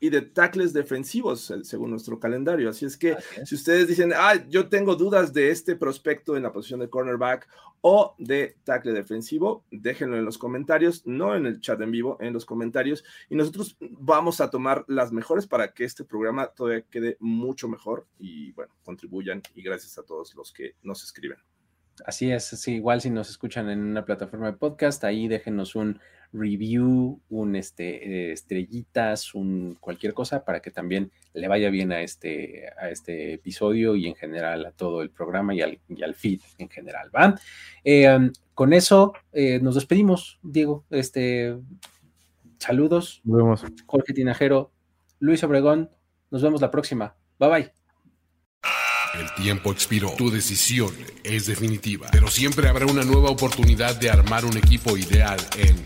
[0.00, 2.70] y de tackles defensivos, según nuestro calendario.
[2.70, 3.14] Así es que
[3.44, 7.46] si ustedes dicen, ah, yo tengo dudas de este prospecto en la posición de cornerback
[7.82, 12.32] o de tackle defensivo, déjenlo en los comentarios, no en el chat en vivo, en
[12.32, 17.18] los comentarios, y nosotros vamos a tomar las mejores para que este programa todavía quede
[17.20, 21.36] mucho mejor y bueno, contribuyan y gracias a todos los que nos escriben.
[22.06, 26.00] Así es, sí, igual si nos escuchan en una plataforma de podcast, ahí déjenos un
[26.34, 32.02] review, un este, eh, estrellitas, un cualquier cosa para que también le vaya bien a
[32.02, 36.14] este, a este episodio y en general a todo el programa y al, y al
[36.14, 37.34] feed en general, ¿va?
[37.84, 40.84] Eh, con eso eh, nos despedimos, Diego.
[40.90, 41.56] Este,
[42.58, 43.20] saludos.
[43.24, 43.64] Nos vemos.
[43.86, 44.72] Jorge Tinajero,
[45.20, 45.90] Luis Obregón.
[46.30, 47.16] Nos vemos la próxima.
[47.38, 47.72] Bye bye.
[49.20, 50.10] El tiempo expiró.
[50.16, 50.92] Tu decisión
[51.22, 52.08] es definitiva.
[52.10, 55.76] Pero siempre habrá una nueva oportunidad de armar un equipo ideal en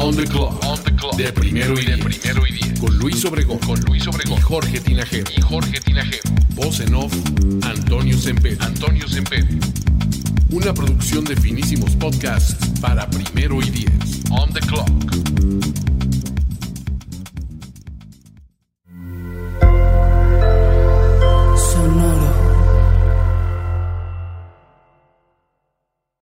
[0.00, 0.64] On the Clock.
[0.64, 1.16] On the clock.
[1.16, 2.78] De primero y de primero y diez.
[2.78, 3.58] Con Luis Obregón.
[3.58, 4.38] Con Luis Obregón.
[4.38, 5.24] Y Jorge Tinajero.
[5.36, 6.22] Y Jorge Tinajero.
[6.54, 7.12] Voz en off.
[7.62, 8.56] Antonio Semper.
[8.60, 9.44] Antonio Semper.
[10.52, 14.22] Una producción de finísimos podcasts para primero y diez.
[14.30, 14.88] On the clock.
[21.72, 22.17] Sonora.